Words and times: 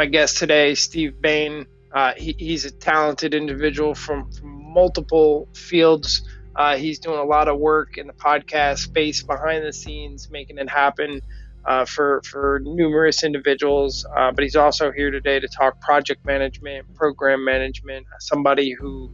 my 0.00 0.06
guest 0.06 0.38
today, 0.38 0.74
Steve 0.74 1.20
Bain. 1.20 1.66
Uh, 1.92 2.14
he, 2.16 2.34
he's 2.38 2.64
a 2.64 2.70
talented 2.70 3.34
individual 3.34 3.94
from, 3.94 4.32
from 4.32 4.72
multiple 4.72 5.46
fields. 5.54 6.26
Uh, 6.56 6.74
he's 6.78 6.98
doing 6.98 7.18
a 7.18 7.24
lot 7.24 7.48
of 7.48 7.58
work 7.58 7.98
in 7.98 8.06
the 8.06 8.14
podcast 8.14 8.78
space 8.78 9.22
behind 9.22 9.62
the 9.62 9.74
scenes, 9.74 10.30
making 10.30 10.56
it 10.56 10.70
happen 10.70 11.20
uh, 11.66 11.84
for 11.84 12.22
for 12.24 12.62
numerous 12.64 13.22
individuals. 13.24 14.06
Uh, 14.16 14.32
but 14.32 14.42
he's 14.42 14.56
also 14.56 14.90
here 14.90 15.10
today 15.10 15.38
to 15.38 15.48
talk 15.48 15.78
project 15.82 16.24
management, 16.24 16.94
program 16.94 17.44
management. 17.44 18.06
Somebody 18.20 18.72
who 18.72 19.10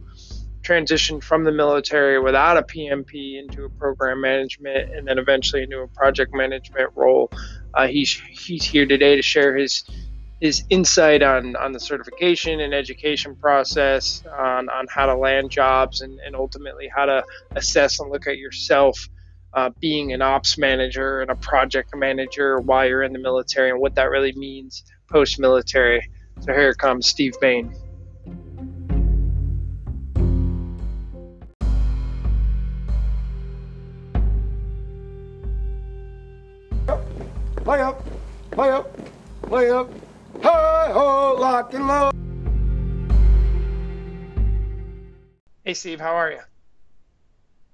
transitioned 0.61 1.21
from 1.21 1.43
the 1.43 1.51
military 1.51 2.17
without 2.17 2.55
a 2.55 2.63
PMP 2.63 3.37
into 3.41 3.65
a 3.65 3.69
program 3.71 4.21
management, 4.21 4.95
and 4.95 5.05
then 5.05 5.19
eventually 5.19 5.63
into 5.63 5.81
a 5.81 5.87
project 5.89 6.33
management 6.33 6.91
role. 6.95 7.29
Uh, 7.73 7.87
he's 7.87 8.13
he's 8.29 8.63
here 8.63 8.85
today 8.85 9.17
to 9.17 9.21
share 9.21 9.57
his 9.57 9.83
his 10.39 10.63
insight 10.69 11.23
on, 11.23 11.55
on 11.55 11.71
the 11.71 11.79
certification 11.79 12.59
and 12.59 12.73
education 12.73 13.35
process, 13.35 14.23
on, 14.37 14.69
on 14.69 14.85
how 14.89 15.05
to 15.07 15.15
land 15.15 15.49
jobs, 15.49 16.01
and, 16.01 16.19
and 16.19 16.35
ultimately 16.35 16.89
how 16.93 17.05
to 17.05 17.23
assess 17.55 17.99
and 17.99 18.11
look 18.11 18.27
at 18.27 18.37
yourself 18.37 19.09
uh, 19.53 19.71
being 19.79 20.13
an 20.13 20.21
ops 20.21 20.57
manager 20.57 21.21
and 21.21 21.31
a 21.31 21.35
project 21.35 21.95
manager 21.95 22.59
while 22.59 22.87
you're 22.87 23.03
in 23.03 23.13
the 23.13 23.19
military 23.19 23.71
and 23.71 23.79
what 23.79 23.95
that 23.95 24.09
really 24.11 24.33
means 24.33 24.83
post 25.09 25.39
military. 25.39 26.07
So 26.41 26.53
here 26.53 26.73
comes 26.75 27.07
Steve 27.07 27.33
Bain. 27.41 27.73
Play 37.55 37.81
up, 37.81 38.05
play 38.51 38.69
up, 38.69 38.97
play 39.41 39.71
up. 39.71 39.89
Hi 40.43 40.91
ho, 40.91 41.35
lock 41.39 41.73
and 41.73 41.87
load. 41.87 42.11
Hey 45.63 45.73
Steve, 45.73 45.99
how 45.99 46.15
are 46.15 46.31
you? 46.31 46.39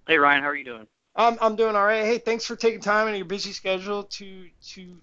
Hey 0.07 0.17
Ryan, 0.17 0.43
how 0.43 0.49
are 0.49 0.55
you 0.55 0.63
doing? 0.63 0.87
I'm 1.15 1.37
I'm 1.41 1.55
doing 1.55 1.75
all 1.75 1.85
right. 1.85 2.05
Hey, 2.05 2.17
thanks 2.17 2.45
for 2.45 2.55
taking 2.55 2.79
time 2.79 3.07
in 3.07 3.15
your 3.15 3.25
busy 3.25 3.51
schedule 3.51 4.03
to 4.03 4.47
to 4.69 4.97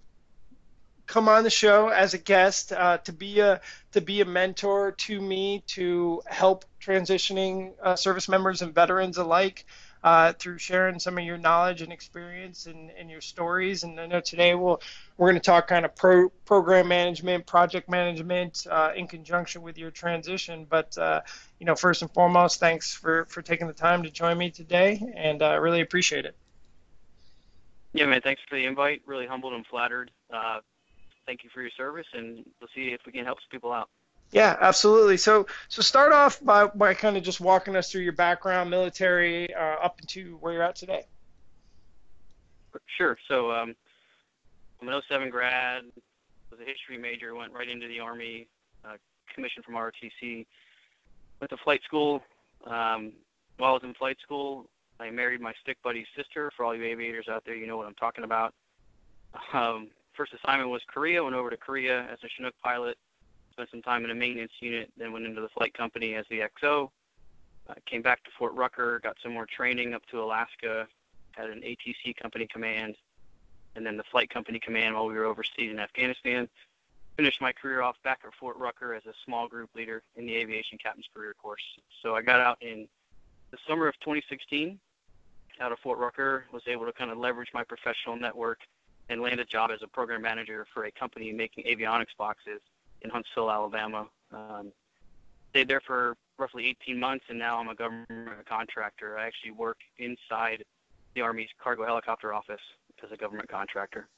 come 1.07 1.29
on 1.29 1.45
the 1.45 1.51
show 1.51 1.89
as 1.89 2.15
a 2.15 2.19
guest 2.19 2.73
uh, 2.73 2.99
to 2.99 3.13
be 3.13 3.41
a 3.41 3.61
to 3.93 4.01
be 4.01 4.21
a 4.21 4.25
mentor 4.25 4.93
to 4.93 5.21
me 5.21 5.63
to 5.67 6.23
help 6.27 6.65
transitioning 6.81 7.73
uh, 7.83 7.95
service 7.95 8.29
members 8.29 8.63
and 8.63 8.75
veterans 8.75 9.19
alike 9.19 9.67
uh, 10.03 10.33
through 10.33 10.59
sharing 10.59 10.99
some 10.99 11.19
of 11.19 11.25
your 11.25 11.37
knowledge 11.37 11.83
and 11.83 11.93
experience 11.93 12.67
and, 12.67 12.91
and 12.99 13.11
your 13.11 13.21
stories. 13.21 13.83
And 13.83 13.99
I 14.01 14.07
know 14.07 14.21
today 14.21 14.55
we'll 14.55 14.81
we're 15.17 15.31
going 15.31 15.41
to 15.41 15.45
talk 15.45 15.69
kind 15.69 15.85
of 15.85 15.95
pro, 15.95 16.29
program 16.47 16.89
management, 16.89 17.47
project 17.47 17.89
management 17.89 18.67
uh, 18.71 18.93
in 18.97 19.07
conjunction 19.07 19.63
with 19.63 19.77
your 19.77 19.91
transition. 19.91 20.67
But 20.69 20.97
uh, 20.97 21.21
you 21.59 21.67
know, 21.67 21.75
first 21.75 22.03
and 22.03 22.11
foremost, 22.13 22.61
thanks 22.61 22.95
for 22.95 23.27
for 23.27 23.43
taking 23.43 23.67
the 23.67 23.73
time 23.73 24.03
to 24.03 24.11
join 24.11 24.39
me 24.39 24.51
today, 24.51 25.03
and 25.17 25.43
I 25.43 25.57
uh, 25.57 25.59
really 25.59 25.81
appreciate 25.81 26.25
it. 26.25 26.37
Yeah, 27.93 28.07
man. 28.07 28.21
Thanks 28.21 28.41
for 28.49 28.57
the 28.57 28.65
invite. 28.67 29.03
Really 29.05 29.27
humbled 29.27 29.53
and 29.53 29.67
flattered. 29.67 30.11
Uh, 30.33 30.61
thank 31.27 31.45
you 31.45 31.51
for 31.53 31.61
your 31.61 31.73
service, 31.77 32.07
and 32.13 32.45
we'll 32.61 32.71
see 32.75 32.89
if 32.89 33.01
we 33.05 33.13
can 33.13 33.25
help 33.25 33.39
some 33.39 33.51
people 33.51 33.73
out. 33.73 33.89
Yeah, 34.33 34.57
absolutely. 34.61 35.17
So, 35.17 35.47
so 35.69 35.83
start 35.83 36.13
off 36.13 36.43
by, 36.45 36.67
by 36.67 36.95
kind 36.95 37.17
of 37.17 37.23
just 37.23 37.41
walking 37.41 37.75
us 37.75 37.91
through 37.91 38.03
your 38.03 38.13
background, 38.13 38.71
military, 38.71 39.53
uh, 39.55 39.77
up 39.83 40.01
into 40.01 40.37
where 40.41 40.53
you're 40.53 40.63
at 40.63 40.77
today. 40.77 41.05
Sure. 42.97 43.19
So, 43.27 43.51
um, 43.51 43.75
I'm 44.81 44.89
an 44.89 45.01
07 45.09 45.31
grad, 45.31 45.83
was 46.51 46.61
a 46.61 46.65
history 46.65 46.97
major, 46.97 47.35
went 47.35 47.53
right 47.53 47.69
into 47.69 47.89
the 47.89 47.99
Army, 47.99 48.47
uh, 48.85 48.97
commissioned 49.35 49.65
from 49.65 49.75
ROTC, 49.75 50.47
went 51.41 51.51
to 51.51 51.57
flight 51.65 51.81
school. 51.85 52.23
Um, 52.67 53.13
while 53.59 53.71
I 53.71 53.75
was 53.75 53.83
in 53.83 53.95
flight 53.95 54.19
school, 54.23 54.67
I 55.01 55.11
married 55.11 55.41
my 55.41 55.53
stick 55.61 55.79
buddy's 55.83 56.07
sister. 56.17 56.53
For 56.57 56.65
all 56.65 56.75
you 56.75 56.85
aviators 56.85 57.27
out 57.29 57.45
there, 57.45 57.57
you 57.57 57.67
know 57.67 57.77
what 57.77 57.87
I'm 57.87 57.95
talking 57.95 58.25
about. 58.25 58.55
Um, 59.53 59.89
first 60.15 60.33
assignment 60.33 60.71
was 60.71 60.83
Korea. 60.93 61.23
Went 61.23 61.35
over 61.35 61.51
to 61.51 61.57
Korea 61.57 62.03
as 62.13 62.19
a 62.25 62.29
Chinook 62.37 62.55
pilot 62.63 62.97
spent 63.61 63.71
some 63.71 63.83
time 63.83 64.05
in 64.05 64.11
a 64.11 64.15
maintenance 64.15 64.53
unit, 64.61 64.91
then 64.97 65.13
went 65.13 65.27
into 65.27 65.41
the 65.41 65.49
flight 65.51 65.75
company 65.75 66.15
as 66.15 66.25
the 66.31 66.41
XO. 66.41 66.89
Uh, 67.69 67.75
came 67.85 68.01
back 68.01 68.25
to 68.25 68.31
Fort 68.39 68.55
Rucker, 68.55 69.01
got 69.03 69.17
some 69.23 69.35
more 69.35 69.47
training 69.47 69.93
up 69.93 70.03
to 70.07 70.23
Alaska, 70.23 70.89
had 71.33 71.51
an 71.51 71.61
ATC 71.61 72.17
company 72.17 72.47
command, 72.51 72.97
and 73.77 73.85
then 73.85 73.99
the 73.99 74.03
flight 74.11 74.31
company 74.31 74.59
command 74.59 74.95
while 74.95 75.07
we 75.07 75.15
were 75.15 75.27
overseas 75.27 75.71
in 75.71 75.79
Afghanistan. 75.79 76.49
Finished 77.17 77.43
my 77.43 77.53
career 77.53 77.83
off 77.83 77.97
back 78.03 78.21
at 78.25 78.33
Fort 78.41 78.57
Rucker 78.57 78.95
as 78.95 79.05
a 79.05 79.13
small 79.27 79.47
group 79.47 79.69
leader 79.75 80.03
in 80.17 80.25
the 80.25 80.35
aviation 80.37 80.79
captain's 80.79 81.07
career 81.15 81.35
course. 81.35 81.63
So 82.03 82.17
I 82.17 82.23
got 82.23 82.41
out 82.41 82.57
in 82.63 82.89
the 83.51 83.59
summer 83.69 83.89
of 83.89 83.95
2016 84.01 84.79
out 85.61 85.71
of 85.71 85.79
Fort 85.81 85.99
Rucker, 85.99 86.47
was 86.51 86.63
able 86.67 86.87
to 86.87 86.93
kind 86.93 87.11
of 87.11 87.19
leverage 87.19 87.51
my 87.53 87.63
professional 87.63 88.17
network 88.17 88.61
and 89.11 89.21
land 89.21 89.39
a 89.39 89.45
job 89.45 89.71
as 89.71 89.81
a 89.83 89.87
program 89.87 90.23
manager 90.23 90.67
for 90.73 90.85
a 90.85 90.91
company 90.91 91.31
making 91.31 91.65
avionics 91.65 92.17
boxes 92.17 92.61
in 93.03 93.11
Huntsville, 93.11 93.51
Alabama. 93.51 94.07
Um, 94.33 94.73
stayed 95.51 95.69
there 95.69 95.81
for 95.81 96.17
roughly 96.39 96.67
18 96.67 96.99
months, 96.99 97.25
and 97.29 97.39
now 97.39 97.59
I'm 97.59 97.69
a 97.69 97.75
government 97.75 98.47
contractor. 98.49 99.19
I 99.19 99.27
actually 99.27 99.53
work 99.53 99.79
inside 99.99 100.65
the 101.15 101.21
Army's 101.21 101.49
cargo 101.63 101.85
helicopter 101.85 102.33
office 102.33 102.61
as 103.05 103.11
a 103.13 103.17
government 103.17 103.49
contractor. 103.49 104.09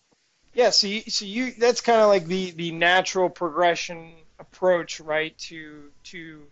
Yeah, 0.54 0.70
so 0.70 0.87
you, 0.87 1.00
so 1.03 1.25
you 1.25 1.53
that's 1.53 1.81
kind 1.81 2.00
of 2.00 2.09
like 2.09 2.26
the 2.26 2.50
the 2.50 2.72
natural 2.72 3.31
progression 3.31 4.12
approach, 4.38 5.00
right? 5.00 5.37
To 5.38 5.91
to 6.04 6.43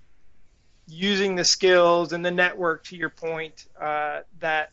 using 0.89 1.35
the 1.35 1.45
skills 1.45 2.13
and 2.13 2.25
the 2.25 2.31
network, 2.31 2.85
to 2.85 2.97
your 2.97 3.11
point, 3.11 3.67
uh, 3.79 4.21
that 4.39 4.71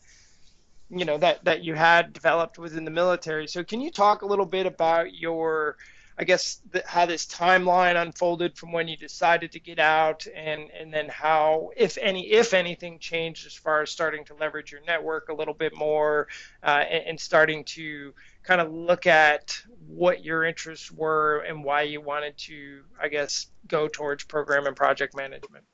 you 0.88 1.04
know 1.04 1.18
that 1.18 1.44
that 1.44 1.62
you 1.62 1.74
had 1.74 2.14
developed 2.14 2.58
within 2.58 2.86
the 2.86 2.90
military. 2.90 3.46
So 3.46 3.62
can 3.62 3.82
you 3.82 3.90
talk 3.90 4.22
a 4.22 4.26
little 4.26 4.46
bit 4.46 4.64
about 4.64 5.14
your 5.14 5.76
I 6.20 6.24
guess 6.24 6.60
the, 6.72 6.82
how 6.84 7.06
this 7.06 7.26
timeline 7.26 8.00
unfolded 8.00 8.56
from 8.56 8.72
when 8.72 8.88
you 8.88 8.96
decided 8.96 9.52
to 9.52 9.60
get 9.60 9.78
out, 9.78 10.26
and 10.34 10.68
and 10.70 10.92
then 10.92 11.08
how, 11.08 11.70
if 11.76 11.96
any, 11.98 12.32
if 12.32 12.54
anything, 12.54 12.98
changed 12.98 13.46
as 13.46 13.54
far 13.54 13.82
as 13.82 13.90
starting 13.90 14.24
to 14.24 14.34
leverage 14.34 14.72
your 14.72 14.80
network 14.84 15.28
a 15.28 15.32
little 15.32 15.54
bit 15.54 15.76
more, 15.76 16.26
uh, 16.64 16.84
and, 16.90 17.04
and 17.06 17.20
starting 17.20 17.62
to 17.64 18.12
kind 18.42 18.60
of 18.60 18.72
look 18.72 19.06
at 19.06 19.56
what 19.86 20.24
your 20.24 20.42
interests 20.42 20.90
were 20.90 21.44
and 21.46 21.62
why 21.62 21.82
you 21.82 22.00
wanted 22.00 22.36
to, 22.36 22.82
I 23.00 23.06
guess, 23.06 23.46
go 23.68 23.86
towards 23.86 24.24
program 24.24 24.66
and 24.66 24.74
project 24.74 25.16
management. 25.16 25.64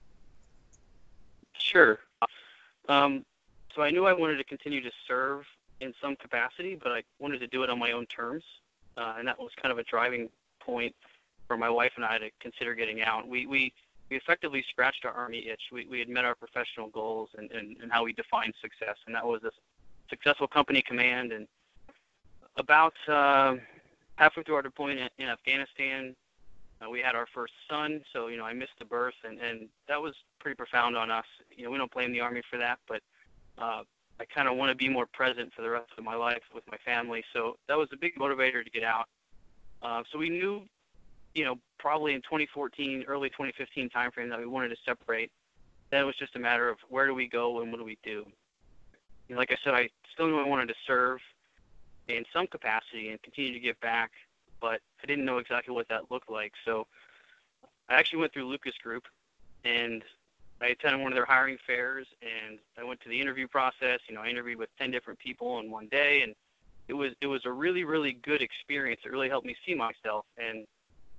Sure. 1.56 2.00
Um, 2.90 3.24
so 3.74 3.80
I 3.80 3.90
knew 3.90 4.04
I 4.04 4.12
wanted 4.12 4.36
to 4.36 4.44
continue 4.44 4.82
to 4.82 4.90
serve 5.08 5.46
in 5.80 5.94
some 6.02 6.16
capacity, 6.16 6.78
but 6.80 6.92
I 6.92 7.02
wanted 7.18 7.38
to 7.38 7.46
do 7.46 7.62
it 7.62 7.70
on 7.70 7.78
my 7.78 7.92
own 7.92 8.04
terms 8.06 8.44
uh, 8.96 9.14
and 9.18 9.26
that 9.28 9.38
was 9.38 9.50
kind 9.60 9.72
of 9.72 9.78
a 9.78 9.84
driving 9.84 10.28
point 10.60 10.94
for 11.46 11.56
my 11.56 11.68
wife 11.68 11.92
and 11.96 12.04
I 12.04 12.18
to 12.18 12.30
consider 12.40 12.74
getting 12.74 13.02
out. 13.02 13.28
We 13.28 13.46
we 13.46 13.72
we 14.10 14.16
effectively 14.16 14.64
scratched 14.70 15.04
our 15.04 15.12
army 15.12 15.46
itch. 15.48 15.62
We 15.72 15.86
we 15.88 15.98
had 15.98 16.08
met 16.08 16.24
our 16.24 16.34
professional 16.34 16.88
goals 16.88 17.30
and 17.36 17.50
and, 17.50 17.76
and 17.82 17.90
how 17.92 18.04
we 18.04 18.12
defined 18.12 18.54
success, 18.60 18.96
and 19.06 19.14
that 19.14 19.24
was 19.24 19.42
a 19.44 19.50
successful 20.08 20.46
company 20.46 20.82
command. 20.86 21.32
And 21.32 21.46
about 22.56 22.94
uh, 23.08 23.56
halfway 24.16 24.42
through 24.42 24.56
our 24.56 24.62
deployment 24.62 25.10
in, 25.18 25.28
Afghanistan, 25.28 26.14
uh, 26.80 26.88
we 26.88 27.00
had 27.00 27.14
our 27.14 27.26
first 27.34 27.52
son. 27.68 28.02
So 28.12 28.28
you 28.28 28.36
know 28.36 28.44
I 28.44 28.52
missed 28.52 28.78
the 28.78 28.84
birth, 28.84 29.14
and 29.24 29.38
and 29.40 29.68
that 29.88 30.00
was 30.00 30.14
pretty 30.40 30.56
profound 30.56 30.96
on 30.96 31.10
us. 31.10 31.26
You 31.54 31.64
know 31.64 31.70
we 31.70 31.78
don't 31.78 31.92
blame 31.92 32.12
the 32.12 32.20
army 32.20 32.42
for 32.50 32.58
that, 32.58 32.78
but 32.88 33.00
uh, 33.58 33.82
I 34.20 34.24
kind 34.24 34.48
of 34.48 34.56
want 34.56 34.70
to 34.70 34.76
be 34.76 34.88
more 34.88 35.06
present 35.06 35.52
for 35.54 35.62
the 35.62 35.70
rest 35.70 35.90
of 35.98 36.04
my 36.04 36.14
life 36.14 36.42
with 36.54 36.64
my 36.70 36.76
family. 36.84 37.24
So 37.32 37.56
that 37.68 37.76
was 37.76 37.88
a 37.92 37.96
big 37.96 38.14
motivator 38.16 38.64
to 38.64 38.70
get 38.70 38.84
out. 38.84 39.08
Uh, 39.82 40.02
so 40.10 40.18
we 40.18 40.30
knew, 40.30 40.62
you 41.34 41.44
know, 41.44 41.56
probably 41.78 42.14
in 42.14 42.22
2014, 42.22 43.04
early 43.08 43.28
2015 43.30 43.90
timeframe 43.90 44.30
that 44.30 44.38
we 44.38 44.46
wanted 44.46 44.68
to 44.68 44.76
separate. 44.84 45.30
Then 45.90 46.02
it 46.02 46.04
was 46.04 46.16
just 46.16 46.36
a 46.36 46.38
matter 46.38 46.68
of 46.68 46.78
where 46.88 47.06
do 47.06 47.14
we 47.14 47.28
go 47.28 47.60
and 47.60 47.70
what 47.70 47.78
do 47.78 47.84
we 47.84 47.98
do. 48.02 48.24
Like 49.30 49.50
I 49.50 49.56
said, 49.64 49.74
I 49.74 49.88
still 50.12 50.28
knew 50.28 50.38
I 50.38 50.46
wanted 50.46 50.68
to 50.68 50.74
serve 50.86 51.18
in 52.08 52.24
some 52.32 52.46
capacity 52.46 53.08
and 53.10 53.22
continue 53.22 53.52
to 53.52 53.60
give 53.60 53.80
back, 53.80 54.12
but 54.60 54.80
I 55.02 55.06
didn't 55.06 55.24
know 55.24 55.38
exactly 55.38 55.74
what 55.74 55.88
that 55.88 56.10
looked 56.10 56.30
like. 56.30 56.52
So 56.64 56.86
I 57.88 57.94
actually 57.94 58.20
went 58.20 58.32
through 58.32 58.46
Lucas 58.48 58.74
Group, 58.82 59.04
and 59.64 60.02
I 60.60 60.68
attended 60.68 61.02
one 61.02 61.12
of 61.12 61.16
their 61.16 61.26
hiring 61.26 61.58
fairs 61.66 62.06
and 62.22 62.58
I 62.78 62.84
went 62.84 63.00
to 63.00 63.08
the 63.08 63.20
interview 63.20 63.48
process. 63.48 64.00
You 64.08 64.14
know, 64.14 64.22
I 64.22 64.28
interviewed 64.28 64.58
with 64.58 64.70
10 64.78 64.90
different 64.90 65.18
people 65.18 65.58
in 65.58 65.70
one 65.70 65.88
day 65.88 66.22
and 66.22 66.34
it 66.88 66.94
was 66.94 67.12
it 67.20 67.26
was 67.26 67.44
a 67.46 67.50
really 67.50 67.84
really 67.84 68.12
good 68.12 68.42
experience. 68.42 69.00
It 69.04 69.12
really 69.12 69.28
helped 69.28 69.46
me 69.46 69.56
see 69.66 69.74
myself 69.74 70.26
and 70.38 70.66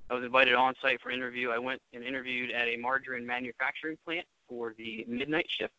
I 0.09 0.13
was 0.13 0.23
invited 0.23 0.53
on 0.53 0.75
site 0.81 1.01
for 1.01 1.09
interview. 1.09 1.49
I 1.49 1.57
went 1.57 1.81
and 1.93 2.03
interviewed 2.03 2.51
at 2.51 2.67
a 2.67 2.77
margarine 2.77 3.25
manufacturing 3.25 3.97
plant 4.05 4.25
for 4.47 4.73
the 4.77 5.03
midnight 5.07 5.47
shift. 5.49 5.73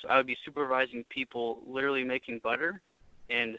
So 0.00 0.08
I 0.08 0.16
would 0.16 0.26
be 0.26 0.36
supervising 0.44 1.04
people 1.08 1.62
literally 1.66 2.04
making 2.04 2.38
butter 2.38 2.80
and 3.28 3.58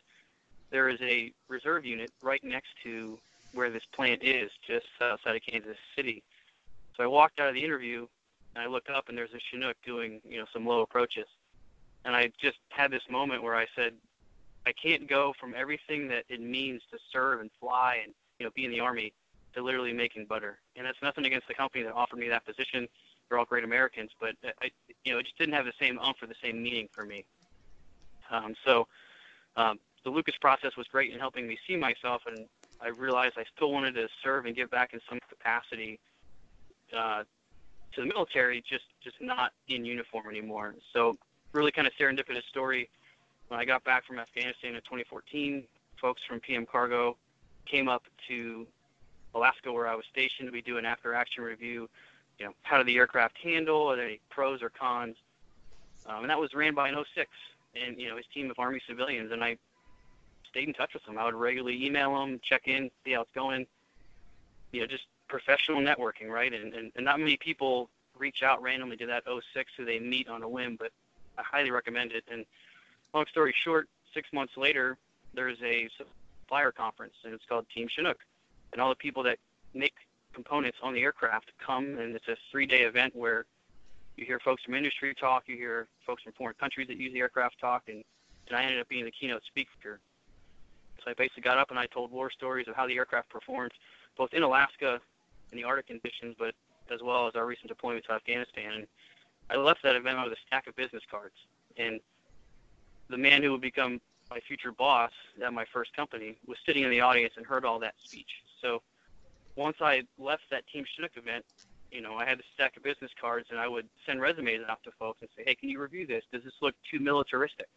there 0.71 0.89
is 0.89 0.99
a 1.01 1.31
reserve 1.47 1.85
unit 1.85 2.11
right 2.21 2.43
next 2.43 2.69
to 2.83 3.19
where 3.53 3.69
this 3.69 3.83
plant 3.93 4.23
is, 4.23 4.51
just 4.65 4.85
outside 5.01 5.35
of 5.35 5.41
Kansas 5.41 5.77
City. 5.95 6.23
So 6.95 7.03
I 7.03 7.07
walked 7.07 7.39
out 7.39 7.47
of 7.47 7.55
the 7.55 7.63
interview 7.63 8.07
and 8.55 8.63
I 8.63 8.67
looked 8.67 8.89
up 8.89 9.09
and 9.09 9.17
there's 9.17 9.33
a 9.33 9.39
Chinook 9.51 9.77
doing, 9.85 10.21
you 10.27 10.39
know, 10.39 10.45
some 10.51 10.65
low 10.65 10.81
approaches. 10.81 11.25
And 12.05 12.15
I 12.15 12.31
just 12.41 12.57
had 12.69 12.91
this 12.91 13.03
moment 13.09 13.43
where 13.43 13.55
I 13.55 13.67
said, 13.75 13.93
I 14.65 14.71
can't 14.71 15.07
go 15.07 15.33
from 15.39 15.53
everything 15.55 16.07
that 16.09 16.25
it 16.29 16.41
means 16.41 16.81
to 16.91 16.97
serve 17.11 17.41
and 17.41 17.49
fly 17.59 17.99
and, 18.03 18.13
you 18.39 18.45
know, 18.45 18.51
be 18.55 18.65
in 18.65 18.71
the 18.71 18.79
army 18.79 19.13
to 19.53 19.61
literally 19.61 19.93
making 19.93 20.25
butter. 20.25 20.59
And 20.75 20.85
that's 20.85 21.01
nothing 21.01 21.25
against 21.25 21.47
the 21.47 21.53
company 21.53 21.83
that 21.83 21.93
offered 21.93 22.19
me 22.19 22.27
that 22.29 22.45
position. 22.45 22.87
They're 23.27 23.37
all 23.37 23.45
great 23.45 23.63
Americans, 23.63 24.11
but 24.19 24.35
I, 24.61 24.71
you 25.03 25.13
know, 25.13 25.19
it 25.19 25.23
just 25.23 25.37
didn't 25.37 25.53
have 25.53 25.65
the 25.65 25.73
same 25.79 25.99
umph 25.99 26.17
or 26.21 26.27
the 26.27 26.35
same 26.41 26.61
meaning 26.61 26.89
for 26.91 27.05
me. 27.05 27.25
Um, 28.31 28.55
so 28.65 28.87
um, 29.55 29.79
the 30.03 30.09
Lucas 30.09 30.35
process 30.39 30.75
was 30.77 30.87
great 30.87 31.11
in 31.13 31.19
helping 31.19 31.47
me 31.47 31.57
see 31.67 31.75
myself, 31.75 32.23
and 32.25 32.45
I 32.81 32.89
realized 32.89 33.35
I 33.37 33.45
still 33.55 33.71
wanted 33.71 33.93
to 33.95 34.07
serve 34.23 34.45
and 34.45 34.55
give 34.55 34.71
back 34.71 34.93
in 34.93 34.99
some 35.09 35.19
capacity 35.29 35.99
uh, 36.95 37.23
to 37.93 38.01
the 38.01 38.07
military, 38.07 38.63
just 38.67 38.85
just 39.03 39.17
not 39.21 39.51
in 39.67 39.85
uniform 39.85 40.27
anymore. 40.29 40.75
So 40.93 41.17
really 41.51 41.71
kind 41.71 41.87
of 41.87 41.93
serendipitous 41.99 42.43
story. 42.49 42.89
When 43.47 43.59
I 43.59 43.65
got 43.65 43.83
back 43.83 44.05
from 44.05 44.19
Afghanistan 44.19 44.75
in 44.75 44.81
2014, 44.81 45.63
folks 45.99 46.21
from 46.27 46.39
PM 46.39 46.65
Cargo 46.65 47.17
came 47.65 47.89
up 47.89 48.03
to 48.27 48.67
Alaska 49.33 49.71
where 49.71 49.87
I 49.87 49.95
was 49.95 50.05
stationed. 50.11 50.51
We 50.51 50.61
do 50.61 50.77
an 50.77 50.85
after-action 50.85 51.43
review. 51.43 51.89
You 52.37 52.45
know, 52.45 52.51
how 52.61 52.77
did 52.77 52.87
the 52.87 52.97
aircraft 52.97 53.37
handle? 53.37 53.87
Are 53.87 53.95
there 53.95 54.05
any 54.05 54.19
pros 54.29 54.61
or 54.61 54.69
cons? 54.69 55.15
Um, 56.05 56.21
and 56.21 56.29
that 56.29 56.39
was 56.39 56.53
ran 56.53 56.73
by 56.73 56.89
an 56.89 56.95
06 57.15 57.29
and 57.75 57.99
you 57.99 58.09
know 58.09 58.17
his 58.17 58.25
team 58.33 58.49
of 58.49 58.57
Army 58.59 58.81
civilians. 58.87 59.31
And 59.31 59.43
I 59.43 59.57
stayed 60.49 60.67
in 60.67 60.73
touch 60.73 60.93
with 60.93 61.05
them. 61.05 61.17
I 61.17 61.25
would 61.25 61.35
regularly 61.35 61.85
email 61.85 62.15
them, 62.15 62.39
check 62.43 62.67
in, 62.67 62.89
see 63.03 63.11
how 63.11 63.21
it's 63.21 63.31
going. 63.33 63.65
You 64.71 64.81
know, 64.81 64.87
just 64.87 65.05
professional 65.29 65.79
networking, 65.79 66.27
right? 66.29 66.53
And, 66.53 66.73
and, 66.73 66.91
and 66.95 67.05
not 67.05 67.19
many 67.19 67.37
people 67.37 67.89
reach 68.17 68.43
out 68.43 68.61
randomly 68.61 68.97
to 68.97 69.05
that 69.05 69.23
06 69.25 69.71
who 69.77 69.85
they 69.85 69.99
meet 69.99 70.27
on 70.27 70.43
a 70.43 70.49
whim, 70.49 70.75
but 70.77 70.91
I 71.37 71.43
highly 71.43 71.71
recommend 71.71 72.11
it. 72.11 72.25
And 72.29 72.45
long 73.13 73.25
story 73.27 73.53
short, 73.63 73.87
six 74.13 74.27
months 74.33 74.57
later, 74.57 74.97
there's 75.33 75.57
a 75.63 75.87
supplier 75.97 76.71
conference, 76.71 77.13
and 77.23 77.33
it's 77.33 77.45
called 77.45 77.65
Team 77.73 77.87
Chinook. 77.87 78.19
And 78.73 78.81
all 78.81 78.89
the 78.89 78.95
people 78.95 79.23
that 79.23 79.37
make 79.73 79.93
components 80.33 80.77
on 80.83 80.93
the 80.93 81.01
aircraft 81.01 81.51
come, 81.65 81.97
and 81.97 82.15
it's 82.15 82.27
a 82.27 82.35
three-day 82.51 82.81
event 82.81 83.15
where 83.15 83.45
you 84.17 84.25
hear 84.25 84.39
folks 84.39 84.63
from 84.63 84.73
industry 84.73 85.15
talk, 85.15 85.43
you 85.47 85.55
hear 85.55 85.87
folks 86.05 86.23
from 86.23 86.33
foreign 86.33 86.55
countries 86.59 86.87
that 86.87 86.97
use 86.97 87.13
the 87.13 87.19
aircraft 87.19 87.59
talk, 87.59 87.83
and, 87.87 88.03
and 88.47 88.57
I 88.57 88.63
ended 88.63 88.81
up 88.81 88.89
being 88.89 89.05
the 89.05 89.11
keynote 89.11 89.43
speaker. 89.45 89.99
So 91.03 91.11
I 91.11 91.13
basically 91.13 91.43
got 91.43 91.57
up 91.57 91.69
and 91.69 91.79
I 91.79 91.85
told 91.85 92.11
war 92.11 92.29
stories 92.29 92.67
of 92.67 92.75
how 92.75 92.85
the 92.85 92.97
aircraft 92.97 93.29
performed, 93.29 93.71
both 94.17 94.33
in 94.33 94.43
Alaska 94.43 94.99
in 95.51 95.57
the 95.57 95.63
Arctic 95.63 95.87
conditions, 95.87 96.35
but 96.37 96.53
as 96.91 97.01
well 97.01 97.27
as 97.27 97.35
our 97.35 97.45
recent 97.45 97.67
deployment 97.67 98.05
to 98.05 98.13
Afghanistan. 98.13 98.73
And 98.73 98.87
I 99.49 99.57
left 99.57 99.83
that 99.83 99.95
event 99.95 100.17
with 100.23 100.33
a 100.33 100.37
stack 100.47 100.67
of 100.67 100.75
business 100.75 101.03
cards. 101.09 101.35
And 101.77 101.99
the 103.09 103.17
man 103.17 103.43
who 103.43 103.51
would 103.51 103.61
become 103.61 104.01
my 104.29 104.39
future 104.39 104.71
boss 104.71 105.11
at 105.43 105.53
my 105.53 105.65
first 105.73 105.95
company 105.95 106.37
was 106.47 106.57
sitting 106.65 106.83
in 106.83 106.91
the 106.91 107.01
audience 107.01 107.33
and 107.37 107.45
heard 107.45 107.65
all 107.65 107.79
that 107.79 107.95
speech. 108.03 108.29
So 108.61 108.81
once 109.55 109.77
I 109.81 110.03
left 110.17 110.43
that 110.51 110.67
Team 110.67 110.85
Chinook 110.95 111.11
event, 111.15 111.45
you 111.91 112.01
know, 112.01 112.15
I 112.15 112.25
had 112.25 112.39
a 112.39 112.43
stack 112.53 112.77
of 112.77 112.83
business 112.83 113.11
cards 113.19 113.47
and 113.49 113.59
I 113.59 113.67
would 113.67 113.87
send 114.05 114.21
resumes 114.21 114.61
out 114.69 114.83
to 114.83 114.91
folks 114.91 115.21
and 115.21 115.29
say, 115.35 115.43
hey, 115.45 115.55
can 115.55 115.69
you 115.69 115.81
review 115.81 116.05
this? 116.05 116.23
Does 116.31 116.43
this 116.43 116.53
look 116.61 116.75
too 116.89 116.99
militaristic? 116.99 117.67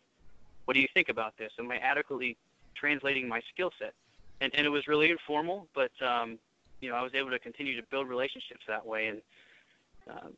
What 0.66 0.74
do 0.74 0.80
you 0.80 0.88
think 0.92 1.08
about 1.08 1.36
this? 1.38 1.52
Am 1.58 1.70
I 1.70 1.78
adequately 1.78 2.36
translating 2.74 3.26
my 3.26 3.40
skill 3.52 3.72
set? 3.78 3.94
And, 4.40 4.54
and 4.54 4.66
it 4.66 4.70
was 4.70 4.86
really 4.86 5.10
informal, 5.10 5.66
but 5.74 5.90
um, 6.02 6.38
you 6.82 6.90
know, 6.90 6.96
I 6.96 7.02
was 7.02 7.14
able 7.14 7.30
to 7.30 7.38
continue 7.38 7.80
to 7.80 7.86
build 7.90 8.08
relationships 8.08 8.62
that 8.68 8.84
way. 8.84 9.06
And 9.06 9.22
uh, 10.10 10.28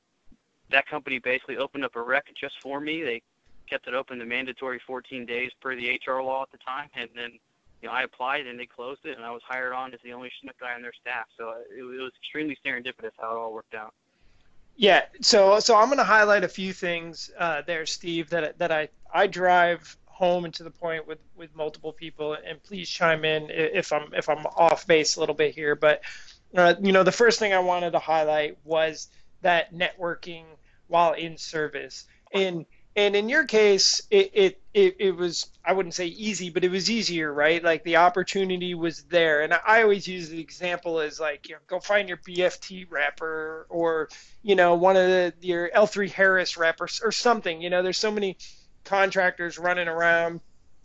that 0.71 0.87
company 0.87 1.19
basically 1.19 1.57
opened 1.57 1.85
up 1.85 1.97
a 1.97 2.03
rec 2.03 2.27
just 2.39 2.55
for 2.63 2.81
me. 2.81 3.03
They 3.03 3.23
kept 3.69 3.89
it 3.89 3.95
open 3.95 4.19
the 4.19 4.25
mandatory 4.25 4.81
14 4.87 5.27
days 5.27 5.51
per 5.61 5.75
the 5.75 5.99
HR 6.07 6.21
law 6.21 6.43
at 6.43 6.53
the 6.53 6.59
time, 6.59 6.91
and 6.95 7.09
then 7.17 7.33
you 7.81 7.89
know 7.89 7.95
I 7.95 8.03
applied 8.03 8.47
and 8.47 8.59
they 8.59 8.67
closed 8.67 9.01
it, 9.05 9.17
and 9.17 9.25
I 9.25 9.31
was 9.31 9.43
hired 9.47 9.73
on 9.73 9.93
as 9.95 10.01
the 10.05 10.13
only 10.13 10.31
Chinook 10.41 10.59
guy 10.61 10.75
on 10.75 10.83
their 10.83 10.93
staff. 11.01 11.27
So 11.39 11.49
uh, 11.49 11.55
it, 11.75 11.81
it 11.81 12.03
was 12.03 12.13
extremely 12.23 12.57
serendipitous 12.65 13.13
how 13.19 13.33
it 13.33 13.39
all 13.39 13.53
worked 13.53 13.75
out. 13.75 13.95
Yeah, 14.77 15.03
so 15.21 15.61
so 15.61 15.77
I'm 15.77 15.87
going 15.87 15.99
to 15.99 16.05
highlight 16.05 16.45
a 16.45 16.49
few 16.49 16.73
things 16.73 17.31
uh, 17.39 17.63
there, 17.67 17.87
Steve, 17.87 18.29
that 18.31 18.59
that 18.59 18.71
I 18.71 18.89
I 19.13 19.27
drive 19.27 19.97
home 20.07 20.45
and 20.45 20.55
to 20.55 20.63
the 20.63 20.71
point 20.71 21.07
with 21.07 21.19
with 21.37 21.55
multiple 21.55 21.93
people, 21.93 22.37
and 22.47 22.63
please 22.63 22.89
chime 22.89 23.25
in 23.25 23.51
if 23.51 23.93
I'm 23.93 24.13
if 24.15 24.29
I'm 24.29 24.47
off 24.47 24.87
base 24.87 25.17
a 25.17 25.21
little 25.21 25.35
bit 25.35 25.55
here, 25.55 25.75
but 25.75 26.03
uh, 26.55 26.75
you 26.81 26.93
know, 26.93 27.03
the 27.03 27.13
first 27.13 27.39
thing 27.39 27.53
I 27.53 27.59
wanted 27.59 27.93
to 27.93 27.99
highlight 27.99 28.59
was 28.65 29.09
that 29.43 29.75
networking 29.75 30.45
while 30.89 31.13
in 31.13 31.37
service. 31.37 32.07
And 32.33 32.67
and 32.97 33.17
in 33.17 33.29
your 33.29 33.45
case, 33.45 34.03
it, 34.09 34.31
it, 34.35 34.63
it, 34.73 34.97
it, 35.01 35.17
was, 35.17 35.49
I 35.65 35.73
wouldn't 35.73 35.95
say 35.95 36.07
easy, 36.07 36.49
but 36.51 36.63
it 36.63 36.71
was 36.71 36.89
easier, 36.89 37.33
right? 37.33 37.63
Like 37.63 37.83
the 37.83 37.97
opportunity 37.97 38.75
was 38.75 39.03
there. 39.05 39.43
And 39.43 39.53
I 39.53 39.83
always 39.83 40.07
use 40.07 40.29
the 40.29 40.39
example 40.39 41.01
as 41.01 41.19
like, 41.19 41.49
you 41.49 41.57
know, 41.57 41.61
go 41.67 41.81
find 41.81 42.09
your 42.09 42.19
BFT 42.19 42.87
wrapper 42.89 43.67
or, 43.69 44.11
you 44.45 44.55
know, 44.55 44.77
one 44.77 44.97
of 44.97 45.09
the, 45.09 45.35
your 45.41 45.71
L3 45.71 46.09
Harris 46.13 46.57
wrappers 46.57 47.01
or 47.03 47.11
something. 47.11 47.61
You 47.61 47.69
know, 47.69 47.83
there's 47.83 47.99
so 47.99 48.13
many 48.13 48.37
contractors 48.85 49.59
running 49.59 49.89
around 49.89 50.41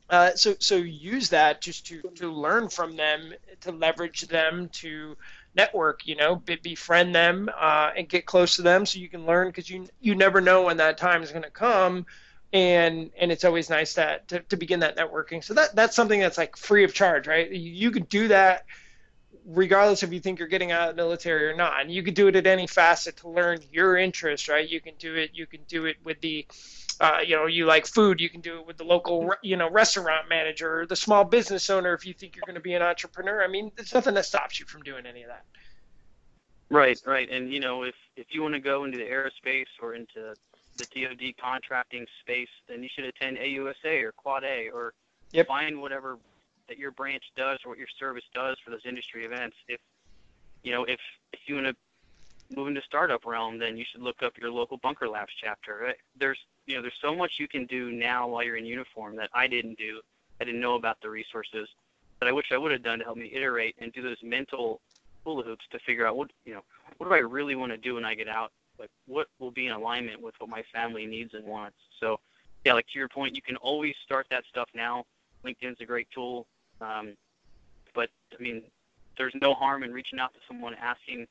uh, 0.09 0.31
so 0.35 0.55
so 0.59 0.75
use 0.75 1.29
that 1.29 1.61
just 1.61 1.85
to 1.85 2.01
to 2.15 2.31
learn 2.31 2.67
from 2.67 2.95
them, 2.95 3.31
to 3.61 3.71
leverage 3.71 4.21
them, 4.21 4.69
to 4.69 5.15
network. 5.55 6.05
You 6.07 6.15
know, 6.15 6.35
be, 6.37 6.55
befriend 6.55 7.13
them 7.13 7.49
uh, 7.57 7.91
and 7.95 8.07
get 8.07 8.25
close 8.25 8.55
to 8.57 8.61
them, 8.61 8.85
so 8.85 8.99
you 8.99 9.09
can 9.09 9.25
learn 9.25 9.47
because 9.47 9.69
you 9.69 9.87
you 9.99 10.15
never 10.15 10.41
know 10.41 10.63
when 10.63 10.77
that 10.77 10.97
time 10.97 11.23
is 11.23 11.31
going 11.31 11.43
to 11.43 11.49
come, 11.49 12.05
and 12.53 13.11
and 13.19 13.31
it's 13.31 13.45
always 13.45 13.69
nice 13.69 13.93
that 13.93 14.27
to, 14.29 14.39
to 14.41 14.57
begin 14.57 14.81
that 14.81 14.97
networking. 14.97 15.43
So 15.43 15.53
that 15.55 15.75
that's 15.75 15.95
something 15.95 16.19
that's 16.19 16.37
like 16.37 16.57
free 16.57 16.83
of 16.83 16.93
charge, 16.93 17.27
right? 17.27 17.51
You, 17.51 17.71
you 17.71 17.91
could 17.91 18.09
do 18.09 18.27
that 18.29 18.65
regardless 19.45 20.03
if 20.03 20.13
you 20.13 20.19
think 20.19 20.39
you're 20.39 20.47
getting 20.47 20.71
out 20.71 20.89
of 20.89 20.95
the 20.95 21.01
military 21.01 21.47
or 21.47 21.55
not. 21.55 21.81
And 21.81 21.91
you 21.91 22.03
could 22.03 22.13
do 22.13 22.27
it 22.27 22.35
at 22.35 22.45
any 22.47 22.67
facet 22.67 23.17
to 23.17 23.29
learn 23.29 23.59
your 23.71 23.97
interest, 23.97 24.47
right? 24.47 24.67
You 24.67 24.79
can 24.79 24.93
do 24.99 25.15
it. 25.15 25.31
You 25.33 25.47
can 25.47 25.61
do 25.67 25.85
it 25.85 25.97
with 26.03 26.21
the 26.21 26.45
uh, 26.99 27.19
you 27.25 27.35
know, 27.35 27.45
you 27.45 27.65
like 27.65 27.85
food, 27.85 28.19
you 28.19 28.29
can 28.29 28.41
do 28.41 28.59
it 28.59 28.67
with 28.67 28.77
the 28.77 28.83
local, 28.83 29.33
you 29.41 29.55
know, 29.55 29.69
restaurant 29.69 30.27
manager 30.27 30.81
or 30.81 30.85
the 30.85 30.95
small 30.95 31.23
business 31.23 31.69
owner 31.69 31.93
if 31.93 32.05
you 32.05 32.13
think 32.13 32.35
you're 32.35 32.45
going 32.45 32.55
to 32.55 32.61
be 32.61 32.73
an 32.73 32.81
entrepreneur. 32.81 33.41
I 33.41 33.47
mean, 33.47 33.71
there's 33.75 33.93
nothing 33.93 34.13
that 34.15 34.25
stops 34.25 34.59
you 34.59 34.65
from 34.65 34.81
doing 34.81 35.05
any 35.05 35.23
of 35.23 35.29
that. 35.29 35.45
Right, 36.69 37.01
right. 37.05 37.29
And, 37.29 37.51
you 37.51 37.59
know, 37.59 37.83
if, 37.83 37.95
if 38.15 38.27
you 38.31 38.41
want 38.41 38.53
to 38.53 38.59
go 38.59 38.83
into 38.83 38.97
the 38.97 39.05
aerospace 39.05 39.65
or 39.81 39.95
into 39.95 40.35
the 40.77 40.85
DoD 40.93 41.33
contracting 41.41 42.05
space, 42.21 42.49
then 42.67 42.83
you 42.83 42.89
should 42.93 43.05
attend 43.05 43.37
AUSA 43.37 44.03
or 44.03 44.11
Quad 44.11 44.43
A 44.43 44.69
or 44.69 44.93
yep. 45.31 45.47
find 45.47 45.81
whatever 45.81 46.17
that 46.67 46.77
your 46.77 46.91
branch 46.91 47.23
does 47.35 47.59
or 47.65 47.69
what 47.69 47.77
your 47.77 47.87
service 47.97 48.23
does 48.33 48.57
for 48.63 48.71
those 48.71 48.85
industry 48.85 49.25
events. 49.25 49.55
If, 49.67 49.79
you 50.63 50.71
know, 50.71 50.83
if, 50.83 50.99
if 51.33 51.39
you 51.47 51.55
want 51.55 51.67
to 51.67 51.75
move 52.55 52.67
into 52.67 52.81
startup 52.81 53.25
realm, 53.25 53.57
then 53.57 53.77
you 53.77 53.85
should 53.89 54.01
look 54.01 54.21
up 54.21 54.33
your 54.37 54.51
local 54.51 54.77
Bunker 54.77 55.07
Labs 55.07 55.31
chapter. 55.41 55.93
There's 56.17 56.39
you 56.69 56.75
know, 56.75 56.83
there's 56.83 56.93
so 57.01 57.15
much 57.15 57.33
you 57.39 57.47
can 57.47 57.65
do 57.65 57.91
now 57.91 58.27
while 58.27 58.43
you're 58.43 58.55
in 58.55 58.65
uniform 58.65 59.15
that 59.15 59.31
I 59.33 59.47
didn't 59.47 59.79
do. 59.79 60.01
I 60.39 60.43
didn't 60.43 60.61
know 60.61 60.75
about 60.75 61.01
the 61.01 61.09
resources 61.09 61.67
that 62.19 62.27
I 62.27 62.31
wish 62.31 62.51
I 62.51 62.57
would 62.57 62.71
have 62.71 62.83
done 62.83 62.99
to 62.99 63.05
help 63.05 63.17
me 63.17 63.31
iterate 63.33 63.75
and 63.79 63.91
do 63.91 64.03
those 64.03 64.17
mental 64.21 64.79
hula 65.23 65.43
hoops 65.43 65.65
to 65.71 65.79
figure 65.79 66.05
out 66.05 66.15
what 66.15 66.29
you 66.45 66.53
know, 66.53 66.61
what 66.97 67.09
do 67.09 67.15
I 67.15 67.19
really 67.19 67.55
want 67.55 67.71
to 67.71 67.77
do 67.77 67.95
when 67.95 68.05
I 68.05 68.13
get 68.13 68.29
out? 68.29 68.51
Like 68.77 68.91
what 69.07 69.27
will 69.39 69.51
be 69.51 69.65
in 69.65 69.73
alignment 69.73 70.21
with 70.21 70.35
what 70.37 70.49
my 70.49 70.63
family 70.71 71.07
needs 71.07 71.33
and 71.33 71.43
wants. 71.43 71.77
So 71.99 72.19
yeah, 72.63 72.73
like 72.73 72.85
to 72.93 72.99
your 72.99 73.09
point, 73.09 73.35
you 73.35 73.41
can 73.41 73.55
always 73.57 73.95
start 74.05 74.27
that 74.29 74.43
stuff 74.47 74.69
now. 74.75 75.05
LinkedIn's 75.43 75.81
a 75.81 75.85
great 75.85 76.07
tool. 76.13 76.45
Um, 76.81 77.15
but 77.95 78.09
I 78.37 78.41
mean, 78.41 78.61
there's 79.17 79.33
no 79.41 79.55
harm 79.55 79.81
in 79.81 79.91
reaching 79.91 80.19
out 80.19 80.33
to 80.33 80.39
someone 80.47 80.75
asking 80.75 81.25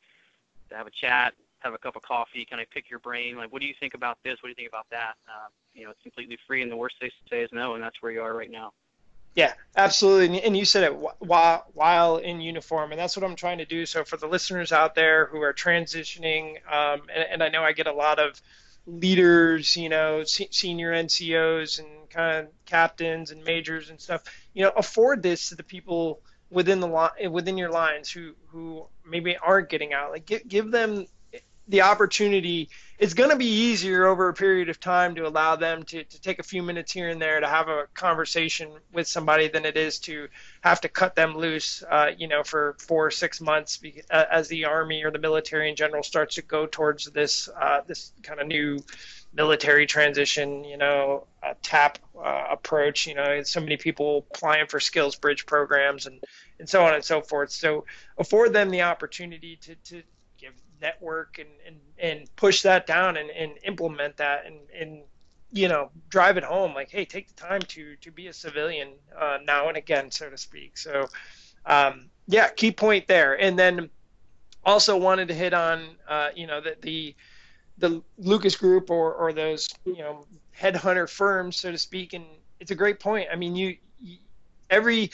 to 0.70 0.76
have 0.76 0.88
a 0.88 0.90
chat, 0.90 1.34
have 1.60 1.74
a 1.74 1.78
cup 1.78 1.96
of 1.96 2.02
coffee, 2.02 2.46
kind 2.48 2.62
of 2.62 2.70
pick 2.70 2.88
your 2.90 3.00
brain, 3.00 3.36
like, 3.36 3.52
what 3.52 3.60
do 3.60 3.66
you 3.66 3.74
think 3.80 3.94
about 3.94 4.18
this? 4.24 4.36
What 4.40 4.44
do 4.44 4.48
you 4.50 4.54
think 4.54 4.68
about 4.68 4.86
that? 4.90 5.14
Uh, 5.26 5.48
you 5.74 5.84
know, 5.84 5.90
it's 5.90 6.02
completely 6.02 6.38
free, 6.46 6.62
and 6.62 6.70
the 6.70 6.76
worst 6.76 6.96
they 7.00 7.10
say 7.30 7.42
is 7.42 7.50
no, 7.52 7.74
and 7.74 7.82
that's 7.82 8.00
where 8.00 8.12
you 8.12 8.22
are 8.22 8.34
right 8.34 8.50
now. 8.50 8.72
Yeah, 9.34 9.52
absolutely. 9.76 10.42
And 10.42 10.56
you 10.56 10.64
said 10.64 10.82
it 10.82 10.96
while 11.20 11.64
while 11.72 12.16
in 12.16 12.40
uniform, 12.40 12.90
and 12.90 13.00
that's 13.00 13.16
what 13.16 13.24
I'm 13.24 13.36
trying 13.36 13.58
to 13.58 13.64
do. 13.64 13.86
So 13.86 14.02
for 14.02 14.16
the 14.16 14.26
listeners 14.26 14.72
out 14.72 14.96
there 14.96 15.26
who 15.26 15.40
are 15.42 15.52
transitioning, 15.52 16.56
um, 16.66 17.02
and, 17.14 17.24
and, 17.30 17.42
I 17.42 17.48
know 17.48 17.62
I 17.62 17.70
get 17.72 17.86
a 17.86 17.92
lot 17.92 18.18
of 18.18 18.40
leaders, 18.86 19.76
you 19.76 19.88
know, 19.90 20.24
senior 20.24 20.92
NCOs 20.92 21.78
and 21.78 22.10
kind 22.10 22.38
of 22.38 22.48
captains 22.64 23.30
and 23.30 23.44
majors 23.44 23.90
and 23.90 24.00
stuff. 24.00 24.24
You 24.54 24.64
know, 24.64 24.72
afford 24.76 25.22
this 25.22 25.50
to 25.50 25.54
the 25.54 25.62
people 25.62 26.20
within 26.50 26.80
the 26.80 26.88
line 26.88 27.30
within 27.30 27.56
your 27.56 27.70
lines 27.70 28.10
who 28.10 28.34
who 28.48 28.86
maybe 29.06 29.36
aren't 29.36 29.68
getting 29.68 29.92
out. 29.92 30.10
Like 30.10 30.26
give 30.26 30.48
give 30.48 30.70
them 30.72 31.06
the 31.68 31.82
opportunity 31.82 32.68
it's 32.98 33.14
going 33.14 33.30
to 33.30 33.36
be 33.36 33.46
easier 33.46 34.06
over 34.06 34.28
a 34.28 34.34
period 34.34 34.68
of 34.68 34.80
time 34.80 35.14
to 35.14 35.26
allow 35.26 35.54
them 35.54 35.84
to, 35.84 36.02
to 36.02 36.20
take 36.20 36.40
a 36.40 36.42
few 36.42 36.64
minutes 36.64 36.90
here 36.90 37.08
and 37.08 37.22
there 37.22 37.38
to 37.38 37.46
have 37.46 37.68
a 37.68 37.86
conversation 37.94 38.70
with 38.92 39.06
somebody 39.06 39.46
than 39.46 39.64
it 39.64 39.76
is 39.76 40.00
to 40.00 40.26
have 40.62 40.80
to 40.80 40.88
cut 40.88 41.14
them 41.14 41.36
loose, 41.36 41.84
uh, 41.88 42.10
you 42.16 42.26
know, 42.26 42.42
for 42.42 42.74
four 42.80 43.06
or 43.06 43.10
six 43.12 43.40
months 43.40 43.80
uh, 44.10 44.24
as 44.32 44.48
the 44.48 44.64
army 44.64 45.04
or 45.04 45.12
the 45.12 45.18
military 45.18 45.70
in 45.70 45.76
general 45.76 46.02
starts 46.02 46.34
to 46.34 46.42
go 46.42 46.66
towards 46.66 47.04
this 47.06 47.48
uh, 47.60 47.80
this 47.86 48.12
kind 48.24 48.40
of 48.40 48.48
new 48.48 48.82
military 49.32 49.86
transition, 49.86 50.64
you 50.64 50.76
know, 50.76 51.24
tap 51.62 51.98
uh, 52.18 52.46
approach. 52.50 53.06
You 53.06 53.14
know, 53.14 53.42
so 53.44 53.60
many 53.60 53.76
people 53.76 54.26
applying 54.32 54.66
for 54.66 54.80
skills 54.80 55.14
bridge 55.14 55.46
programs 55.46 56.06
and 56.06 56.20
and 56.58 56.68
so 56.68 56.84
on 56.84 56.94
and 56.94 57.04
so 57.04 57.20
forth. 57.20 57.52
So 57.52 57.84
afford 58.18 58.52
them 58.52 58.70
the 58.70 58.82
opportunity 58.82 59.56
to 59.62 59.76
to 59.76 60.02
network 60.80 61.38
and, 61.38 61.48
and, 61.66 61.76
and 61.98 62.36
push 62.36 62.62
that 62.62 62.86
down 62.86 63.16
and, 63.16 63.30
and 63.30 63.52
implement 63.64 64.16
that 64.16 64.46
and, 64.46 64.56
and 64.78 65.02
you 65.52 65.68
know 65.68 65.90
drive 66.08 66.36
it 66.36 66.44
home. 66.44 66.74
Like 66.74 66.90
hey 66.90 67.04
take 67.04 67.28
the 67.28 67.34
time 67.34 67.62
to 67.62 67.96
to 67.96 68.10
be 68.10 68.28
a 68.28 68.32
civilian 68.32 68.90
uh, 69.18 69.38
now 69.44 69.68
and 69.68 69.76
again 69.76 70.10
so 70.10 70.28
to 70.28 70.36
speak. 70.36 70.76
So 70.76 71.08
um, 71.66 72.06
yeah 72.26 72.48
key 72.48 72.72
point 72.72 73.08
there. 73.08 73.40
And 73.40 73.58
then 73.58 73.90
also 74.64 74.96
wanted 74.96 75.28
to 75.28 75.34
hit 75.34 75.54
on 75.54 75.96
uh, 76.08 76.28
you 76.34 76.46
know 76.46 76.60
the, 76.60 76.76
the 76.82 77.14
the 77.78 78.02
lucas 78.18 78.56
group 78.56 78.90
or 78.90 79.14
or 79.14 79.32
those 79.32 79.68
you 79.84 79.98
know 79.98 80.26
headhunter 80.58 81.08
firms 81.08 81.56
so 81.56 81.72
to 81.72 81.78
speak. 81.78 82.12
And 82.12 82.24
it's 82.60 82.70
a 82.70 82.76
great 82.76 83.00
point. 83.00 83.28
I 83.32 83.36
mean 83.36 83.56
you, 83.56 83.76
you 84.00 84.18
every 84.68 85.10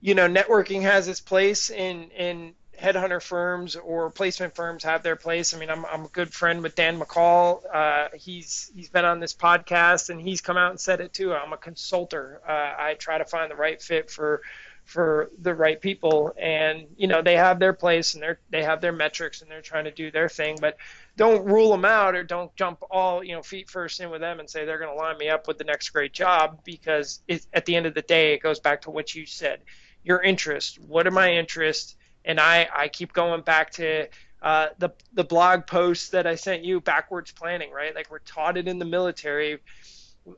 you 0.00 0.14
know 0.14 0.28
networking 0.28 0.82
has 0.82 1.08
its 1.08 1.20
place 1.20 1.70
and 1.70 2.10
in 2.12 2.54
headhunter 2.80 3.22
firms 3.22 3.76
or 3.76 4.10
placement 4.10 4.54
firms 4.54 4.84
have 4.84 5.02
their 5.02 5.16
place. 5.16 5.54
I 5.54 5.58
mean, 5.58 5.70
I'm, 5.70 5.84
I'm 5.86 6.04
a 6.04 6.08
good 6.08 6.32
friend 6.32 6.62
with 6.62 6.74
Dan 6.74 6.98
McCall. 6.98 7.62
Uh, 7.72 8.08
he's 8.14 8.70
he's 8.74 8.88
been 8.88 9.04
on 9.04 9.20
this 9.20 9.34
podcast 9.34 10.10
and 10.10 10.20
he's 10.20 10.40
come 10.40 10.56
out 10.56 10.70
and 10.70 10.80
said 10.80 11.00
it 11.00 11.12
too. 11.12 11.32
I'm 11.34 11.52
a 11.52 11.56
consultant. 11.56 12.38
Uh, 12.46 12.52
I 12.78 12.96
try 12.98 13.18
to 13.18 13.24
find 13.24 13.50
the 13.50 13.56
right 13.56 13.80
fit 13.80 14.10
for 14.10 14.42
for 14.84 15.30
the 15.42 15.54
right 15.54 15.78
people, 15.78 16.32
and 16.38 16.86
you 16.96 17.08
know 17.08 17.20
they 17.20 17.36
have 17.36 17.58
their 17.58 17.74
place 17.74 18.14
and 18.14 18.22
they're 18.22 18.38
they 18.50 18.62
have 18.62 18.80
their 18.80 18.92
metrics 18.92 19.42
and 19.42 19.50
they're 19.50 19.60
trying 19.60 19.84
to 19.84 19.90
do 19.90 20.10
their 20.10 20.28
thing, 20.28 20.56
but 20.60 20.76
don't 21.18 21.44
rule 21.44 21.70
them 21.70 21.84
out 21.84 22.14
or 22.14 22.22
don't 22.22 22.54
jump 22.56 22.82
all 22.90 23.22
you 23.22 23.34
know 23.34 23.42
feet 23.42 23.68
first 23.68 24.00
in 24.00 24.08
with 24.08 24.20
them 24.20 24.40
and 24.40 24.48
say 24.48 24.64
they're 24.64 24.78
going 24.78 24.90
to 24.90 24.96
line 24.96 25.18
me 25.18 25.28
up 25.28 25.48
with 25.48 25.58
the 25.58 25.64
next 25.64 25.90
great 25.90 26.12
job 26.12 26.60
because 26.64 27.20
it, 27.28 27.44
at 27.52 27.66
the 27.66 27.76
end 27.76 27.86
of 27.86 27.92
the 27.92 28.02
day 28.02 28.32
it 28.32 28.40
goes 28.40 28.60
back 28.60 28.82
to 28.82 28.90
what 28.90 29.14
you 29.14 29.26
said 29.26 29.60
your 30.04 30.22
interest 30.22 30.78
what 30.78 31.06
are 31.06 31.10
my 31.10 31.32
interests 31.32 31.96
and 32.24 32.38
I 32.40 32.68
I 32.74 32.88
keep 32.88 33.12
going 33.12 33.42
back 33.42 33.70
to 33.72 34.08
uh, 34.42 34.68
the 34.78 34.90
the 35.12 35.24
blog 35.24 35.66
posts 35.66 36.10
that 36.10 36.26
I 36.26 36.34
sent 36.34 36.64
you 36.64 36.80
backwards 36.80 37.32
planning, 37.32 37.70
right? 37.72 37.94
Like 37.94 38.10
we're 38.10 38.20
taught 38.20 38.56
it 38.56 38.68
in 38.68 38.78
the 38.78 38.84
military. 38.84 39.58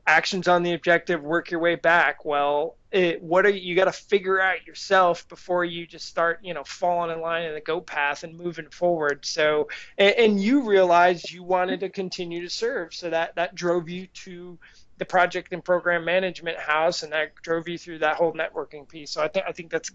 Actions 0.07 0.47
on 0.47 0.63
the 0.63 0.73
objective, 0.73 1.21
work 1.21 1.51
your 1.51 1.59
way 1.59 1.75
back. 1.75 2.23
Well, 2.23 2.77
it, 2.93 3.21
what 3.21 3.45
are 3.45 3.49
you, 3.49 3.59
you 3.59 3.75
got 3.75 3.85
to 3.85 3.91
figure 3.91 4.39
out 4.39 4.65
yourself 4.65 5.27
before 5.27 5.65
you 5.65 5.85
just 5.85 6.07
start, 6.07 6.39
you 6.43 6.53
know, 6.53 6.63
falling 6.63 7.11
in 7.11 7.19
line 7.19 7.43
in 7.43 7.53
the 7.53 7.59
go 7.59 7.81
path 7.81 8.23
and 8.23 8.37
moving 8.37 8.69
forward. 8.69 9.25
So, 9.25 9.67
and, 9.97 10.15
and 10.15 10.41
you 10.41 10.61
realized 10.61 11.29
you 11.29 11.43
wanted 11.43 11.81
to 11.81 11.89
continue 11.89 12.41
to 12.41 12.49
serve, 12.49 12.93
so 12.93 13.09
that 13.09 13.35
that 13.35 13.53
drove 13.53 13.89
you 13.89 14.07
to 14.23 14.57
the 14.97 15.03
project 15.03 15.51
and 15.51 15.61
program 15.61 16.05
management 16.05 16.57
house, 16.57 17.03
and 17.03 17.11
that 17.11 17.35
drove 17.43 17.67
you 17.67 17.77
through 17.77 17.99
that 17.99 18.15
whole 18.15 18.31
networking 18.31 18.87
piece. 18.87 19.11
So 19.11 19.21
I 19.21 19.27
think 19.27 19.45
I 19.45 19.51
think 19.51 19.71
that's 19.71 19.91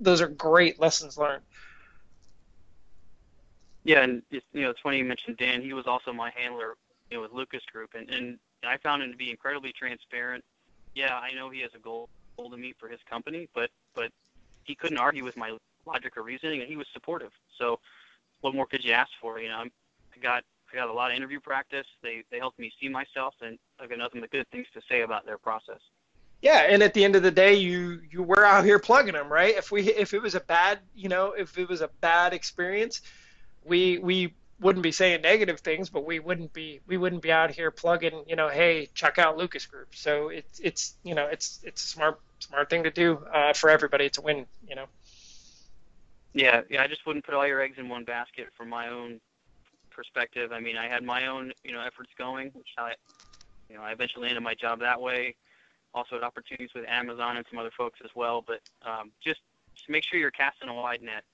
those 0.00 0.20
are 0.20 0.28
great 0.28 0.80
lessons 0.80 1.18
learned. 1.18 1.42
Yeah, 3.84 4.02
and 4.02 4.22
you 4.30 4.40
know, 4.54 4.70
it's 4.70 4.80
funny 4.80 4.98
you 4.98 5.04
mentioned 5.04 5.36
Dan. 5.36 5.62
He 5.62 5.72
was 5.72 5.86
also 5.86 6.12
my 6.12 6.30
handler, 6.36 6.74
you 7.10 7.16
know, 7.16 7.22
with 7.22 7.32
Lucas 7.32 7.62
Group, 7.72 7.94
and 7.94 8.10
and 8.10 8.38
I 8.62 8.76
found 8.78 9.02
him 9.02 9.10
to 9.10 9.16
be 9.16 9.30
incredibly 9.30 9.72
transparent. 9.72 10.44
Yeah, 10.94 11.16
I 11.16 11.32
know 11.32 11.48
he 11.50 11.60
has 11.60 11.70
a 11.74 11.78
goal 11.78 12.08
goal 12.36 12.50
to 12.50 12.56
meet 12.56 12.76
for 12.78 12.88
his 12.88 13.00
company, 13.08 13.48
but 13.54 13.70
but 13.94 14.10
he 14.64 14.74
couldn't 14.74 14.98
argue 14.98 15.24
with 15.24 15.36
my 15.36 15.56
logic 15.86 16.16
or 16.16 16.22
reasoning, 16.22 16.60
and 16.60 16.68
he 16.68 16.76
was 16.76 16.86
supportive. 16.92 17.32
So, 17.58 17.80
what 18.42 18.54
more 18.54 18.66
could 18.66 18.84
you 18.84 18.92
ask 18.92 19.10
for? 19.20 19.40
You 19.40 19.48
know, 19.48 19.56
I'm, 19.56 19.70
I 20.14 20.18
got 20.20 20.44
I 20.72 20.76
got 20.76 20.88
a 20.88 20.92
lot 20.92 21.10
of 21.10 21.16
interview 21.16 21.40
practice. 21.40 21.86
They 22.02 22.22
they 22.30 22.38
helped 22.38 22.58
me 22.58 22.72
see 22.80 22.88
myself, 22.88 23.34
and 23.40 23.58
I've 23.78 23.88
got 23.88 23.98
nothing 23.98 24.20
but 24.20 24.30
good 24.30 24.48
things 24.50 24.66
to 24.74 24.82
say 24.88 25.00
about 25.02 25.24
their 25.24 25.38
process. 25.38 25.80
Yeah, 26.42 26.66
and 26.68 26.82
at 26.82 26.94
the 26.94 27.04
end 27.04 27.16
of 27.16 27.22
the 27.22 27.30
day, 27.30 27.54
you 27.54 28.00
you 28.10 28.22
were 28.22 28.44
out 28.44 28.64
here 28.64 28.78
plugging 28.78 29.12
them, 29.12 29.30
right? 29.30 29.56
If 29.56 29.70
we 29.70 29.82
if 29.92 30.14
it 30.14 30.22
was 30.22 30.34
a 30.34 30.40
bad, 30.40 30.78
you 30.94 31.08
know, 31.08 31.32
if 31.32 31.58
it 31.58 31.68
was 31.68 31.82
a 31.82 31.90
bad 32.00 32.32
experience, 32.32 33.02
we 33.64 33.98
we 33.98 34.34
wouldn't 34.58 34.82
be 34.82 34.92
saying 34.92 35.20
negative 35.22 35.60
things, 35.60 35.90
but 35.90 36.06
we 36.06 36.18
wouldn't 36.18 36.52
be 36.54 36.80
we 36.86 36.96
wouldn't 36.96 37.20
be 37.20 37.30
out 37.30 37.50
here 37.50 37.70
plugging, 37.70 38.24
you 38.26 38.36
know, 38.36 38.48
hey, 38.48 38.88
check 38.94 39.18
out 39.18 39.36
Lucas 39.36 39.66
Group. 39.66 39.88
So 39.94 40.28
it's 40.28 40.60
it's 40.60 40.94
you 41.02 41.14
know 41.14 41.26
it's 41.26 41.60
it's 41.62 41.84
a 41.84 41.86
smart 41.86 42.20
smart 42.38 42.70
thing 42.70 42.84
to 42.84 42.90
do 42.90 43.22
uh, 43.34 43.52
for 43.52 43.68
everybody. 43.68 44.06
It's 44.06 44.16
a 44.16 44.22
win, 44.22 44.46
you 44.66 44.76
know. 44.76 44.86
Yeah, 46.32 46.62
yeah. 46.70 46.82
I 46.82 46.86
just 46.86 47.04
wouldn't 47.06 47.26
put 47.26 47.34
all 47.34 47.46
your 47.46 47.60
eggs 47.60 47.76
in 47.76 47.88
one 47.88 48.04
basket 48.04 48.48
from 48.56 48.70
my 48.70 48.88
own 48.88 49.20
perspective. 49.90 50.52
I 50.52 50.60
mean, 50.60 50.78
I 50.78 50.88
had 50.88 51.02
my 51.02 51.26
own 51.26 51.52
you 51.64 51.72
know 51.72 51.82
efforts 51.82 52.12
going, 52.16 52.50
which 52.54 52.68
I 52.78 52.94
you 53.68 53.76
know 53.76 53.82
I 53.82 53.92
eventually 53.92 54.28
ended 54.28 54.42
my 54.42 54.54
job 54.54 54.80
that 54.80 55.02
way 55.02 55.34
also 55.94 56.16
had 56.16 56.22
opportunities 56.22 56.70
with 56.74 56.84
Amazon 56.88 57.36
and 57.36 57.46
some 57.50 57.58
other 57.58 57.72
folks 57.76 57.98
as 58.04 58.10
well. 58.14 58.44
But 58.46 58.60
um, 58.88 59.10
just, 59.22 59.40
just 59.74 59.88
make 59.88 60.04
sure 60.04 60.18
you're 60.18 60.30
casting 60.30 60.68
a 60.68 60.74
wide 60.74 61.02
net. 61.02 61.24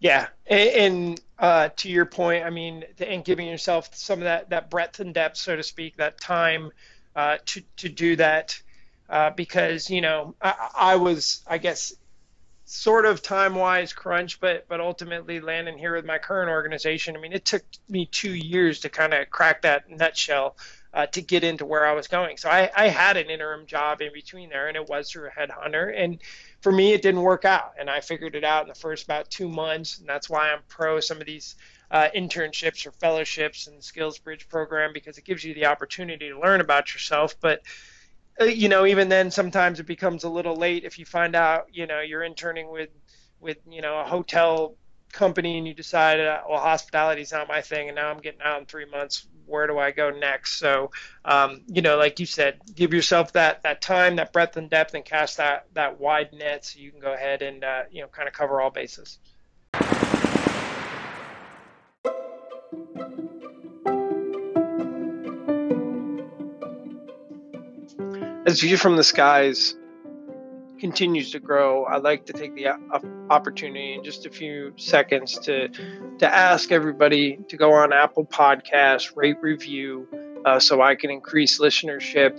Yeah, 0.00 0.28
and, 0.46 0.68
and 0.70 1.20
uh, 1.38 1.68
to 1.76 1.88
your 1.88 2.06
point, 2.06 2.44
I 2.44 2.50
mean, 2.50 2.84
and 3.00 3.24
giving 3.24 3.48
yourself 3.48 3.90
some 3.94 4.20
of 4.20 4.24
that 4.24 4.50
that 4.50 4.70
breadth 4.70 5.00
and 5.00 5.12
depth, 5.12 5.36
so 5.38 5.56
to 5.56 5.62
speak, 5.62 5.96
that 5.96 6.20
time 6.20 6.70
uh, 7.16 7.38
to 7.46 7.62
to 7.78 7.88
do 7.88 8.14
that, 8.16 8.60
uh, 9.08 9.30
because 9.30 9.90
you 9.90 10.00
know 10.00 10.36
I, 10.40 10.68
I 10.76 10.96
was, 10.96 11.42
I 11.48 11.58
guess, 11.58 11.94
sort 12.64 13.06
of 13.06 13.22
time 13.22 13.56
wise 13.56 13.92
crunch, 13.92 14.38
but 14.40 14.68
but 14.68 14.80
ultimately 14.80 15.40
landing 15.40 15.76
here 15.76 15.96
with 15.96 16.04
my 16.04 16.18
current 16.18 16.50
organization. 16.50 17.16
I 17.16 17.20
mean, 17.20 17.32
it 17.32 17.44
took 17.44 17.64
me 17.88 18.06
two 18.06 18.32
years 18.32 18.80
to 18.80 18.88
kind 18.88 19.12
of 19.12 19.28
crack 19.30 19.62
that 19.62 19.90
nutshell 19.90 20.56
uh, 20.94 21.06
to 21.06 21.20
get 21.20 21.44
into 21.44 21.64
where 21.64 21.86
I 21.86 21.92
was 21.92 22.08
going. 22.08 22.36
So 22.36 22.48
I, 22.48 22.70
I 22.74 22.88
had 22.88 23.16
an 23.16 23.28
interim 23.28 23.66
job 23.66 24.00
in 24.00 24.12
between 24.12 24.48
there, 24.48 24.68
and 24.68 24.76
it 24.76 24.88
was 24.88 25.10
through 25.10 25.28
a 25.28 25.30
headhunter. 25.30 25.92
And 25.96 26.18
for 26.60 26.72
me, 26.72 26.92
it 26.92 27.02
didn't 27.02 27.22
work 27.22 27.44
out, 27.44 27.72
and 27.78 27.90
I 27.90 28.00
figured 28.00 28.34
it 28.34 28.44
out 28.44 28.62
in 28.62 28.68
the 28.68 28.74
first 28.74 29.04
about 29.04 29.30
two 29.30 29.48
months, 29.48 29.98
and 29.98 30.08
that's 30.08 30.30
why 30.30 30.50
I'm 30.50 30.60
pro 30.68 31.00
some 31.00 31.20
of 31.20 31.26
these 31.26 31.56
uh, 31.90 32.08
internships 32.14 32.86
or 32.86 32.92
fellowships 32.92 33.66
and 33.66 33.82
skills 33.82 34.18
bridge 34.18 34.48
program 34.48 34.92
because 34.92 35.18
it 35.18 35.24
gives 35.24 35.44
you 35.44 35.54
the 35.54 35.66
opportunity 35.66 36.28
to 36.28 36.40
learn 36.40 36.60
about 36.60 36.92
yourself, 36.92 37.36
but 37.40 37.62
uh, 38.40 38.44
you 38.44 38.68
know 38.68 38.86
even 38.86 39.08
then 39.08 39.30
sometimes 39.30 39.80
it 39.80 39.86
becomes 39.86 40.24
a 40.24 40.28
little 40.28 40.54
late 40.54 40.84
if 40.84 40.98
you 40.98 41.04
find 41.04 41.34
out 41.34 41.66
you 41.72 41.86
know 41.86 42.00
you're 42.00 42.22
interning 42.22 42.70
with 42.70 42.90
with 43.40 43.58
you 43.68 43.82
know 43.82 43.98
a 43.98 44.04
hotel 44.04 44.76
company 45.12 45.58
and 45.58 45.66
you 45.66 45.74
decide 45.74 46.20
uh, 46.20 46.40
well 46.48 46.60
hospitality 46.60 47.22
is 47.22 47.32
not 47.32 47.48
my 47.48 47.60
thing 47.60 47.88
and 47.88 47.96
now 47.96 48.08
i'm 48.08 48.20
getting 48.20 48.40
out 48.42 48.60
in 48.60 48.66
three 48.66 48.84
months 48.84 49.26
where 49.48 49.66
do 49.66 49.78
I 49.78 49.90
go 49.90 50.10
next? 50.10 50.58
So, 50.58 50.90
um, 51.24 51.62
you 51.66 51.82
know, 51.82 51.96
like 51.96 52.20
you 52.20 52.26
said, 52.26 52.60
give 52.74 52.92
yourself 52.92 53.32
that 53.32 53.62
that 53.62 53.80
time, 53.80 54.16
that 54.16 54.32
breadth 54.32 54.56
and 54.56 54.68
depth, 54.68 54.94
and 54.94 55.04
cast 55.04 55.38
that 55.38 55.66
that 55.74 55.98
wide 55.98 56.32
net 56.32 56.64
so 56.64 56.78
you 56.78 56.90
can 56.90 57.00
go 57.00 57.12
ahead 57.12 57.42
and 57.42 57.64
uh, 57.64 57.82
you 57.90 58.02
know 58.02 58.08
kind 58.08 58.28
of 58.28 58.34
cover 58.34 58.60
all 58.60 58.70
bases. 58.70 59.18
As 68.46 68.60
View 68.60 68.78
from 68.78 68.96
the 68.96 69.04
Skies 69.04 69.74
continues 70.78 71.30
to 71.32 71.40
grow, 71.40 71.84
I'd 71.84 72.02
like 72.02 72.26
to 72.26 72.32
take 72.32 72.54
the 72.54 72.68
opportunity 73.30 73.94
in 73.94 74.04
just 74.04 74.26
a 74.26 74.30
few 74.30 74.72
seconds 74.76 75.38
to 75.40 75.68
to 76.18 76.34
ask 76.34 76.72
everybody 76.72 77.38
to 77.48 77.56
go 77.56 77.72
on 77.72 77.92
Apple 77.92 78.26
Podcasts, 78.26 79.16
rate, 79.16 79.38
review, 79.40 80.08
uh, 80.44 80.58
so 80.58 80.82
I 80.82 80.94
can 80.94 81.10
increase 81.10 81.58
listenership 81.58 82.38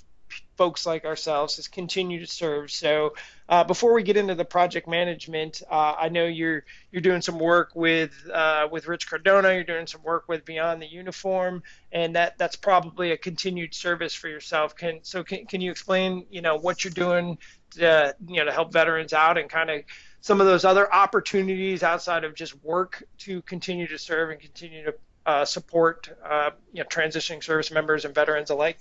folks 0.57 0.87
like 0.87 1.05
ourselves, 1.05 1.59
is 1.59 1.69
continue 1.69 2.21
to 2.21 2.27
serve. 2.27 2.71
So 2.71 3.15
uh, 3.49 3.65
before 3.65 3.93
we 3.93 4.03
get 4.03 4.17
into 4.17 4.35
the 4.35 4.45
project 4.45 4.89
management, 4.89 5.63
uh, 5.71 5.95
I 5.99 6.09
know 6.09 6.27
you're 6.27 6.65
you're 6.91 7.03
doing 7.03 7.23
some 7.23 7.39
work 7.39 7.71
with 7.75 8.13
uh, 8.33 8.69
with 8.71 8.89
Rich 8.89 9.09
Cardona. 9.09 9.55
You're 9.55 9.65
doing 9.65 9.87
some 9.87 10.03
work 10.03 10.29
with 10.29 10.45
Beyond 10.45 10.83
the 10.83 10.87
Uniform, 10.87 11.63
and 11.93 12.17
that 12.17 12.39
that's 12.39 12.57
probably 12.57 13.13
a 13.13 13.17
continued 13.17 13.75
service 13.75 14.15
for 14.15 14.29
yourself. 14.29 14.77
Can 14.77 15.01
so 15.03 15.23
can, 15.23 15.47
can 15.47 15.61
you 15.61 15.71
explain, 15.71 16.27
you 16.31 16.43
know, 16.43 16.57
what 16.57 16.85
you're 16.85 16.93
doing 16.93 17.39
to 17.73 18.15
you 18.27 18.37
know 18.37 18.45
to 18.47 18.53
help 18.53 18.73
veterans 18.73 19.13
out 19.13 19.39
and 19.39 19.49
kind 19.51 19.71
of 19.71 19.83
some 20.21 20.41
of 20.41 20.47
those 20.47 20.65
other 20.65 20.93
opportunities 20.93 21.83
outside 21.83 22.25
of 22.25 22.35
just 22.35 22.65
work 22.65 23.05
to 23.19 23.43
continue 23.43 23.87
to 23.87 23.99
serve 23.99 24.31
and 24.31 24.41
continue 24.41 24.85
to 24.85 24.95
uh, 25.27 25.45
support 25.45 26.09
uh, 26.25 26.51
you 26.73 26.83
know, 26.83 26.89
transitioning 26.89 27.43
service 27.43 27.71
members 27.71 28.05
and 28.05 28.15
veterans 28.15 28.51
alike? 28.51 28.79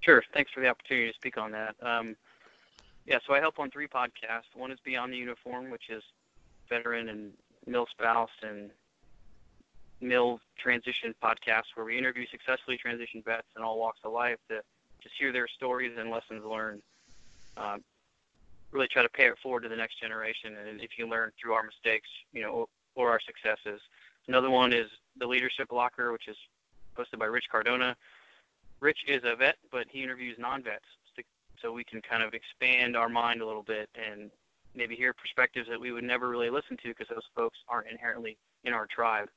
Sure. 0.00 0.22
Thanks 0.32 0.50
for 0.52 0.60
the 0.60 0.68
opportunity 0.68 1.08
to 1.08 1.14
speak 1.14 1.36
on 1.36 1.52
that. 1.52 1.74
Um, 1.82 2.16
yeah, 3.06 3.18
so 3.26 3.34
I 3.34 3.40
help 3.40 3.58
on 3.58 3.70
three 3.70 3.88
podcasts. 3.88 4.54
One 4.54 4.70
is 4.70 4.78
Beyond 4.84 5.12
the 5.12 5.16
Uniform, 5.16 5.70
which 5.70 5.90
is 5.90 6.02
veteran 6.68 7.08
and 7.08 7.32
mill 7.66 7.86
spouse 7.90 8.30
and 8.42 8.70
mill 10.00 10.40
transition 10.58 11.14
podcast, 11.22 11.64
where 11.74 11.84
we 11.84 11.98
interview 11.98 12.26
successfully 12.30 12.78
transitioned 12.78 13.24
vets 13.24 13.46
in 13.56 13.62
all 13.62 13.78
walks 13.78 14.00
of 14.04 14.12
life 14.12 14.38
to 14.48 14.62
just 15.02 15.14
hear 15.18 15.32
their 15.32 15.48
stories 15.48 15.92
and 15.98 16.10
lessons 16.10 16.44
learned. 16.44 16.82
Um, 17.56 17.82
really 18.70 18.88
try 18.88 19.02
to 19.02 19.08
pay 19.08 19.26
it 19.26 19.38
forward 19.42 19.64
to 19.64 19.68
the 19.68 19.76
next 19.76 20.00
generation. 20.00 20.56
And 20.56 20.80
if 20.80 20.90
you 20.96 21.08
learn 21.08 21.32
through 21.40 21.54
our 21.54 21.62
mistakes, 21.62 22.08
you 22.32 22.42
know, 22.42 22.68
or 22.94 23.10
our 23.10 23.20
successes. 23.20 23.80
Another 24.28 24.50
one 24.50 24.72
is 24.72 24.86
the 25.18 25.26
Leadership 25.26 25.72
Locker, 25.72 26.12
which 26.12 26.28
is 26.28 26.36
hosted 26.96 27.18
by 27.18 27.26
Rich 27.26 27.46
Cardona. 27.50 27.96
Rich 28.80 29.04
is 29.06 29.22
a 29.24 29.36
vet, 29.36 29.56
but 29.70 29.86
he 29.90 30.02
interviews 30.02 30.36
non-vets, 30.38 30.84
so 31.60 31.72
we 31.72 31.84
can 31.84 32.00
kind 32.00 32.22
of 32.22 32.32
expand 32.32 32.96
our 32.96 33.08
mind 33.08 33.42
a 33.42 33.46
little 33.46 33.62
bit 33.62 33.88
and 33.94 34.30
maybe 34.74 34.96
hear 34.96 35.12
perspectives 35.12 35.68
that 35.68 35.80
we 35.80 35.92
would 35.92 36.04
never 36.04 36.28
really 36.28 36.48
listen 36.48 36.76
to 36.78 36.88
because 36.88 37.08
those 37.08 37.26
folks 37.34 37.58
aren't 37.68 37.88
inherently 37.88 38.38
in 38.64 38.72
our 38.72 38.86
tribe. 38.86 39.28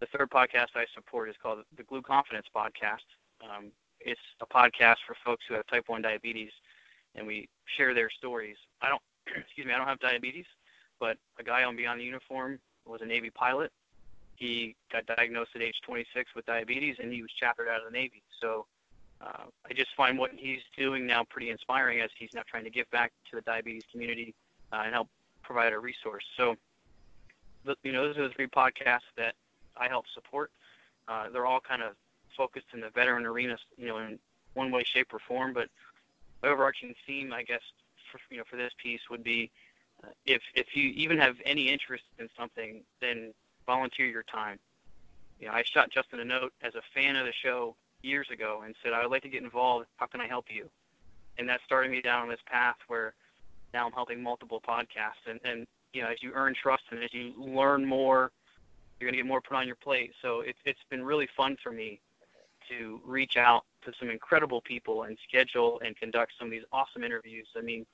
The 0.00 0.06
third 0.06 0.30
podcast 0.30 0.74
I 0.74 0.86
support 0.94 1.28
is 1.28 1.36
called 1.42 1.58
the 1.76 1.82
Glue 1.82 2.02
Confidence 2.02 2.46
Podcast. 2.54 3.04
Um, 3.42 3.66
it's 4.00 4.20
a 4.40 4.46
podcast 4.46 4.96
for 5.06 5.16
folks 5.24 5.44
who 5.48 5.54
have 5.54 5.66
type 5.66 5.84
1 5.88 6.02
diabetes 6.02 6.50
and 7.14 7.26
we 7.26 7.48
share 7.76 7.94
their 7.94 8.10
stories. 8.10 8.56
I 8.80 8.88
don't, 8.88 9.02
excuse 9.36 9.66
me, 9.66 9.72
I 9.72 9.78
don't 9.78 9.86
have 9.86 10.00
diabetes, 10.00 10.46
but 10.98 11.18
a 11.38 11.42
guy 11.42 11.64
on 11.64 11.76
Beyond 11.76 12.00
the 12.00 12.04
Uniform 12.04 12.58
was 12.86 13.00
a 13.02 13.06
Navy 13.06 13.30
pilot. 13.30 13.70
He 14.36 14.74
got 14.90 15.06
diagnosed 15.06 15.50
at 15.54 15.62
age 15.62 15.76
26 15.84 16.30
with 16.34 16.46
diabetes, 16.46 16.96
and 17.00 17.12
he 17.12 17.22
was 17.22 17.30
chaptered 17.38 17.68
out 17.68 17.84
of 17.84 17.92
the 17.92 17.96
Navy. 17.96 18.22
So 18.42 18.66
uh, 19.22 19.44
I 19.68 19.72
just 19.72 19.94
find 19.96 20.18
what 20.18 20.32
he's 20.36 20.60
doing 20.76 21.06
now 21.06 21.24
pretty 21.24 21.50
inspiring 21.50 22.00
as 22.00 22.10
he's 22.18 22.34
now 22.34 22.42
trying 22.46 22.64
to 22.64 22.70
give 22.70 22.90
back 22.90 23.12
to 23.30 23.36
the 23.36 23.42
diabetes 23.42 23.84
community 23.90 24.34
uh, 24.72 24.82
and 24.84 24.92
help 24.92 25.08
provide 25.42 25.72
a 25.72 25.78
resource. 25.78 26.24
So, 26.36 26.56
you 27.82 27.92
know, 27.92 28.06
those 28.06 28.18
are 28.18 28.28
the 28.28 28.34
three 28.34 28.48
podcasts 28.48 29.10
that 29.16 29.34
I 29.76 29.88
help 29.88 30.06
support. 30.12 30.50
Uh, 31.08 31.30
they're 31.30 31.46
all 31.46 31.60
kind 31.60 31.82
of 31.82 31.94
focused 32.36 32.66
in 32.74 32.80
the 32.80 32.90
veteran 32.90 33.24
arena, 33.24 33.56
you 33.76 33.86
know, 33.86 33.98
in 33.98 34.18
one 34.54 34.70
way, 34.70 34.84
shape, 34.84 35.12
or 35.14 35.20
form. 35.20 35.52
But 35.52 35.68
overarching 36.42 36.94
theme, 37.06 37.32
I 37.32 37.42
guess, 37.42 37.62
for 38.10 38.20
you 38.30 38.38
know, 38.38 38.44
for 38.48 38.56
this 38.56 38.72
piece 38.82 39.00
would 39.10 39.22
be 39.22 39.50
uh, 40.02 40.08
if 40.26 40.42
if 40.54 40.74
you 40.74 40.90
even 40.90 41.18
have 41.18 41.36
any 41.44 41.68
interest 41.68 42.04
in 42.18 42.28
something, 42.36 42.82
then 43.00 43.32
volunteer 43.66 44.06
your 44.06 44.24
time. 44.24 44.58
You 45.40 45.48
know, 45.48 45.54
I 45.54 45.62
shot 45.64 45.90
Justin 45.90 46.20
a 46.20 46.24
note 46.24 46.52
as 46.62 46.74
a 46.74 46.82
fan 46.94 47.16
of 47.16 47.26
the 47.26 47.32
show 47.32 47.74
years 48.02 48.28
ago 48.32 48.62
and 48.64 48.74
said 48.82 48.92
I 48.92 49.02
would 49.02 49.10
like 49.10 49.22
to 49.22 49.28
get 49.28 49.42
involved. 49.42 49.86
How 49.96 50.06
can 50.06 50.20
I 50.20 50.26
help 50.26 50.46
you? 50.48 50.68
And 51.38 51.48
that 51.48 51.60
started 51.64 51.90
me 51.90 52.00
down 52.00 52.28
this 52.28 52.40
path 52.46 52.76
where 52.88 53.14
now 53.72 53.86
I'm 53.86 53.92
helping 53.92 54.22
multiple 54.22 54.60
podcasts. 54.66 55.28
And 55.28 55.40
and 55.44 55.66
you 55.92 56.02
know, 56.02 56.08
as 56.08 56.22
you 56.22 56.32
earn 56.34 56.54
trust 56.54 56.84
and 56.90 57.02
as 57.02 57.12
you 57.12 57.32
learn 57.36 57.84
more, 57.84 58.32
you're 58.98 59.10
gonna 59.10 59.16
get 59.16 59.26
more 59.26 59.40
put 59.40 59.56
on 59.56 59.66
your 59.66 59.76
plate. 59.76 60.12
So 60.22 60.40
it's 60.40 60.58
it's 60.64 60.82
been 60.90 61.04
really 61.04 61.28
fun 61.36 61.56
for 61.62 61.72
me 61.72 62.00
to 62.68 63.00
reach 63.04 63.36
out 63.36 63.64
to 63.84 63.92
some 63.98 64.10
incredible 64.10 64.60
people 64.60 65.04
and 65.04 65.18
schedule 65.28 65.80
and 65.84 65.96
conduct 65.96 66.32
some 66.38 66.48
of 66.48 66.52
these 66.52 66.64
awesome 66.72 67.02
interviews. 67.02 67.48
I 67.56 67.60
mean, 67.60 67.84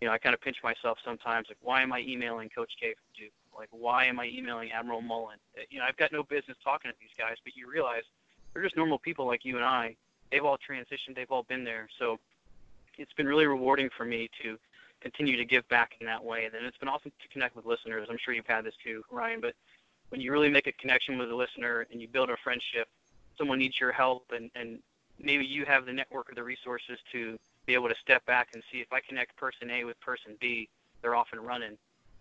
you 0.00 0.08
know, 0.08 0.14
I 0.14 0.18
kind 0.18 0.34
of 0.34 0.40
pinch 0.40 0.58
myself 0.62 0.98
sometimes. 1.04 1.48
Like, 1.48 1.58
why 1.62 1.82
am 1.82 1.92
I 1.92 2.00
emailing 2.00 2.48
Coach 2.48 2.72
K 2.80 2.94
from 2.94 3.06
Duke? 3.16 3.32
Like, 3.56 3.68
why 3.70 4.04
am 4.04 4.20
I 4.20 4.26
emailing 4.26 4.70
Admiral 4.70 5.00
Mullen? 5.00 5.38
You 5.70 5.78
know, 5.78 5.84
I've 5.84 5.96
got 5.96 6.12
no 6.12 6.22
business 6.22 6.56
talking 6.62 6.90
to 6.90 6.96
these 7.00 7.10
guys, 7.18 7.36
but 7.44 7.56
you 7.56 7.70
realize 7.70 8.02
they're 8.52 8.62
just 8.62 8.76
normal 8.76 8.98
people 8.98 9.26
like 9.26 9.44
you 9.44 9.56
and 9.56 9.64
I. 9.64 9.96
They've 10.30 10.44
all 10.44 10.58
transitioned. 10.58 11.14
They've 11.14 11.30
all 11.30 11.44
been 11.44 11.64
there. 11.64 11.88
So 11.98 12.18
it's 12.98 13.12
been 13.12 13.26
really 13.26 13.46
rewarding 13.46 13.88
for 13.96 14.04
me 14.04 14.28
to 14.42 14.58
continue 15.00 15.36
to 15.36 15.44
give 15.44 15.66
back 15.68 15.92
in 16.00 16.06
that 16.06 16.22
way. 16.22 16.44
And 16.44 16.54
then 16.54 16.64
it's 16.64 16.76
been 16.76 16.88
awesome 16.88 17.12
to 17.22 17.28
connect 17.28 17.56
with 17.56 17.64
listeners. 17.64 18.08
I'm 18.10 18.18
sure 18.18 18.34
you've 18.34 18.46
had 18.46 18.64
this 18.64 18.74
too, 18.82 19.02
Ryan. 19.10 19.40
But 19.40 19.54
when 20.10 20.20
you 20.20 20.32
really 20.32 20.50
make 20.50 20.66
a 20.66 20.72
connection 20.72 21.18
with 21.18 21.30
a 21.30 21.34
listener 21.34 21.86
and 21.90 22.00
you 22.00 22.08
build 22.08 22.30
a 22.30 22.36
friendship, 22.42 22.88
someone 23.36 23.58
needs 23.58 23.78
your 23.78 23.92
help 23.92 24.24
and, 24.34 24.50
and 24.54 24.80
maybe 25.20 25.44
you 25.44 25.64
have 25.64 25.86
the 25.86 25.92
network 25.92 26.30
or 26.30 26.34
the 26.34 26.42
resources 26.42 26.98
to 27.12 27.38
be 27.66 27.74
able 27.74 27.88
to 27.88 27.94
step 28.02 28.24
back 28.26 28.48
and 28.54 28.62
see 28.72 28.78
if 28.78 28.92
I 28.92 29.00
connect 29.06 29.36
person 29.36 29.70
A 29.70 29.84
with 29.84 30.00
person 30.00 30.36
B, 30.40 30.68
they're 31.02 31.14
off 31.14 31.28
and 31.32 31.40
running. 31.40 31.76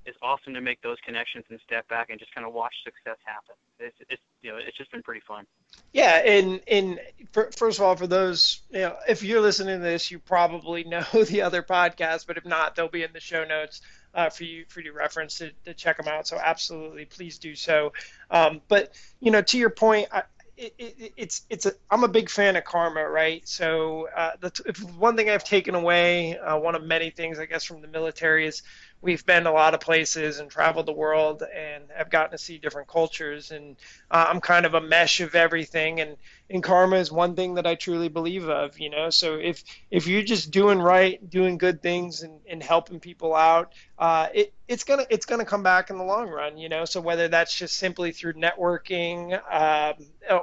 It's 0.06 0.18
awesome 0.22 0.54
to 0.54 0.62
make 0.62 0.82
those 0.82 0.98
connections 1.06 1.46
and 1.50 1.60
step 1.66 1.88
back 1.90 2.10
and 2.10 2.20
just 2.20 2.34
kind 2.34 2.46
of 2.46 2.54
watch 2.54 2.74
success 2.84 3.18
happen. 3.26 3.56
It's, 3.80 3.96
it's 4.10 4.22
you 4.42 4.52
know 4.52 4.58
it's 4.58 4.78
just 4.78 4.92
been 4.92 5.04
pretty 5.04 5.22
fun. 5.28 5.46
Yeah, 5.94 6.18
and 6.18 6.62
and 6.68 7.00
for, 7.32 7.50
first 7.56 7.80
of 7.80 7.86
all, 7.86 7.96
for 7.96 8.08
those 8.08 8.62
you 8.70 8.80
know, 8.80 8.96
if 9.08 9.24
you're 9.24 9.42
listening 9.42 9.80
to 9.80 9.84
this, 9.84 10.12
you 10.12 10.20
probably 10.20 10.84
know 10.86 11.04
the 11.12 11.42
other 11.42 11.64
podcast, 11.64 12.28
but 12.28 12.38
if 12.38 12.46
not, 12.46 12.76
they'll 12.76 12.88
be 12.88 13.04
in 13.04 13.14
the 13.14 13.20
show 13.20 13.44
notes. 13.44 13.82
Uh, 14.14 14.30
for 14.32 14.46
you 14.46 14.66
for 14.68 14.82
your 14.82 14.94
reference 14.94 15.38
to, 15.38 15.52
to, 15.64 15.76
check 15.76 15.98
them 15.98 16.08
out. 16.08 16.26
So 16.26 16.40
absolutely, 16.44 17.06
please 17.06 17.38
do 17.38 17.54
so. 17.56 17.94
Um, 18.32 18.62
but 18.68 18.94
you 19.20 19.30
know, 19.30 19.44
to 19.44 19.58
your 19.60 19.70
point, 19.70 20.08
I, 20.12 20.24
it, 20.58 20.74
it, 20.80 21.14
it's 21.18 21.46
it's 21.50 21.66
a 21.68 21.74
I'm 21.92 22.04
a 22.04 22.08
big 22.08 22.30
fan 22.30 22.56
of 22.56 22.64
karma, 22.64 23.08
right? 23.08 23.48
So 23.48 24.08
uh, 24.16 24.32
the, 24.40 24.50
one 24.98 25.16
thing 25.16 25.30
I've 25.30 25.44
taken 25.44 25.76
away, 25.76 26.38
uh, 26.38 26.58
one 26.58 26.74
of 26.74 26.84
many 26.84 27.12
things 27.12 27.38
I 27.38 27.46
guess 27.46 27.64
from 27.64 27.82
the 27.82 27.88
military 27.88 28.48
is 28.48 28.64
we've 29.02 29.26
been 29.26 29.46
a 29.46 29.52
lot 29.52 29.74
of 29.74 29.80
places 29.80 30.40
and 30.40 30.50
traveled 30.50 30.86
the 30.86 30.94
world 30.94 31.44
and 31.44 31.84
have 31.96 32.10
gotten 32.10 32.32
to 32.32 32.38
see 32.38 32.58
different 32.58 32.88
cultures. 32.88 33.52
And 33.52 33.78
uh, 34.10 34.26
i'm 34.30 34.42
kind 34.42 34.66
of 34.66 34.74
a 34.74 34.82
mesh 34.82 35.20
of 35.22 35.36
everything. 35.36 36.00
And 36.00 36.18
and 36.50 36.64
karma 36.64 36.98
is 36.98 37.12
one 37.12 37.36
thing 37.36 37.56
that 37.56 37.68
i 37.68 37.76
truly 37.76 38.10
believe 38.10 38.50
of 38.50 38.80
you 38.80 38.90
know? 38.90 39.10
So 39.10 39.36
if 39.36 39.64
if 39.92 40.08
you're 40.08 40.24
just 40.24 40.52
doing 40.52 40.80
right 40.80 41.18
doing 41.30 41.58
good 41.58 41.82
things 41.82 42.24
and, 42.24 42.40
and 42.50 42.62
helping 42.64 43.00
people 43.00 43.36
out 43.36 43.74
uh, 44.00 44.28
it, 44.34 44.54
it's 44.68 44.84
gonna 44.84 45.06
it's 45.10 45.26
gonna 45.26 45.46
come 45.46 45.64
back 45.64 45.90
in 45.90 45.98
the 45.98 46.04
long 46.04 46.30
run 46.30 46.58
you 46.58 46.70
know? 46.70 46.86
So 46.86 47.02
whether 47.02 47.28
that's 47.28 47.56
just 47.56 47.76
simply 47.78 48.12
through 48.12 48.34
networking 48.34 49.40
um, 49.52 49.94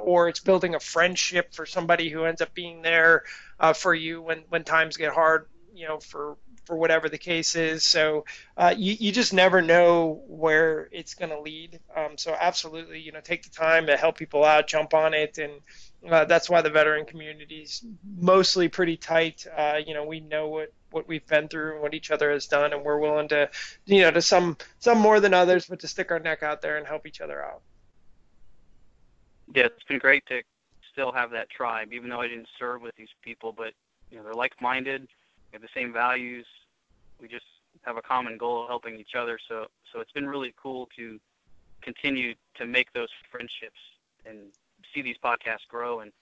or 0.03 0.29
it's 0.29 0.41
building 0.41 0.75
a 0.75 0.81
friendship 0.81 1.53
for 1.55 1.67
somebody 1.67 2.09
who 2.09 2.25
ends 2.25 2.41
up 2.41 2.55
being 2.55 2.83
there 2.83 3.25
uh, 3.59 3.73
for 3.73 3.95
you 3.95 4.23
when 4.23 4.45
when 4.49 4.65
times 4.65 4.97
get 4.97 5.13
hard 5.13 5.47
you 5.75 5.89
know 5.89 5.99
for 5.99 6.37
for 6.65 6.77
whatever 6.77 7.09
the 7.09 7.19
case 7.19 7.57
is. 7.57 7.85
So 7.85 8.25
uh, 8.57 8.75
you, 8.77 8.97
you 8.99 9.13
just 9.13 9.33
never 9.33 9.63
know 9.63 10.23
where 10.27 10.89
it's 10.93 11.15
going 11.15 11.31
to 11.31 11.41
lead. 11.41 11.81
Um, 11.97 12.17
so 12.17 12.37
absolutely, 12.39 13.01
you 13.01 13.13
know, 13.13 13.21
take 13.21 13.43
the 13.43 13.51
time 13.51 13.87
to 13.87 13.97
help 13.97 14.17
people 14.17 14.45
out, 14.45 14.67
jump 14.67 14.95
on 14.95 15.15
it, 15.15 15.39
and 15.39 15.53
uh, 16.11 16.25
that's 16.25 16.51
why 16.51 16.61
the 16.61 16.71
veteran 16.71 17.07
community 17.07 17.63
is 17.63 17.85
mostly 18.19 18.69
pretty 18.69 18.97
tight. 18.97 19.47
Uh, 19.57 19.81
you 19.85 19.95
know, 19.95 20.05
we 20.05 20.21
know 20.21 20.49
what 20.49 20.73
what 20.91 21.09
we've 21.09 21.27
been 21.27 21.49
through 21.49 21.73
and 21.73 21.83
what 21.83 21.93
each 21.93 22.11
other 22.11 22.31
has 22.31 22.47
done, 22.47 22.73
and 22.73 22.85
we're 22.85 22.99
willing 22.99 23.27
to, 23.29 23.51
you 23.85 24.03
know, 24.03 24.11
to 24.11 24.23
some 24.23 24.57
some 24.79 24.99
more 24.99 25.21
than 25.21 25.35
others, 25.35 25.67
but 25.67 25.81
to 25.81 25.89
stick 25.89 26.11
our 26.11 26.21
neck 26.21 26.43
out 26.43 26.63
there 26.63 26.77
and 26.77 26.87
help 26.87 27.07
each 27.07 27.21
other 27.21 27.45
out. 27.45 27.63
Yeah, 29.55 29.67
it's 29.67 29.83
been 29.85 29.99
great 29.99 30.25
to 30.27 30.43
still 30.93 31.13
have 31.13 31.33
that 31.33 31.51
tribe, 31.51 31.93
even 31.93 32.09
though 32.09 32.21
I 32.21 32.29
didn't 32.29 32.49
serve 32.59 32.81
with 32.81 32.95
these 32.97 33.09
people, 33.23 33.53
but 33.53 33.73
you 34.11 34.17
know, 34.17 34.25
they're 34.25 34.35
have 35.55 35.63
the 35.63 35.69
same 35.75 35.93
values. 35.93 36.47
We 37.21 37.29
just 37.29 37.47
have 37.83 37.97
a 37.97 38.03
common 38.03 38.37
goal 38.37 38.63
of 38.63 38.69
helping 38.69 38.99
each 38.99 39.15
other. 39.17 39.39
So 39.49 39.67
so 39.93 40.01
it's 40.01 40.13
been 40.13 40.29
really 40.29 40.55
cool 40.61 40.89
to 40.97 41.19
continue 41.83 42.35
to 42.57 42.67
make 42.67 42.93
those 42.93 43.09
friendships 43.31 43.79
and 44.27 44.39
see 44.95 45.03
these 45.03 45.17
podcasts 45.23 45.67
grow 45.69 46.01
and 46.01 46.13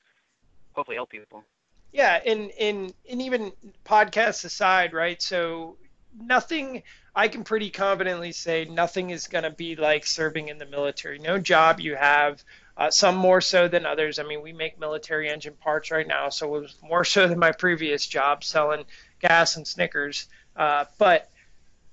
hopefully 0.72 0.96
help 0.96 1.10
people. 1.10 1.44
Yeah, 1.92 2.20
and 2.24 2.50
and 2.58 2.92
and 3.10 3.22
even 3.22 3.52
podcasts 3.84 4.44
aside, 4.44 4.92
right? 4.92 5.20
So 5.20 5.76
nothing 6.18 6.82
I 7.14 7.28
can 7.28 7.44
pretty 7.44 7.70
confidently 7.70 8.32
say 8.32 8.64
nothing 8.64 9.10
is 9.10 9.26
going 9.26 9.44
to 9.44 9.50
be 9.50 9.76
like 9.76 10.06
serving 10.06 10.48
in 10.48 10.58
the 10.58 10.66
military. 10.66 11.18
No 11.18 11.38
job 11.38 11.80
you 11.80 11.94
have, 11.94 12.42
uh, 12.76 12.90
some 12.90 13.16
more 13.16 13.40
so 13.42 13.68
than 13.68 13.84
others. 13.84 14.18
I 14.18 14.22
mean, 14.22 14.42
we 14.42 14.52
make 14.52 14.80
military 14.80 15.28
engine 15.28 15.54
parts 15.60 15.90
right 15.90 16.06
now, 16.06 16.30
so 16.30 16.54
it 16.54 16.62
was 16.62 16.76
more 16.82 17.04
so 17.04 17.28
than 17.28 17.38
my 17.38 17.52
previous 17.52 18.06
job 18.06 18.44
selling 18.44 18.84
gas 19.22 19.56
and 19.56 19.66
Snickers. 19.66 20.28
Uh, 20.56 20.84
but 20.98 21.30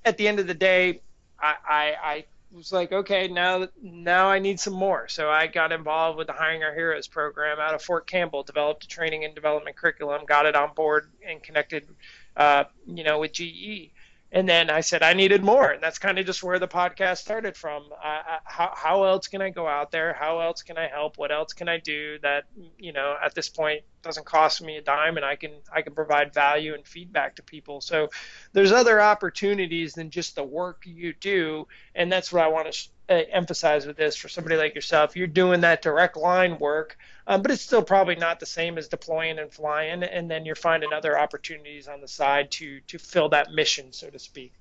at 0.03 0.17
the 0.17 0.27
end 0.27 0.39
of 0.39 0.47
the 0.47 0.53
day, 0.53 1.01
I, 1.39 1.55
I, 1.67 1.95
I 2.03 2.25
was 2.51 2.73
like, 2.73 2.91
okay, 2.91 3.27
now 3.27 3.67
now 3.81 4.27
I 4.27 4.39
need 4.39 4.59
some 4.59 4.73
more. 4.73 5.07
So 5.07 5.29
I 5.29 5.47
got 5.47 5.71
involved 5.71 6.17
with 6.17 6.27
the 6.27 6.33
Hiring 6.33 6.63
Our 6.63 6.73
Heroes 6.73 7.07
program 7.07 7.59
out 7.59 7.73
of 7.73 7.81
Fort 7.81 8.07
Campbell, 8.07 8.43
developed 8.43 8.83
a 8.83 8.87
training 8.87 9.23
and 9.23 9.35
development 9.35 9.75
curriculum, 9.75 10.25
got 10.25 10.45
it 10.45 10.55
on 10.55 10.73
board, 10.73 11.09
and 11.25 11.41
connected, 11.41 11.87
uh, 12.35 12.65
you 12.87 13.03
know, 13.03 13.19
with 13.19 13.33
GE 13.33 13.91
and 14.31 14.47
then 14.47 14.69
I 14.69 14.81
said 14.81 15.01
I 15.01 15.13
needed 15.13 15.43
more, 15.43 15.71
and 15.71 15.81
that's 15.81 15.97
kind 15.97 16.19
of 16.19 16.25
just 16.25 16.43
where 16.43 16.59
the 16.59 16.67
podcast 16.67 17.17
started 17.17 17.57
from. 17.57 17.85
Uh, 17.91 18.37
how 18.43 18.71
how 18.75 19.03
else 19.05 19.27
can 19.27 19.41
I 19.41 19.49
go 19.49 19.67
out 19.67 19.91
there? 19.91 20.13
How 20.13 20.39
else 20.39 20.61
can 20.61 20.77
I 20.77 20.87
help? 20.87 21.17
What 21.17 21.31
else 21.31 21.53
can 21.53 21.67
I 21.67 21.79
do 21.79 22.19
that 22.21 22.43
you 22.77 22.93
know 22.93 23.15
at 23.23 23.33
this 23.33 23.49
point 23.49 23.81
doesn't 24.01 24.25
cost 24.25 24.61
me 24.61 24.77
a 24.77 24.81
dime, 24.81 25.17
and 25.17 25.25
I 25.25 25.35
can 25.35 25.51
I 25.73 25.81
can 25.81 25.93
provide 25.93 26.33
value 26.33 26.75
and 26.75 26.85
feedback 26.85 27.37
to 27.37 27.43
people. 27.43 27.81
So 27.81 28.09
there's 28.53 28.71
other 28.71 29.01
opportunities 29.01 29.93
than 29.93 30.11
just 30.11 30.35
the 30.35 30.43
work 30.43 30.83
you 30.85 31.13
do, 31.13 31.67
and 31.95 32.11
that's 32.11 32.31
what 32.31 32.43
I 32.43 32.47
want 32.47 32.71
to 32.71 32.89
emphasize 33.09 33.85
with 33.85 33.97
this 33.97 34.15
for 34.15 34.29
somebody 34.29 34.55
like 34.55 34.75
yourself. 34.75 35.15
You're 35.15 35.27
doing 35.27 35.61
that 35.61 35.81
direct 35.81 36.15
line 36.15 36.59
work, 36.59 36.97
um, 37.27 37.41
but 37.41 37.51
it's 37.51 37.61
still 37.61 37.81
probably 37.81 38.15
not 38.15 38.39
the 38.39 38.45
same 38.45 38.77
as 38.77 38.87
deploying 38.87 39.39
and 39.39 39.51
flying. 39.51 40.03
And 40.03 40.29
then 40.29 40.45
you're 40.45 40.55
finding 40.55 40.93
other 40.93 41.17
opportunities 41.17 41.87
on 41.87 42.01
the 42.01 42.07
side 42.07 42.51
to 42.51 42.79
to 42.81 42.99
fill 42.99 43.29
that 43.29 43.51
mission, 43.51 43.91
so 43.91 44.09
to 44.09 44.19
speak. 44.19 44.53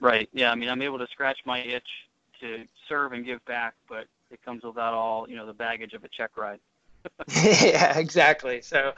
Right. 0.00 0.28
Yeah. 0.32 0.50
I 0.50 0.54
mean, 0.54 0.68
I'm 0.68 0.82
able 0.82 0.98
to 0.98 1.06
scratch 1.08 1.38
my 1.44 1.60
itch 1.60 1.88
to 2.40 2.64
serve 2.88 3.12
and 3.12 3.24
give 3.24 3.44
back, 3.44 3.74
but 3.88 4.06
it 4.30 4.42
comes 4.44 4.62
without 4.62 4.94
all 4.94 5.28
you 5.28 5.36
know 5.36 5.46
the 5.46 5.52
baggage 5.52 5.92
of 5.94 6.04
a 6.04 6.08
check 6.08 6.36
ride. 6.36 6.60
yeah. 7.42 7.98
Exactly. 7.98 8.60
So. 8.62 8.92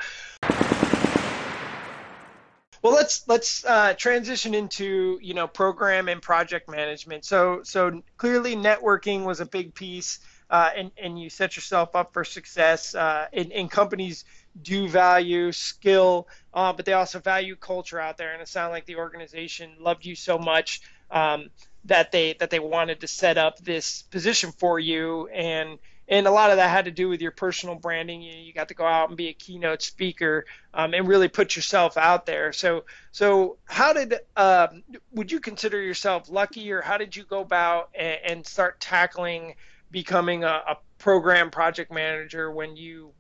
Well, 2.83 2.93
let's 2.93 3.27
let's 3.27 3.65
uh, 3.65 3.95
transition 3.95 4.55
into 4.55 5.19
you 5.23 5.35
know 5.35 5.47
program 5.47 6.09
and 6.09 6.21
project 6.21 6.69
management. 6.69 7.25
So 7.25 7.62
so 7.62 8.03
clearly 8.17 8.57
networking 8.57 9.25
was 9.25 9.41
a 9.41 9.47
big 9.47 9.75
piece, 9.75 10.21
uh, 10.51 10.71
and 10.77 10.91
and 10.97 11.19
you 11.19 11.31
set 11.31 11.57
yourself 11.57 11.97
up 11.97 12.12
for 12.12 12.25
success. 12.25 12.95
Uh, 12.95 13.27
and, 13.33 13.53
and 13.53 13.71
companies 13.71 14.25
do 14.62 14.89
value 14.89 15.53
skill, 15.53 16.29
uh, 16.55 16.73
but 16.73 16.85
they 16.85 16.93
also 16.93 17.19
value 17.19 17.57
culture 17.57 18.01
out 18.01 18.17
there. 18.17 18.33
And 18.33 18.43
it 18.43 18.49
sounded 18.49 18.73
like 18.73 18.87
the 18.87 18.97
organization 18.97 19.73
loved 19.81 20.05
you 20.05 20.15
so 20.15 20.39
much 20.39 20.81
um, 21.11 21.51
that 21.85 22.12
they 22.12 22.35
that 22.35 22.51
they 22.51 22.59
wanted 22.59 23.01
to 23.01 23.07
set 23.07 23.39
up 23.39 23.59
this 23.59 24.03
position 24.03 24.53
for 24.53 24.79
you 24.79 25.29
and 25.29 25.79
and 26.09 26.27
a 26.27 26.31
lot 26.31 26.51
of 26.51 26.57
that 26.57 26.71
had 26.71 26.85
to 26.85 26.90
do 26.90 27.09
with 27.09 27.21
your 27.21 27.33
personal 27.33 27.75
branding. 27.75 28.23
You, 28.23 28.37
you 28.37 28.53
got 28.53 28.69
to 28.69 28.75
go 28.75 28.87
out 28.87 29.09
and 29.09 29.16
be 29.16 29.29
a 29.29 29.33
keynote 29.33 29.83
speaker 29.83 30.47
um, 30.73 30.95
and 30.95 31.09
really 31.09 31.29
put 31.29 31.57
yourself 31.57 31.97
out 31.97 32.27
there. 32.27 32.53
So, 32.53 32.85
so 33.11 33.57
how 33.64 33.92
did 33.92 34.14
um, 34.37 34.83
would 35.12 35.33
you 35.33 35.40
consider 35.40 35.81
yourself 35.81 36.29
lucky, 36.31 36.71
or 36.71 36.81
how 36.81 36.97
did 36.97 37.16
you 37.16 37.25
go 37.25 37.40
about 37.40 37.90
and, 37.95 38.19
and 38.25 38.47
start 38.47 38.81
tackling 38.81 39.55
becoming 39.90 40.45
a, 40.45 40.62
a, 40.69 40.79
program 40.99 41.51
project 41.51 41.92
manager 41.92 42.51
when 42.51 42.75
you 42.75 43.12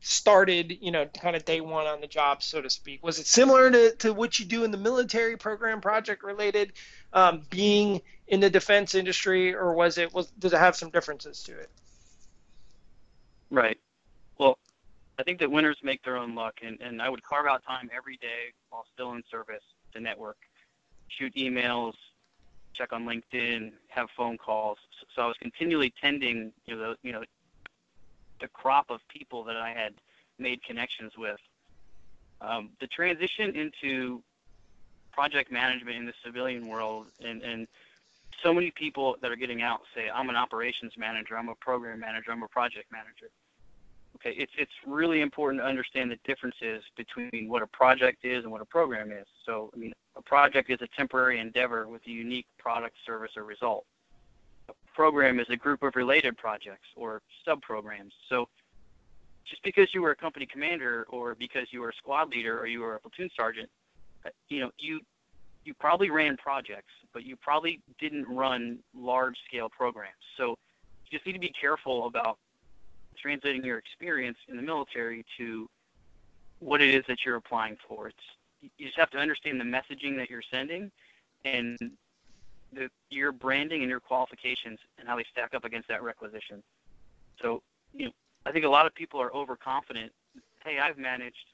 started, 0.00 0.78
you 0.80 0.90
know, 0.90 1.04
kind 1.06 1.36
of 1.36 1.44
day 1.44 1.60
one 1.60 1.86
on 1.86 2.00
the 2.00 2.06
job, 2.06 2.42
so 2.42 2.62
to 2.62 2.70
speak? 2.70 3.04
Was 3.04 3.18
it 3.18 3.26
similar 3.26 3.70
to, 3.70 3.94
to 3.96 4.14
what 4.14 4.38
you 4.38 4.46
do 4.46 4.64
in 4.64 4.70
the 4.70 4.78
military 4.78 5.36
program 5.36 5.82
project 5.82 6.24
related, 6.24 6.72
um, 7.12 7.42
being 7.50 8.00
in 8.26 8.40
the 8.40 8.48
defense 8.48 8.94
industry, 8.94 9.54
or 9.54 9.74
was 9.74 9.98
it 9.98 10.14
was 10.14 10.28
does 10.38 10.54
it 10.54 10.58
have 10.58 10.76
some 10.76 10.90
differences 10.90 11.42
to 11.42 11.58
it? 11.58 11.70
Right. 13.54 13.78
Well, 14.36 14.58
I 15.16 15.22
think 15.22 15.38
that 15.38 15.48
winners 15.48 15.76
make 15.84 16.02
their 16.02 16.16
own 16.16 16.34
luck, 16.34 16.54
and, 16.60 16.80
and 16.80 17.00
I 17.00 17.08
would 17.08 17.22
carve 17.22 17.46
out 17.46 17.62
time 17.64 17.88
every 17.96 18.16
day 18.16 18.52
while 18.70 18.84
still 18.92 19.12
in 19.12 19.22
service 19.30 19.62
to 19.92 20.00
network, 20.00 20.38
shoot 21.06 21.32
emails, 21.36 21.92
check 22.72 22.92
on 22.92 23.04
LinkedIn, 23.04 23.70
have 23.86 24.08
phone 24.16 24.38
calls. 24.38 24.78
So 25.14 25.22
I 25.22 25.26
was 25.26 25.36
continually 25.40 25.94
tending, 26.00 26.52
you 26.66 26.74
know, 26.74 26.80
the, 26.80 26.96
you 27.06 27.12
know, 27.12 27.22
the 28.40 28.48
crop 28.48 28.90
of 28.90 28.98
people 29.06 29.44
that 29.44 29.56
I 29.56 29.70
had 29.70 29.94
made 30.36 30.60
connections 30.64 31.12
with. 31.16 31.38
Um, 32.40 32.70
the 32.80 32.88
transition 32.88 33.54
into 33.54 34.20
project 35.12 35.52
management 35.52 35.96
in 35.96 36.06
the 36.06 36.14
civilian 36.24 36.66
world, 36.66 37.06
and, 37.24 37.40
and 37.42 37.68
so 38.42 38.52
many 38.52 38.72
people 38.72 39.14
that 39.22 39.30
are 39.30 39.36
getting 39.36 39.62
out 39.62 39.82
say, 39.94 40.10
I'm 40.12 40.28
an 40.28 40.34
operations 40.34 40.94
manager, 40.98 41.38
I'm 41.38 41.48
a 41.48 41.54
program 41.54 42.00
manager, 42.00 42.32
I'm 42.32 42.42
a 42.42 42.48
project 42.48 42.90
manager. 42.90 43.30
Okay, 44.16 44.34
it's 44.38 44.52
it's 44.56 44.72
really 44.86 45.20
important 45.20 45.62
to 45.62 45.66
understand 45.66 46.10
the 46.10 46.18
differences 46.24 46.82
between 46.96 47.48
what 47.48 47.62
a 47.62 47.66
project 47.66 48.24
is 48.24 48.44
and 48.44 48.52
what 48.52 48.60
a 48.60 48.64
program 48.64 49.10
is. 49.10 49.26
So, 49.44 49.70
I 49.74 49.76
mean, 49.76 49.92
a 50.16 50.22
project 50.22 50.70
is 50.70 50.80
a 50.82 50.88
temporary 50.96 51.40
endeavor 51.40 51.88
with 51.88 52.02
a 52.06 52.10
unique 52.10 52.46
product, 52.58 52.96
service, 53.04 53.32
or 53.36 53.44
result. 53.44 53.84
A 54.68 54.72
program 54.94 55.40
is 55.40 55.46
a 55.50 55.56
group 55.56 55.82
of 55.82 55.96
related 55.96 56.36
projects 56.36 56.86
or 56.96 57.22
sub-programs. 57.44 58.12
So, 58.28 58.48
just 59.44 59.62
because 59.62 59.88
you 59.92 60.00
were 60.00 60.12
a 60.12 60.16
company 60.16 60.46
commander 60.46 61.06
or 61.10 61.34
because 61.34 61.66
you 61.70 61.80
were 61.80 61.90
a 61.90 61.94
squad 61.94 62.28
leader 62.28 62.58
or 62.58 62.66
you 62.66 62.80
were 62.80 62.96
a 62.96 63.00
platoon 63.00 63.28
sergeant, 63.36 63.68
uh, 64.24 64.30
you 64.48 64.60
know, 64.60 64.70
you 64.78 65.00
you 65.64 65.74
probably 65.74 66.10
ran 66.10 66.36
projects, 66.36 66.92
but 67.12 67.24
you 67.24 67.36
probably 67.36 67.80
didn't 67.98 68.28
run 68.28 68.78
large-scale 68.94 69.70
programs. 69.70 70.12
So, 70.36 70.50
you 71.10 71.18
just 71.18 71.26
need 71.26 71.32
to 71.32 71.38
be 71.38 71.52
careful 71.60 72.06
about 72.06 72.38
translating 73.20 73.64
your 73.64 73.78
experience 73.78 74.38
in 74.48 74.56
the 74.56 74.62
military 74.62 75.24
to 75.38 75.68
what 76.60 76.80
it 76.80 76.94
is 76.94 77.04
that 77.08 77.18
you're 77.24 77.36
applying 77.36 77.76
for. 77.88 78.08
It's 78.08 78.16
you 78.78 78.86
just 78.86 78.98
have 78.98 79.10
to 79.10 79.18
understand 79.18 79.60
the 79.60 79.64
messaging 79.64 80.16
that 80.16 80.30
you're 80.30 80.42
sending 80.50 80.90
and 81.44 81.78
the, 82.72 82.88
your 83.10 83.32
branding 83.32 83.82
and 83.82 83.90
your 83.90 84.00
qualifications 84.00 84.78
and 84.98 85.06
how 85.06 85.16
they 85.16 85.24
stack 85.30 85.54
up 85.54 85.64
against 85.64 85.88
that 85.88 86.02
requisition. 86.02 86.62
So, 87.42 87.62
you 87.92 88.06
know, 88.06 88.12
I 88.46 88.52
think 88.52 88.64
a 88.64 88.68
lot 88.68 88.86
of 88.86 88.94
people 88.94 89.20
are 89.20 89.34
overconfident. 89.34 90.12
Hey, 90.64 90.78
I've 90.78 90.98
managed 90.98 91.44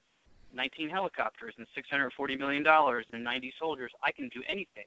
19 0.54 0.88
helicopters 0.88 1.54
and 1.58 1.66
640 1.74 2.36
million 2.36 2.62
dollars 2.62 3.06
and 3.12 3.22
90 3.22 3.52
soldiers. 3.58 3.92
I 4.02 4.12
can 4.12 4.28
do 4.28 4.42
anything. 4.48 4.86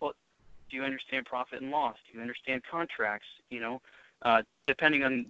Well, 0.00 0.12
do 0.70 0.76
you 0.76 0.82
understand 0.82 1.26
profit 1.26 1.62
and 1.62 1.70
loss? 1.70 1.96
Do 2.06 2.16
you 2.16 2.22
understand 2.22 2.62
contracts? 2.70 3.28
You 3.50 3.60
know, 3.60 3.82
uh, 4.22 4.42
depending 4.66 5.04
on 5.04 5.26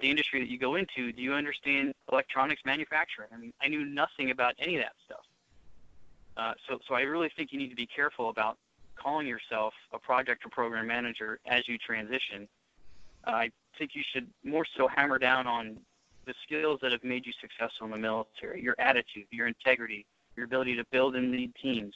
the 0.00 0.10
industry 0.10 0.40
that 0.40 0.48
you 0.48 0.58
go 0.58 0.76
into, 0.76 1.12
do 1.12 1.22
you 1.22 1.34
understand 1.34 1.92
electronics 2.10 2.62
manufacturing? 2.64 3.28
I 3.32 3.36
mean, 3.36 3.52
I 3.62 3.68
knew 3.68 3.84
nothing 3.84 4.30
about 4.30 4.54
any 4.58 4.76
of 4.76 4.82
that 4.82 4.92
stuff. 5.04 5.24
Uh, 6.36 6.54
so, 6.68 6.78
so 6.86 6.94
I 6.94 7.02
really 7.02 7.30
think 7.36 7.52
you 7.52 7.58
need 7.58 7.70
to 7.70 7.76
be 7.76 7.86
careful 7.86 8.30
about 8.30 8.58
calling 8.96 9.26
yourself 9.26 9.74
a 9.92 9.98
project 9.98 10.44
or 10.44 10.48
program 10.50 10.86
manager 10.86 11.38
as 11.46 11.66
you 11.68 11.78
transition. 11.78 12.48
Uh, 13.26 13.30
I 13.30 13.50
think 13.78 13.94
you 13.94 14.02
should 14.12 14.26
more 14.44 14.66
so 14.76 14.88
hammer 14.88 15.18
down 15.18 15.46
on 15.46 15.78
the 16.26 16.34
skills 16.44 16.78
that 16.82 16.92
have 16.92 17.02
made 17.02 17.26
you 17.26 17.32
successful 17.40 17.86
in 17.86 17.90
the 17.90 17.98
military, 17.98 18.62
your 18.62 18.76
attitude, 18.78 19.26
your 19.30 19.46
integrity, 19.46 20.06
your 20.36 20.44
ability 20.44 20.76
to 20.76 20.84
build 20.90 21.16
and 21.16 21.30
lead 21.32 21.52
teams, 21.60 21.94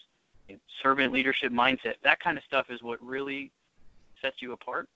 servant 0.83 1.13
leadership 1.13 1.53
mindset. 1.53 1.95
That 2.03 2.21
kind 2.21 2.37
of 2.37 2.45
stuff 2.45 2.67
is 2.71 2.83
what 2.83 3.03
really 3.03 3.51
sets 4.21 4.41
you 4.41 4.53
apart. 4.53 4.89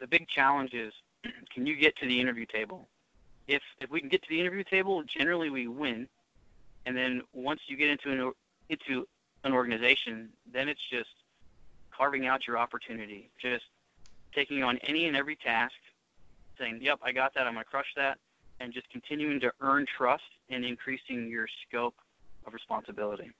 The 0.00 0.06
big 0.06 0.28
challenge 0.28 0.74
is 0.74 0.92
can 1.52 1.66
you 1.66 1.76
get 1.76 1.96
to 1.96 2.06
the 2.06 2.20
interview 2.20 2.46
table? 2.46 2.88
If 3.46 3.62
if 3.80 3.90
we 3.90 4.00
can 4.00 4.08
get 4.08 4.22
to 4.22 4.28
the 4.28 4.40
interview 4.40 4.64
table, 4.64 5.02
generally 5.02 5.50
we 5.50 5.66
win. 5.66 6.08
And 6.86 6.96
then 6.96 7.22
once 7.32 7.60
you 7.66 7.76
get 7.76 7.90
into 7.90 8.10
an 8.10 8.32
into 8.68 9.06
an 9.44 9.52
organization, 9.52 10.30
then 10.50 10.68
it's 10.68 10.80
just 10.90 11.10
carving 11.90 12.26
out 12.26 12.46
your 12.46 12.58
opportunity, 12.58 13.30
just 13.38 13.64
taking 14.34 14.62
on 14.62 14.78
any 14.78 15.06
and 15.06 15.16
every 15.16 15.36
task, 15.36 15.74
saying, 16.58 16.80
"Yep, 16.82 17.00
I 17.02 17.12
got 17.12 17.34
that. 17.34 17.46
I'm 17.46 17.54
gonna 17.54 17.64
crush 17.64 17.92
that," 17.96 18.18
and 18.60 18.72
just 18.72 18.88
continuing 18.90 19.40
to 19.40 19.52
earn 19.60 19.86
trust 19.86 20.30
and 20.48 20.64
increasing 20.64 21.28
your 21.28 21.48
scope 21.66 21.96
of 22.46 22.54
responsibility. 22.54 23.30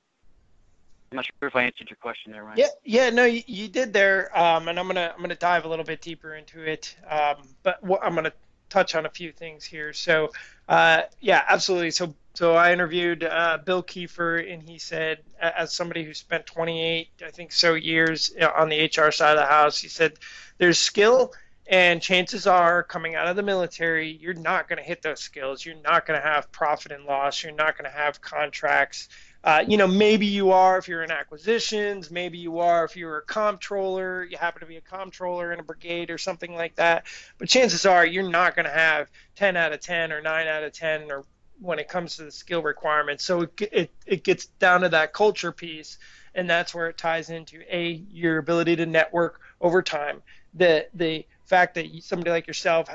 I'm 1.12 1.16
not 1.16 1.26
sure 1.26 1.48
if 1.48 1.56
I 1.56 1.62
answered 1.64 1.90
your 1.90 1.96
question 1.96 2.32
there, 2.32 2.44
Ryan. 2.44 2.58
Yeah, 2.58 2.66
yeah, 2.84 3.10
no, 3.10 3.24
you, 3.24 3.42
you 3.46 3.68
did 3.68 3.92
there, 3.92 4.36
um, 4.38 4.68
and 4.68 4.78
I'm 4.78 4.86
gonna 4.86 5.12
I'm 5.14 5.20
gonna 5.20 5.34
dive 5.34 5.64
a 5.64 5.68
little 5.68 5.84
bit 5.84 6.00
deeper 6.00 6.34
into 6.34 6.62
it, 6.62 6.94
um, 7.08 7.36
but 7.64 7.80
I'm 8.02 8.14
gonna 8.14 8.32
touch 8.70 8.94
on 8.94 9.04
a 9.06 9.10
few 9.10 9.32
things 9.32 9.64
here. 9.64 9.92
So, 9.92 10.30
uh, 10.68 11.02
yeah, 11.20 11.42
absolutely. 11.48 11.90
So, 11.90 12.14
so 12.34 12.54
I 12.54 12.72
interviewed 12.72 13.24
uh, 13.24 13.58
Bill 13.64 13.82
Kiefer, 13.82 14.50
and 14.52 14.62
he 14.62 14.78
said, 14.78 15.18
as 15.40 15.72
somebody 15.72 16.04
who 16.04 16.14
spent 16.14 16.46
28, 16.46 17.08
I 17.26 17.30
think 17.30 17.52
so, 17.52 17.74
years 17.74 18.32
on 18.56 18.68
the 18.68 18.84
HR 18.84 19.10
side 19.10 19.32
of 19.32 19.38
the 19.38 19.46
house, 19.46 19.78
he 19.80 19.88
said, 19.88 20.14
there's 20.58 20.78
skill 20.78 21.32
And 21.66 22.02
chances 22.02 22.46
are, 22.48 22.82
coming 22.82 23.14
out 23.14 23.28
of 23.28 23.36
the 23.36 23.42
military, 23.44 24.10
you're 24.10 24.34
not 24.34 24.68
going 24.68 24.78
to 24.78 24.84
hit 24.84 25.02
those 25.02 25.20
skills. 25.20 25.64
You're 25.64 25.80
not 25.82 26.04
going 26.06 26.20
to 26.20 26.26
have 26.26 26.50
profit 26.50 26.90
and 26.92 27.04
loss. 27.04 27.44
You're 27.44 27.52
not 27.52 27.78
going 27.78 27.90
to 27.90 27.96
have 27.96 28.20
contracts. 28.20 29.08
Uh, 29.42 29.64
you 29.66 29.76
know, 29.78 29.86
maybe 29.86 30.26
you 30.26 30.50
are 30.52 30.76
if 30.76 30.86
you're 30.86 31.02
in 31.02 31.10
acquisitions. 31.10 32.10
Maybe 32.10 32.38
you 32.38 32.58
are 32.58 32.84
if 32.84 32.96
you're 32.96 33.18
a 33.18 33.22
comptroller. 33.22 34.24
You 34.24 34.36
happen 34.36 34.60
to 34.60 34.66
be 34.66 34.76
a 34.76 34.82
comptroller 34.82 35.52
in 35.52 35.60
a 35.60 35.62
brigade 35.62 36.10
or 36.10 36.18
something 36.18 36.54
like 36.54 36.74
that. 36.76 37.06
But 37.38 37.48
chances 37.48 37.86
are, 37.86 38.04
you're 38.04 38.28
not 38.28 38.54
going 38.54 38.66
to 38.66 38.72
have 38.72 39.08
10 39.36 39.56
out 39.56 39.72
of 39.72 39.80
10 39.80 40.12
or 40.12 40.20
9 40.20 40.46
out 40.46 40.62
of 40.62 40.72
10 40.72 41.10
or 41.10 41.24
when 41.60 41.78
it 41.78 41.88
comes 41.88 42.16
to 42.16 42.24
the 42.24 42.30
skill 42.30 42.62
requirements. 42.62 43.24
So 43.24 43.42
it, 43.42 43.60
it, 43.72 43.90
it 44.06 44.24
gets 44.24 44.46
down 44.46 44.82
to 44.82 44.88
that 44.90 45.12
culture 45.12 45.52
piece, 45.52 45.98
and 46.34 46.48
that's 46.48 46.74
where 46.74 46.88
it 46.88 46.98
ties 46.98 47.30
into 47.30 47.62
a 47.68 47.92
your 48.10 48.38
ability 48.38 48.76
to 48.76 48.86
network 48.86 49.40
over 49.60 49.82
time. 49.82 50.22
The 50.54 50.86
the 50.94 51.26
fact 51.44 51.74
that 51.74 51.86
somebody 52.02 52.30
like 52.30 52.46
yourself 52.46 52.88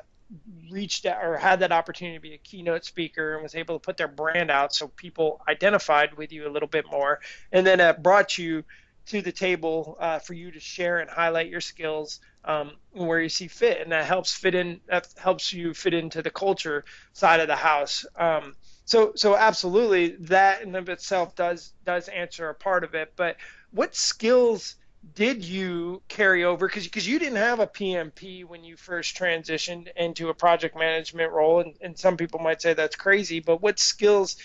reached 0.71 1.05
out 1.05 1.23
or 1.23 1.37
had 1.37 1.59
that 1.59 1.71
opportunity 1.71 2.17
to 2.17 2.21
be 2.21 2.33
a 2.33 2.37
keynote 2.39 2.83
speaker 2.83 3.35
and 3.35 3.43
was 3.43 3.55
able 3.55 3.75
to 3.75 3.79
put 3.79 3.97
their 3.97 4.07
brand 4.07 4.49
out 4.49 4.73
so 4.73 4.87
people 4.87 5.41
identified 5.47 6.15
with 6.17 6.31
you 6.31 6.47
a 6.47 6.51
little 6.51 6.67
bit 6.67 6.85
more 6.89 7.19
and 7.51 7.65
then 7.65 7.79
it 7.79 8.01
brought 8.01 8.37
you 8.37 8.63
to 9.05 9.21
the 9.21 9.31
table 9.31 9.97
uh, 9.99 10.19
for 10.19 10.33
you 10.33 10.51
to 10.51 10.59
share 10.59 10.99
and 10.99 11.09
highlight 11.09 11.49
your 11.49 11.61
skills 11.61 12.19
um, 12.43 12.71
where 12.91 13.19
you 13.19 13.29
see 13.29 13.47
fit, 13.47 13.81
and 13.81 13.91
that 13.91 14.05
helps 14.05 14.33
fit 14.33 14.55
in. 14.55 14.79
That 14.87 15.07
helps 15.17 15.51
you 15.53 15.73
fit 15.73 15.93
into 15.93 16.21
the 16.21 16.29
culture 16.29 16.85
side 17.13 17.39
of 17.39 17.47
the 17.47 17.55
house. 17.55 18.05
Um, 18.15 18.55
so, 18.85 19.13
so 19.15 19.35
absolutely, 19.35 20.15
that 20.21 20.61
in 20.61 20.75
of 20.75 20.89
itself 20.89 21.35
does 21.35 21.73
does 21.85 22.07
answer 22.07 22.49
a 22.49 22.55
part 22.55 22.83
of 22.83 22.93
it. 22.93 23.13
But 23.15 23.37
what 23.71 23.95
skills 23.95 24.75
did 25.13 25.43
you 25.43 26.01
carry 26.07 26.43
over? 26.43 26.67
Because 26.67 26.85
because 26.85 27.07
you 27.07 27.19
didn't 27.19 27.37
have 27.37 27.59
a 27.59 27.67
PMP 27.67 28.45
when 28.45 28.63
you 28.63 28.75
first 28.75 29.15
transitioned 29.15 29.89
into 29.95 30.29
a 30.29 30.33
project 30.33 30.77
management 30.77 31.31
role, 31.31 31.59
and, 31.59 31.75
and 31.81 31.97
some 31.97 32.17
people 32.17 32.39
might 32.39 32.61
say 32.61 32.73
that's 32.73 32.95
crazy. 32.95 33.39
But 33.39 33.61
what 33.61 33.79
skills 33.79 34.37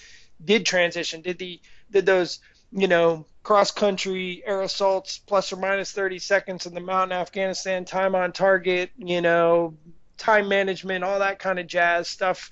did 0.44 0.66
transition? 0.66 1.22
Did 1.22 1.38
the 1.38 1.60
did 1.90 2.06
those 2.06 2.40
you 2.72 2.88
know 2.88 3.26
cross 3.42 3.70
country 3.70 4.42
air 4.44 4.60
assaults 4.62 5.18
plus 5.18 5.52
or 5.52 5.56
minus 5.56 5.92
30 5.92 6.18
seconds 6.18 6.66
in 6.66 6.74
the 6.74 6.80
mountain 6.80 7.16
Afghanistan, 7.16 7.84
time 7.84 8.14
on 8.14 8.32
target, 8.32 8.90
you 8.96 9.22
know, 9.22 9.74
time 10.18 10.48
management, 10.48 11.04
all 11.04 11.20
that 11.20 11.38
kind 11.38 11.58
of 11.58 11.66
jazz 11.66 12.06
stuff 12.08 12.50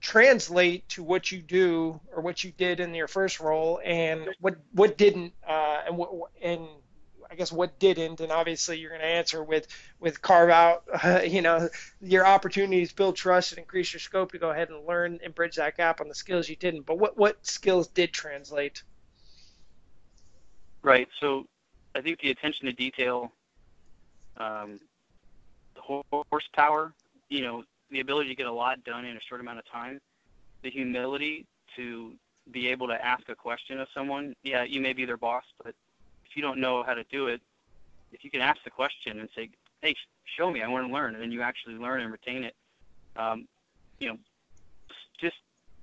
translate 0.00 0.88
to 0.88 1.02
what 1.02 1.30
you 1.30 1.42
do 1.42 2.00
or 2.14 2.22
what 2.22 2.42
you 2.42 2.52
did 2.52 2.80
in 2.80 2.94
your 2.94 3.08
first 3.08 3.38
role 3.38 3.80
and 3.84 4.28
what 4.40 4.56
what 4.72 4.96
didn't 4.96 5.32
uh, 5.46 5.78
and 5.86 5.96
what 5.96 6.10
and 6.42 6.66
I 7.30 7.36
guess 7.36 7.52
what 7.52 7.78
didn't 7.78 8.20
and 8.20 8.32
obviously 8.32 8.78
you're 8.78 8.90
going 8.90 9.02
to 9.02 9.06
answer 9.06 9.42
with 9.42 9.68
with 10.00 10.20
carve 10.20 10.50
out 10.50 10.82
uh, 11.02 11.20
you 11.26 11.42
know 11.42 11.68
your 12.00 12.26
opportunities 12.26 12.92
build 12.92 13.16
trust 13.16 13.52
and 13.52 13.58
increase 13.58 13.92
your 13.92 14.00
scope 14.00 14.32
to 14.32 14.38
go 14.38 14.50
ahead 14.50 14.68
and 14.70 14.86
learn 14.86 15.20
and 15.22 15.34
bridge 15.34 15.56
that 15.56 15.76
gap 15.76 16.00
on 16.00 16.08
the 16.08 16.14
skills 16.14 16.48
you 16.48 16.56
didn't 16.56 16.86
but 16.86 16.98
what 16.98 17.16
what 17.16 17.46
skills 17.46 17.86
did 17.88 18.12
translate 18.12 18.82
Right. 20.82 21.08
So 21.20 21.46
I 21.94 22.00
think 22.00 22.20
the 22.20 22.30
attention 22.30 22.66
to 22.66 22.72
detail, 22.72 23.32
um, 24.36 24.80
the 25.74 26.02
horsepower, 26.30 26.92
you 27.28 27.42
know, 27.42 27.64
the 27.90 28.00
ability 28.00 28.30
to 28.30 28.34
get 28.34 28.46
a 28.46 28.52
lot 28.52 28.82
done 28.84 29.04
in 29.04 29.16
a 29.16 29.20
short 29.20 29.40
amount 29.40 29.58
of 29.58 29.66
time, 29.70 30.00
the 30.62 30.70
humility 30.70 31.46
to 31.76 32.12
be 32.50 32.68
able 32.68 32.88
to 32.88 33.04
ask 33.04 33.28
a 33.28 33.34
question 33.34 33.80
of 33.80 33.88
someone. 33.92 34.34
Yeah, 34.42 34.62
you 34.62 34.80
may 34.80 34.92
be 34.92 35.04
their 35.04 35.16
boss, 35.16 35.44
but 35.62 35.74
if 36.30 36.36
you 36.36 36.42
don't 36.42 36.58
know 36.58 36.82
how 36.82 36.94
to 36.94 37.04
do 37.04 37.26
it, 37.26 37.40
if 38.12 38.24
you 38.24 38.30
can 38.30 38.40
ask 38.40 38.62
the 38.64 38.70
question 38.70 39.18
and 39.20 39.28
say, 39.34 39.50
"Hey, 39.82 39.94
show 40.24 40.50
me, 40.50 40.62
I 40.62 40.68
want 40.68 40.86
to 40.86 40.92
learn," 40.92 41.16
and 41.16 41.32
you 41.32 41.42
actually 41.42 41.74
learn 41.74 42.00
and 42.00 42.12
retain 42.12 42.44
it. 42.44 42.54
Um, 43.16 43.48
you 43.98 44.08
know, 44.08 44.18
just 45.18 45.36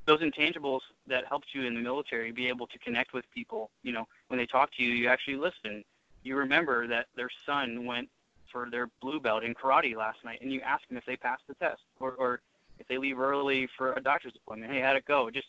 those 0.05 0.21
intangibles 0.21 0.81
that 1.07 1.25
helped 1.25 1.47
you 1.53 1.63
in 1.63 1.75
the 1.75 1.81
military 1.81 2.31
be 2.31 2.47
able 2.47 2.67
to 2.67 2.79
connect 2.79 3.13
with 3.13 3.29
people. 3.31 3.69
You 3.83 3.91
know, 3.91 4.07
when 4.29 4.37
they 4.37 4.45
talk 4.45 4.71
to 4.75 4.83
you, 4.83 4.91
you 4.93 5.09
actually 5.09 5.35
listen. 5.35 5.83
You 6.23 6.37
remember 6.37 6.87
that 6.87 7.07
their 7.15 7.29
son 7.45 7.85
went 7.85 8.09
for 8.51 8.69
their 8.69 8.87
blue 9.01 9.19
belt 9.19 9.43
in 9.43 9.53
karate 9.53 9.95
last 9.95 10.23
night, 10.23 10.39
and 10.41 10.51
you 10.51 10.61
ask 10.61 10.87
them 10.87 10.97
if 10.97 11.05
they 11.05 11.17
passed 11.17 11.43
the 11.47 11.55
test, 11.55 11.81
or, 11.99 12.13
or 12.13 12.41
if 12.79 12.87
they 12.87 12.97
leave 12.97 13.19
early 13.19 13.67
for 13.77 13.93
a 13.93 14.01
doctor's 14.01 14.33
appointment. 14.35 14.71
Hey, 14.71 14.79
how'd 14.79 14.95
it 14.95 15.05
go? 15.05 15.29
Just 15.29 15.47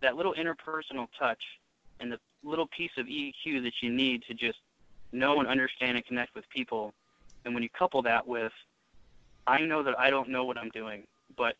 that 0.00 0.16
little 0.16 0.34
interpersonal 0.34 1.08
touch 1.18 1.42
and 2.00 2.12
the 2.12 2.18
little 2.44 2.66
piece 2.66 2.90
of 2.96 3.06
EQ 3.06 3.62
that 3.62 3.72
you 3.80 3.90
need 3.90 4.22
to 4.28 4.34
just 4.34 4.58
know 5.12 5.38
and 5.38 5.48
understand 5.48 5.96
and 5.96 6.06
connect 6.06 6.34
with 6.34 6.48
people. 6.50 6.92
And 7.44 7.54
when 7.54 7.62
you 7.62 7.68
couple 7.70 8.02
that 8.02 8.26
with, 8.26 8.52
I 9.46 9.60
know 9.60 9.82
that 9.82 9.98
I 9.98 10.10
don't 10.10 10.28
know 10.28 10.44
what 10.44 10.58
I'm 10.58 10.70
doing, 10.70 11.04
but 11.36 11.56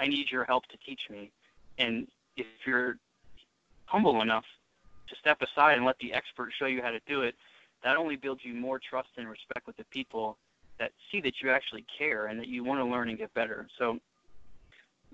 I 0.00 0.06
need 0.06 0.30
your 0.30 0.44
help 0.44 0.66
to 0.68 0.76
teach 0.78 1.02
me. 1.10 1.30
And 1.78 2.06
if 2.36 2.46
you're 2.66 2.96
humble 3.86 4.22
enough 4.22 4.44
to 5.08 5.16
step 5.16 5.40
aside 5.42 5.76
and 5.76 5.86
let 5.86 5.98
the 5.98 6.12
expert 6.12 6.50
show 6.58 6.66
you 6.66 6.82
how 6.82 6.90
to 6.90 7.00
do 7.06 7.22
it, 7.22 7.34
that 7.82 7.96
only 7.96 8.16
builds 8.16 8.44
you 8.44 8.54
more 8.54 8.78
trust 8.78 9.08
and 9.16 9.28
respect 9.28 9.66
with 9.66 9.76
the 9.76 9.84
people 9.84 10.36
that 10.78 10.92
see 11.10 11.20
that 11.20 11.40
you 11.42 11.50
actually 11.50 11.84
care 11.96 12.26
and 12.26 12.38
that 12.38 12.48
you 12.48 12.64
want 12.64 12.80
to 12.80 12.84
learn 12.84 13.08
and 13.08 13.18
get 13.18 13.32
better. 13.34 13.66
So 13.78 13.98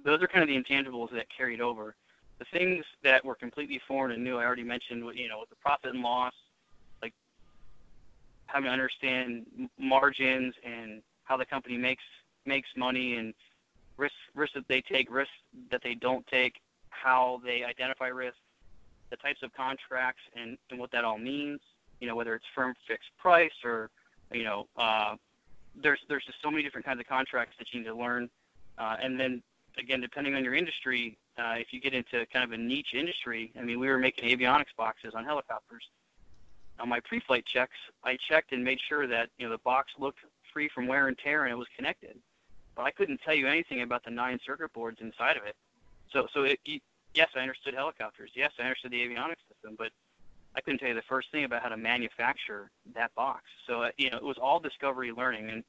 those 0.05 0.23
are 0.23 0.29
kind 0.29 0.43
of 0.43 0.49
the 0.49 0.61
intangibles 0.61 1.11
that 1.13 1.27
carried 1.35 1.61
over. 1.61 1.95
The 2.39 2.45
things 2.53 2.85
that 3.03 3.25
were 3.25 3.35
completely 3.35 3.81
foreign 3.87 4.13
and 4.13 4.25
new, 4.25 4.39
I 4.39 4.45
already 4.45 4.65
mentioned, 4.65 5.05
you 5.15 5.29
know, 5.29 5.45
the 5.49 5.57
profit 5.57 5.95
and 5.95 6.03
loss, 6.03 6.35
like 7.01 7.15
having 8.47 8.67
to 8.67 8.73
understand 8.73 9.47
margins 9.79 10.55
and 10.65 11.03
how 11.25 11.37
the 11.37 11.47
company 11.47 11.77
makes 11.77 12.03
makes 12.47 12.69
money 12.77 13.17
and 13.17 13.35
risks 13.97 14.17
risks 14.35 14.55
that 14.55 14.69
they 14.69 14.81
take, 14.81 15.11
risks 15.11 15.33
that 15.71 15.81
they 15.83 15.95
don't 15.95 16.27
take, 16.27 16.61
how 16.91 17.41
they 17.45 17.63
identify 17.65 18.09
risk, 18.09 18.37
the 19.11 19.17
types 19.17 19.43
of 19.43 19.55
contracts, 19.55 20.23
and, 20.37 20.59
and 20.71 20.79
what 20.79 20.91
that 20.91 21.05
all 21.05 21.19
means. 21.19 21.61
You 22.01 22.09
know, 22.09 22.17
whether 22.17 22.35
it's 22.35 22.45
firm 22.55 22.75
fixed 22.87 23.11
price 23.17 23.53
or 23.65 23.91
you 24.33 24.45
know, 24.45 24.67
uh, 24.77 25.15
there's 25.81 26.01
there's 26.09 26.25
just 26.25 26.39
so 26.43 26.51
many 26.51 26.63
different 26.63 26.85
kinds 26.85 27.01
of 27.01 27.07
contracts 27.07 27.55
that 27.59 27.73
you 27.73 27.81
need 27.81 27.87
to 27.87 27.95
learn. 27.95 28.29
Uh, 28.77 28.97
and 29.01 29.19
then 29.19 29.43
again, 29.79 30.01
depending 30.01 30.35
on 30.35 30.45
your 30.45 30.55
industry, 30.55 31.19
uh, 31.39 31.55
if 31.57 31.73
you 31.73 31.81
get 31.81 31.95
into 31.95 32.27
kind 32.27 32.45
of 32.45 32.53
a 32.53 32.57
niche 32.57 32.95
industry, 32.95 33.53
I 33.59 33.63
mean, 33.63 33.81
we 33.81 33.89
were 33.89 33.99
making 33.99 34.29
avionics 34.29 34.75
boxes 34.77 35.15
on 35.15 35.25
helicopters. 35.25 35.85
On 36.81 36.89
my 36.89 37.01
pre-flight 37.01 37.47
checks, 37.47 37.77
I 38.03 38.17
checked 38.29 38.53
and 38.53 38.65
made 38.65 38.79
sure 38.89 39.07
that 39.07 39.31
you 39.39 39.47
know 39.47 39.53
the 39.53 39.59
box 39.59 39.93
looked 39.99 40.19
free 40.53 40.69
from 40.75 40.87
wear 40.87 41.09
and 41.09 41.17
tear 41.19 41.45
and 41.45 41.53
it 41.53 41.57
was 41.57 41.69
connected 41.77 42.17
but 42.75 42.83
I 42.85 42.91
couldn't 42.91 43.21
tell 43.25 43.35
you 43.35 43.47
anything 43.47 43.83
about 43.83 44.05
the 44.05 44.11
nine 44.11 44.39
circuit 44.45 44.73
boards 44.73 44.99
inside 45.01 45.37
of 45.37 45.45
it. 45.45 45.57
So, 46.13 46.27
so 46.33 46.43
it, 46.43 46.59
yes, 47.15 47.29
I 47.37 47.41
understood 47.41 47.75
helicopters. 47.75 48.31
Yes, 48.35 48.53
I 48.59 48.63
understood 48.65 48.93
the 48.93 49.01
avionics 49.01 49.43
system, 49.49 49.77
but 49.79 49.91
I 50.57 50.61
couldn't 50.61 50.79
tell 50.79 50.89
you 50.89 50.95
the 50.95 51.03
first 51.03 51.31
thing 51.33 51.45
about 51.45 51.63
how 51.63 51.69
to 51.69 51.77
manufacture 51.77 52.71
that 52.95 53.15
box. 53.15 53.43
So, 53.67 53.83
uh, 53.83 53.91
you 53.97 54.11
know, 54.11 54.17
it 54.17 54.25
was 54.25 54.39
all 54.39 54.61
discovery 54.61 55.13
learning, 55.13 55.51
and 55.51 55.65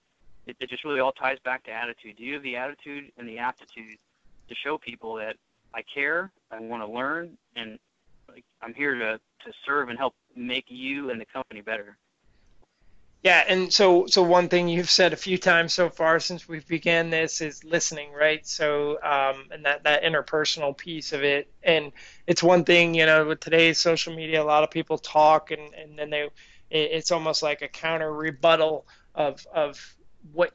it, 0.48 0.56
it 0.60 0.70
just 0.70 0.84
really 0.84 1.00
all 1.00 1.12
ties 1.12 1.38
back 1.44 1.64
to 1.64 1.72
attitude. 1.72 2.18
Do 2.18 2.24
you 2.24 2.34
have 2.36 2.44
the 2.44 2.56
attitude 2.56 3.12
and 3.18 3.28
the 3.28 3.40
aptitude 3.40 3.98
to 4.48 4.56
show 4.56 4.78
people 4.78 5.16
that 5.16 5.36
I 5.74 5.82
care, 5.82 6.32
I 6.52 6.60
want 6.60 6.84
to 6.84 6.92
learn, 6.92 7.38
and 7.56 7.80
like, 8.30 8.46
I'm 8.62 8.74
here 8.74 8.96
to, 8.96 9.20
to 9.46 9.54
serve 9.66 9.90
and 9.90 9.98
help 9.98 10.16
make 10.36 10.66
you 10.68 11.10
and 11.10 11.20
the 11.20 11.26
company 11.26 11.62
better? 11.62 11.98
Yeah, 13.26 13.44
and 13.48 13.74
so 13.74 14.06
so 14.06 14.22
one 14.22 14.50
thing 14.50 14.68
you've 14.68 14.90
said 14.90 15.12
a 15.12 15.16
few 15.16 15.40
times 15.40 15.74
so 15.74 15.90
far 15.90 16.20
since 16.20 16.48
we 16.48 16.60
began 16.60 17.10
this 17.10 17.42
is 17.42 17.64
listening, 17.64 18.14
right? 18.14 18.46
So 18.46 19.02
um, 19.02 19.48
and 19.50 19.66
that 19.66 19.84
that 19.84 20.04
interpersonal 20.04 20.78
piece 20.78 21.12
of 21.12 21.24
it, 21.24 21.52
and 21.64 21.92
it's 22.28 22.44
one 22.44 22.64
thing 22.64 22.94
you 22.94 23.08
know 23.08 23.26
with 23.26 23.40
today's 23.40 23.80
social 23.80 24.16
media, 24.16 24.44
a 24.44 24.46
lot 24.46 24.64
of 24.64 24.70
people 24.70 25.00
talk, 25.00 25.50
and 25.50 25.74
and 25.74 25.98
then 25.98 26.12
they, 26.12 26.30
it's 26.70 27.12
almost 27.12 27.42
like 27.42 27.64
a 27.64 27.68
counter 27.68 28.14
rebuttal 28.14 28.86
of 29.16 29.44
of 29.52 29.96
what 30.34 30.52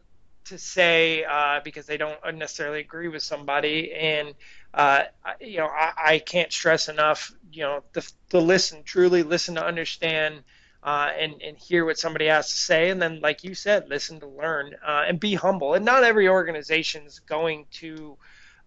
to 0.46 0.58
say 0.58 1.24
uh, 1.24 1.60
because 1.62 1.86
they 1.86 1.96
don't 1.96 2.18
necessarily 2.34 2.80
agree 2.80 3.08
with 3.08 3.22
somebody, 3.22 3.92
and 3.92 4.34
uh, 4.74 5.04
you 5.40 5.58
know 5.58 5.66
I, 5.66 5.92
I 6.04 6.18
can't 6.18 6.52
stress 6.52 6.88
enough, 6.88 7.32
you 7.52 7.62
know, 7.62 7.82
to 8.30 8.38
listen, 8.38 8.82
truly 8.82 9.22
listen 9.22 9.54
to 9.56 9.64
understand 9.64 10.42
uh, 10.82 11.10
and 11.18 11.40
and 11.42 11.56
hear 11.58 11.84
what 11.84 11.98
somebody 11.98 12.26
has 12.26 12.48
to 12.50 12.56
say, 12.56 12.90
and 12.90 13.00
then, 13.00 13.20
like 13.20 13.44
you 13.44 13.54
said, 13.54 13.88
listen 13.88 14.20
to 14.20 14.26
learn 14.26 14.74
uh, 14.86 15.04
and 15.06 15.20
be 15.20 15.34
humble. 15.34 15.74
And 15.74 15.84
not 15.84 16.04
every 16.04 16.28
organization 16.28 17.04
is 17.04 17.20
going 17.20 17.66
to, 17.72 18.16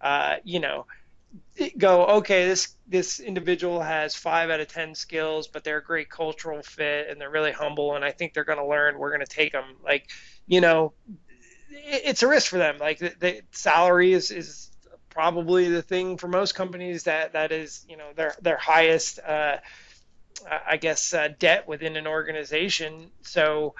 uh, 0.00 0.36
you 0.44 0.60
know, 0.60 0.86
go 1.78 2.06
okay. 2.06 2.46
This 2.46 2.74
this 2.86 3.20
individual 3.20 3.80
has 3.80 4.14
five 4.14 4.50
out 4.50 4.60
of 4.60 4.68
ten 4.68 4.94
skills, 4.94 5.48
but 5.48 5.64
they're 5.64 5.78
a 5.78 5.84
great 5.84 6.10
cultural 6.10 6.62
fit 6.62 7.08
and 7.08 7.20
they're 7.20 7.30
really 7.30 7.52
humble, 7.52 7.94
and 7.96 8.04
I 8.04 8.12
think 8.12 8.34
they're 8.34 8.44
going 8.44 8.58
to 8.58 8.66
learn. 8.66 8.98
We're 8.98 9.10
going 9.10 9.26
to 9.26 9.32
take 9.32 9.52
them. 9.52 9.76
Like, 9.82 10.08
you 10.46 10.60
know, 10.60 10.92
it, 11.70 12.02
it's 12.04 12.22
a 12.22 12.28
risk 12.28 12.50
for 12.50 12.58
them. 12.58 12.78
Like 12.78 12.98
the, 12.98 13.14
the 13.18 13.40
salary 13.52 14.12
is 14.12 14.30
is 14.30 14.70
probably 15.10 15.68
the 15.68 15.82
thing 15.82 16.16
for 16.16 16.26
most 16.28 16.54
companies 16.54 17.04
that 17.04 17.32
that 17.34 17.52
is 17.52 17.84
you 17.88 17.96
know 17.96 18.12
their 18.14 18.34
their 18.40 18.56
highest 18.56 19.20
uh, 19.20 19.58
I 20.66 20.76
guess, 20.76 21.14
uh, 21.14 21.28
debt 21.38 21.66
within 21.68 21.96
an 21.96 22.06
organization. 22.06 23.10
So 23.22 23.74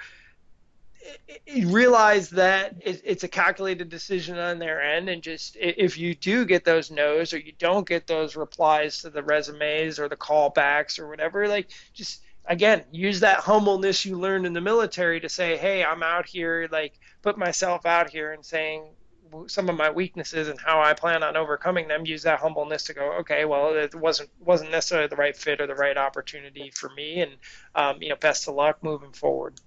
realize 1.65 2.29
that 2.31 2.75
it's 2.81 3.23
a 3.23 3.27
calculated 3.27 3.89
decision 3.89 4.37
on 4.37 4.59
their 4.59 4.81
end 4.81 5.09
and 5.09 5.21
just 5.21 5.55
if 5.59 5.97
you 5.97 6.15
do 6.15 6.45
get 6.45 6.65
those 6.65 6.89
no's 6.89 7.33
or 7.33 7.37
you 7.37 7.51
don't 7.59 7.87
get 7.87 8.07
those 8.07 8.35
replies 8.35 9.01
to 9.01 9.09
the 9.09 9.23
resumes 9.23 9.99
or 9.99 10.09
the 10.09 10.15
callbacks 10.15 10.99
or 10.99 11.07
whatever 11.07 11.47
like 11.47 11.69
just 11.93 12.23
again 12.45 12.83
use 12.91 13.19
that 13.19 13.39
humbleness 13.39 14.05
you 14.05 14.19
learned 14.19 14.45
in 14.45 14.53
the 14.53 14.61
military 14.61 15.19
to 15.19 15.29
say 15.29 15.57
hey 15.57 15.83
i'm 15.83 16.03
out 16.03 16.25
here 16.25 16.67
like 16.71 16.99
put 17.21 17.37
myself 17.37 17.85
out 17.85 18.09
here 18.09 18.31
and 18.33 18.43
saying 18.43 18.83
some 19.47 19.69
of 19.69 19.75
my 19.75 19.89
weaknesses 19.89 20.47
and 20.47 20.59
how 20.59 20.81
i 20.81 20.93
plan 20.93 21.23
on 21.23 21.35
overcoming 21.35 21.87
them. 21.87 22.05
Use 22.05 22.23
that 22.23 22.39
humbleness 22.39 22.83
to 22.83 22.93
go 22.93 23.13
okay 23.19 23.43
well 23.45 23.73
it 23.73 23.93
wasn't 23.95 24.29
wasn't 24.39 24.71
necessarily 24.71 25.07
the 25.07 25.15
right 25.15 25.35
fit 25.35 25.59
or 25.59 25.67
the 25.67 25.75
right 25.75 25.97
opportunity 25.97 26.71
for 26.73 26.89
me 26.91 27.21
and 27.21 27.31
um, 27.73 28.01
you 28.01 28.09
know 28.09 28.15
best 28.15 28.47
of 28.47 28.55
luck 28.55 28.83
moving 28.83 29.11
forward 29.11 29.59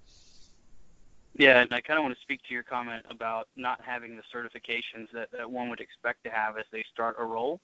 yeah, 1.39 1.61
and 1.61 1.73
I 1.73 1.79
kind 1.79 1.97
of 1.97 2.03
want 2.03 2.15
to 2.15 2.21
speak 2.21 2.41
to 2.49 2.53
your 2.53 2.63
comment 2.63 3.05
about 3.09 3.47
not 3.55 3.79
having 3.81 4.17
the 4.17 4.23
certifications 4.23 5.09
that, 5.13 5.31
that 5.31 5.49
one 5.49 5.69
would 5.69 5.79
expect 5.79 6.25
to 6.25 6.29
have 6.29 6.57
as 6.57 6.65
they 6.69 6.83
start 6.93 7.15
a 7.17 7.23
role. 7.23 7.61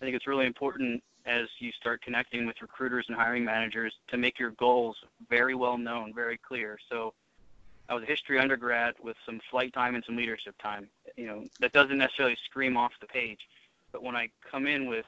I 0.00 0.04
think 0.04 0.14
it's 0.14 0.28
really 0.28 0.46
important 0.46 1.02
as 1.26 1.48
you 1.58 1.72
start 1.72 2.00
connecting 2.00 2.46
with 2.46 2.62
recruiters 2.62 3.06
and 3.08 3.16
hiring 3.16 3.44
managers 3.44 3.92
to 4.06 4.16
make 4.16 4.38
your 4.38 4.52
goals 4.52 4.96
very 5.28 5.56
well 5.56 5.76
known, 5.76 6.14
very 6.14 6.38
clear. 6.38 6.78
So 6.88 7.12
I 7.88 7.94
was 7.94 8.04
a 8.04 8.06
history 8.06 8.38
undergrad 8.38 8.94
with 9.02 9.16
some 9.26 9.40
flight 9.50 9.72
time 9.72 9.96
and 9.96 10.04
some 10.04 10.16
leadership 10.16 10.54
time. 10.62 10.88
You 11.16 11.26
know, 11.26 11.44
that 11.58 11.72
doesn't 11.72 11.98
necessarily 11.98 12.36
scream 12.44 12.76
off 12.76 12.92
the 13.00 13.08
page, 13.08 13.40
but 13.90 14.04
when 14.04 14.14
I 14.14 14.28
come 14.48 14.68
in 14.68 14.86
with 14.86 15.06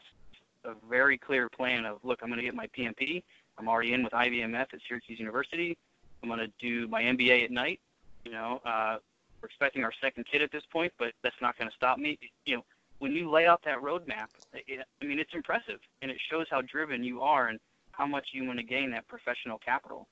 a 0.64 0.73
very 0.88 1.16
clear 1.16 1.49
plan 1.49 1.85
of, 1.85 1.99
look, 2.03 2.18
I'm 2.23 2.29
going 2.29 2.40
to 2.40 2.44
get 2.44 2.57
my 2.57 2.66
PMP. 2.77 3.23
I'm 3.57 3.68
already 3.68 3.92
in 3.92 4.03
with 4.03 4.12
IVMF 4.14 4.75
at 4.75 4.81
Syracuse 4.88 5.20
University. 5.20 5.79
I'm 6.25 6.29
going 6.29 6.40
to 6.40 6.53
do 6.59 6.88
my 6.88 7.03
MBA 7.03 7.44
at 7.44 7.53
night. 7.53 7.79
You 8.25 8.33
know, 8.33 8.61
uh, 8.65 8.99
we're 9.41 9.47
expecting 9.47 9.85
our 9.85 9.93
second 10.01 10.27
kid 10.31 10.43
at 10.43 10.53
this 10.53 10.65
point, 10.71 10.93
but 10.99 11.13
that's 11.23 11.41
not 11.41 11.57
going 11.57 11.69
to 11.69 11.77
stop 11.77 11.99
me. 11.99 12.19
You 12.45 12.57
know, 12.57 12.65
when 12.99 13.13
you 13.13 13.31
lay 13.31 13.47
out 13.47 13.63
that 13.65 13.79
roadmap, 13.79 14.29
it, 14.53 14.87
I 15.01 15.05
mean, 15.05 15.19
it's 15.19 15.35
impressive, 15.35 15.81
and 16.03 16.11
it 16.11 16.19
shows 16.31 16.47
how 16.51 16.61
driven 16.63 17.03
you 17.03 17.23
are 17.23 17.49
and 17.49 17.59
how 17.93 18.07
much 18.07 18.29
you 18.33 18.45
want 18.45 18.59
to 18.59 18.65
gain 18.65 18.91
that 18.91 19.09
professional 19.09 19.59
capital. 19.59 20.07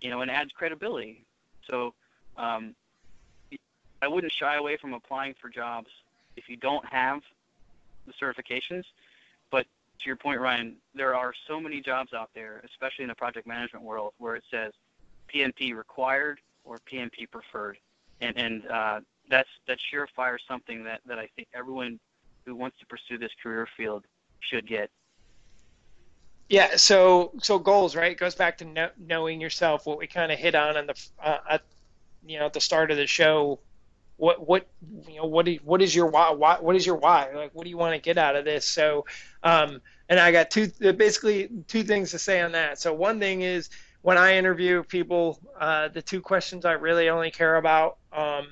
You 0.00 0.10
know, 0.10 0.20
and 0.20 0.30
adds 0.30 0.52
credibility. 0.52 1.24
So, 1.68 1.94
um, 2.36 2.74
I 4.02 4.08
wouldn't 4.08 4.32
shy 4.32 4.56
away 4.56 4.76
from 4.76 4.92
applying 4.92 5.34
for 5.40 5.48
jobs 5.48 5.88
if 6.36 6.48
you 6.50 6.56
don't 6.56 6.84
have 6.84 7.22
the 8.06 8.12
certifications. 8.12 8.84
But 9.50 9.66
to 10.00 10.06
your 10.06 10.16
point, 10.16 10.40
Ryan, 10.40 10.76
there 10.94 11.14
are 11.14 11.32
so 11.48 11.58
many 11.58 11.80
jobs 11.80 12.12
out 12.12 12.30
there, 12.34 12.62
especially 12.64 13.04
in 13.04 13.08
the 13.08 13.14
project 13.14 13.46
management 13.46 13.84
world, 13.84 14.12
where 14.18 14.36
it 14.36 14.44
says 14.50 14.72
PMP 15.32 15.74
required 15.74 16.40
or 16.66 16.78
PMP 16.92 17.30
preferred, 17.30 17.78
and 18.20 18.36
and 18.36 18.66
uh, 18.66 19.00
that's 19.30 19.48
that's 19.66 19.80
surefire 19.92 20.36
something 20.46 20.84
that 20.84 21.00
that 21.06 21.18
I 21.18 21.28
think 21.36 21.48
everyone 21.54 21.98
who 22.44 22.54
wants 22.54 22.78
to 22.80 22.86
pursue 22.86 23.18
this 23.18 23.32
career 23.42 23.66
field 23.76 24.04
should 24.40 24.66
get. 24.66 24.90
Yeah, 26.48 26.76
so 26.76 27.32
so 27.42 27.58
goals, 27.58 27.96
right? 27.96 28.12
It 28.12 28.18
goes 28.18 28.34
back 28.34 28.58
to 28.58 28.64
know, 28.64 28.90
knowing 28.98 29.40
yourself. 29.40 29.86
What 29.86 29.98
we 29.98 30.06
kind 30.06 30.30
of 30.30 30.38
hit 30.38 30.54
on 30.54 30.76
in 30.76 30.86
the 30.86 30.94
uh, 31.22 31.38
at 31.50 31.62
you 32.24 32.38
know 32.38 32.46
at 32.46 32.52
the 32.52 32.60
start 32.60 32.90
of 32.90 32.96
the 32.96 33.06
show. 33.06 33.58
What 34.16 34.46
what 34.46 34.66
you 35.08 35.16
know 35.16 35.26
what 35.26 35.48
is, 35.48 35.58
what 35.62 35.82
is 35.82 35.94
your 35.94 36.06
why, 36.06 36.30
why? 36.30 36.56
What 36.60 36.76
is 36.76 36.86
your 36.86 36.96
why? 36.96 37.30
Like 37.34 37.50
what 37.52 37.64
do 37.64 37.70
you 37.70 37.76
want 37.76 37.94
to 37.94 38.00
get 38.00 38.16
out 38.16 38.36
of 38.36 38.44
this? 38.44 38.64
So, 38.64 39.04
um, 39.42 39.80
and 40.08 40.20
I 40.20 40.30
got 40.30 40.50
two 40.50 40.68
basically 40.92 41.50
two 41.66 41.82
things 41.82 42.12
to 42.12 42.18
say 42.18 42.40
on 42.40 42.52
that. 42.52 42.78
So 42.78 42.94
one 42.94 43.18
thing 43.18 43.42
is 43.42 43.68
when 44.06 44.18
I 44.18 44.36
interview 44.36 44.84
people, 44.84 45.40
uh, 45.58 45.88
the 45.88 46.00
two 46.00 46.20
questions 46.20 46.64
I 46.64 46.74
really 46.74 47.08
only 47.08 47.32
care 47.32 47.56
about 47.56 47.96
um, 48.12 48.46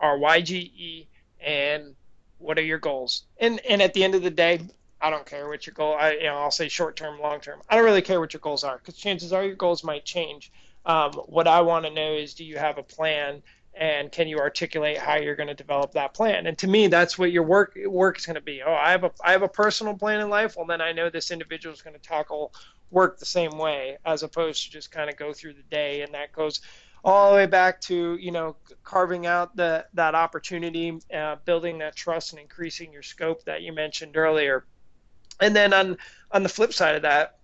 are 0.00 0.18
YGE 0.18 1.06
and 1.38 1.94
what 2.38 2.58
are 2.58 2.62
your 2.62 2.80
goals. 2.80 3.22
And 3.40 3.60
and 3.60 3.80
at 3.80 3.94
the 3.94 4.02
end 4.02 4.16
of 4.16 4.24
the 4.24 4.30
day, 4.30 4.58
I 5.00 5.10
don't 5.10 5.24
care 5.24 5.48
what 5.48 5.68
your 5.68 5.74
goal. 5.74 5.94
I 5.94 6.14
you 6.14 6.24
know 6.24 6.38
I'll 6.38 6.50
say 6.50 6.66
short 6.68 6.96
term, 6.96 7.20
long 7.20 7.38
term. 7.38 7.62
I 7.68 7.76
don't 7.76 7.84
really 7.84 8.02
care 8.02 8.18
what 8.18 8.32
your 8.32 8.40
goals 8.40 8.64
are 8.64 8.76
because 8.78 8.96
chances 8.96 9.32
are 9.32 9.44
your 9.44 9.54
goals 9.54 9.84
might 9.84 10.04
change. 10.04 10.50
Um, 10.84 11.12
what 11.12 11.46
I 11.46 11.60
want 11.60 11.84
to 11.84 11.92
know 11.92 12.14
is 12.14 12.34
do 12.34 12.44
you 12.44 12.58
have 12.58 12.76
a 12.76 12.82
plan 12.82 13.40
and 13.78 14.10
can 14.10 14.26
you 14.26 14.38
articulate 14.38 14.98
how 14.98 15.16
you're 15.16 15.36
going 15.36 15.48
to 15.48 15.54
develop 15.54 15.92
that 15.92 16.12
plan? 16.12 16.46
And 16.46 16.58
to 16.58 16.66
me, 16.66 16.88
that's 16.88 17.16
what 17.16 17.30
your 17.30 17.44
work 17.44 17.78
work 17.86 18.18
is 18.18 18.26
going 18.26 18.34
to 18.34 18.42
be. 18.42 18.60
Oh, 18.62 18.72
I 18.74 18.90
have 18.90 19.04
a 19.04 19.12
I 19.22 19.32
have 19.32 19.42
a 19.42 19.48
personal 19.48 19.94
plan 19.94 20.20
in 20.20 20.28
life. 20.28 20.56
Well, 20.56 20.66
then 20.66 20.80
I 20.80 20.92
know 20.92 21.08
this 21.08 21.30
individual 21.30 21.72
is 21.72 21.80
going 21.80 21.94
to 21.94 22.02
tackle 22.02 22.52
work 22.90 23.18
the 23.18 23.26
same 23.26 23.52
way 23.52 23.98
as 24.04 24.22
opposed 24.22 24.64
to 24.64 24.70
just 24.70 24.90
kind 24.90 25.08
of 25.08 25.16
go 25.16 25.32
through 25.32 25.52
the 25.52 25.62
day 25.70 26.00
and 26.02 26.14
that 26.14 26.32
goes 26.32 26.60
all 27.04 27.30
the 27.30 27.36
way 27.36 27.46
back 27.46 27.80
to 27.80 28.16
you 28.16 28.30
know 28.30 28.56
carving 28.82 29.26
out 29.26 29.54
the 29.56 29.84
that 29.92 30.14
opportunity 30.14 30.98
uh, 31.14 31.36
building 31.44 31.78
that 31.78 31.94
trust 31.94 32.32
and 32.32 32.40
increasing 32.40 32.92
your 32.92 33.02
scope 33.02 33.44
that 33.44 33.62
you 33.62 33.72
mentioned 33.72 34.16
earlier 34.16 34.64
and 35.40 35.54
then 35.54 35.72
on 35.72 35.96
on 36.32 36.42
the 36.42 36.48
flip 36.48 36.72
side 36.72 36.96
of 36.96 37.02
that 37.02 37.38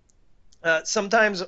uh, 0.63 0.83
sometimes 0.83 1.43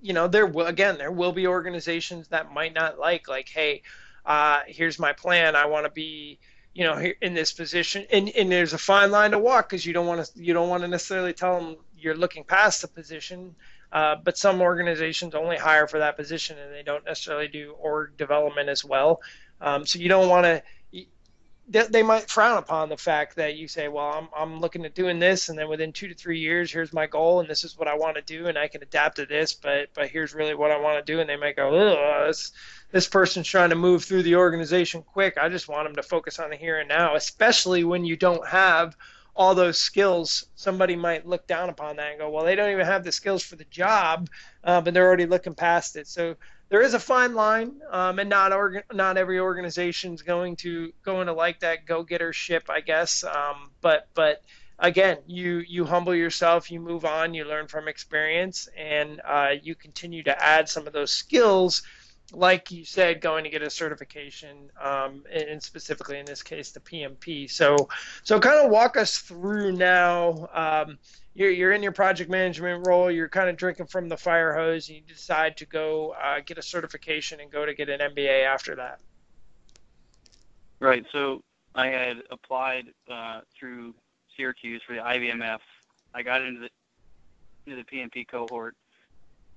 you 0.00 0.12
know 0.12 0.26
there 0.26 0.46
will 0.46 0.66
again 0.66 0.96
there 0.98 1.12
will 1.12 1.32
be 1.32 1.46
organizations 1.46 2.28
that 2.28 2.52
might 2.52 2.72
not 2.72 2.98
like 2.98 3.28
like 3.28 3.48
hey 3.48 3.82
uh, 4.26 4.60
here's 4.66 4.98
my 4.98 5.12
plan 5.12 5.56
i 5.56 5.66
want 5.66 5.84
to 5.84 5.90
be 5.90 6.38
you 6.74 6.84
know 6.84 7.02
in 7.20 7.34
this 7.34 7.52
position 7.52 8.06
and, 8.12 8.28
and 8.30 8.50
there's 8.50 8.72
a 8.72 8.78
fine 8.78 9.10
line 9.10 9.32
to 9.32 9.38
walk 9.38 9.68
because 9.68 9.84
you 9.84 9.92
don't 9.92 10.06
want 10.06 10.24
to 10.24 10.42
you 10.42 10.54
don't 10.54 10.68
want 10.68 10.82
to 10.82 10.88
necessarily 10.88 11.32
tell 11.32 11.60
them 11.60 11.76
you're 12.02 12.16
looking 12.16 12.44
past 12.44 12.82
the 12.82 12.88
position. 12.88 13.54
Uh, 13.92 14.16
but 14.16 14.38
some 14.38 14.60
organizations 14.60 15.34
only 15.34 15.56
hire 15.56 15.86
for 15.86 15.98
that 15.98 16.16
position 16.16 16.58
and 16.58 16.72
they 16.74 16.82
don't 16.82 17.04
necessarily 17.04 17.48
do 17.48 17.74
org 17.78 18.16
development 18.16 18.68
as 18.68 18.84
well. 18.84 19.20
Um, 19.60 19.86
so 19.86 19.98
you 19.98 20.08
don't 20.08 20.28
want 20.28 20.44
to. 20.44 20.62
They 21.72 22.02
might 22.02 22.28
frown 22.28 22.58
upon 22.58 22.90
the 22.90 22.96
fact 22.96 23.36
that 23.36 23.56
you 23.56 23.66
say, 23.66 23.88
"Well, 23.88 24.06
I'm 24.06 24.28
I'm 24.36 24.60
looking 24.60 24.84
at 24.84 24.94
doing 24.94 25.18
this, 25.18 25.48
and 25.48 25.58
then 25.58 25.68
within 25.68 25.92
two 25.92 26.08
to 26.08 26.14
three 26.14 26.38
years, 26.38 26.70
here's 26.70 26.92
my 26.92 27.06
goal, 27.06 27.40
and 27.40 27.48
this 27.48 27.64
is 27.64 27.78
what 27.78 27.88
I 27.88 27.94
want 27.94 28.16
to 28.16 28.22
do, 28.22 28.48
and 28.48 28.58
I 28.58 28.68
can 28.68 28.82
adapt 28.82 29.16
to 29.16 29.26
this, 29.26 29.54
but 29.54 29.88
but 29.94 30.08
here's 30.08 30.34
really 30.34 30.54
what 30.54 30.70
I 30.70 30.78
want 30.78 31.04
to 31.04 31.12
do." 31.12 31.20
And 31.20 31.28
they 31.28 31.36
might 31.36 31.56
go, 31.56 31.70
"Oh, 31.70 32.26
this 32.26 32.52
this 32.90 33.08
person's 33.08 33.48
trying 33.48 33.70
to 33.70 33.76
move 33.76 34.04
through 34.04 34.22
the 34.22 34.36
organization 34.36 35.02
quick. 35.02 35.38
I 35.38 35.48
just 35.48 35.68
want 35.68 35.86
them 35.88 35.96
to 35.96 36.02
focus 36.02 36.38
on 36.38 36.50
the 36.50 36.56
here 36.56 36.78
and 36.78 36.88
now, 36.88 37.16
especially 37.16 37.84
when 37.84 38.04
you 38.04 38.16
don't 38.16 38.46
have 38.46 38.94
all 39.34 39.54
those 39.54 39.78
skills, 39.78 40.46
somebody 40.56 40.94
might 40.94 41.26
look 41.26 41.46
down 41.46 41.70
upon 41.70 41.96
that 41.96 42.10
and 42.10 42.18
go, 42.18 42.28
well, 42.28 42.44
they 42.44 42.54
don't 42.54 42.70
even 42.70 42.84
have 42.84 43.02
the 43.02 43.10
skills 43.12 43.42
for 43.42 43.56
the 43.56 43.64
job, 43.64 44.28
uh, 44.64 44.80
but 44.80 44.92
they're 44.92 45.06
already 45.06 45.24
looking 45.26 45.54
past 45.54 45.96
it. 45.96 46.06
So 46.06 46.36
there 46.72 46.80
is 46.80 46.94
a 46.94 46.98
fine 46.98 47.34
line, 47.34 47.82
um, 47.90 48.18
and 48.18 48.30
not 48.30 48.50
not 48.94 49.18
every 49.18 49.38
organization 49.38 50.14
is 50.14 50.22
going 50.22 50.56
to 50.56 50.90
going 51.04 51.26
to 51.26 51.34
like 51.34 51.60
that 51.60 51.84
go-getter 51.84 52.32
ship, 52.32 52.70
I 52.70 52.80
guess. 52.80 53.24
Um, 53.24 53.72
but 53.82 54.08
but 54.14 54.42
again, 54.78 55.18
you 55.26 55.58
you 55.68 55.84
humble 55.84 56.14
yourself, 56.14 56.70
you 56.70 56.80
move 56.80 57.04
on, 57.04 57.34
you 57.34 57.44
learn 57.44 57.68
from 57.68 57.88
experience, 57.88 58.70
and 58.74 59.20
uh, 59.22 59.50
you 59.62 59.74
continue 59.74 60.22
to 60.22 60.42
add 60.42 60.66
some 60.66 60.86
of 60.86 60.94
those 60.94 61.12
skills 61.12 61.82
like 62.34 62.70
you 62.70 62.82
said, 62.82 63.20
going 63.20 63.44
to 63.44 63.50
get 63.50 63.60
a 63.60 63.68
certification, 63.68 64.70
um, 64.80 65.22
and 65.30 65.62
specifically 65.62 66.18
in 66.18 66.24
this 66.24 66.42
case, 66.42 66.70
the 66.70 66.80
PMP. 66.80 67.50
So, 67.50 67.76
so 68.22 68.40
kind 68.40 68.64
of 68.64 68.70
walk 68.70 68.96
us 68.96 69.18
through 69.18 69.72
now. 69.72 70.48
You're, 71.34 71.50
you're 71.50 71.72
in 71.72 71.82
your 71.82 71.92
project 71.92 72.30
management 72.30 72.86
role. 72.86 73.10
You're 73.10 73.28
kind 73.28 73.48
of 73.48 73.56
drinking 73.56 73.86
from 73.86 74.08
the 74.08 74.16
fire 74.16 74.54
hose. 74.54 74.88
And 74.88 74.98
you 74.98 75.02
decide 75.02 75.56
to 75.58 75.66
go 75.66 76.14
uh, 76.22 76.40
get 76.44 76.58
a 76.58 76.62
certification 76.62 77.40
and 77.40 77.50
go 77.50 77.64
to 77.64 77.74
get 77.74 77.88
an 77.88 78.00
MBA 78.00 78.44
after 78.44 78.76
that. 78.76 79.00
Right. 80.78 81.04
So 81.12 81.42
I 81.74 81.86
had 81.86 82.22
applied 82.30 82.86
uh, 83.10 83.40
through 83.58 83.94
Syracuse 84.36 84.82
for 84.86 84.94
the 84.94 85.00
IVMF. 85.00 85.60
I 86.14 86.22
got 86.22 86.42
into 86.42 86.60
the 86.60 86.70
into 87.64 87.76
the 87.76 87.96
PMP 87.96 88.26
cohort 88.26 88.74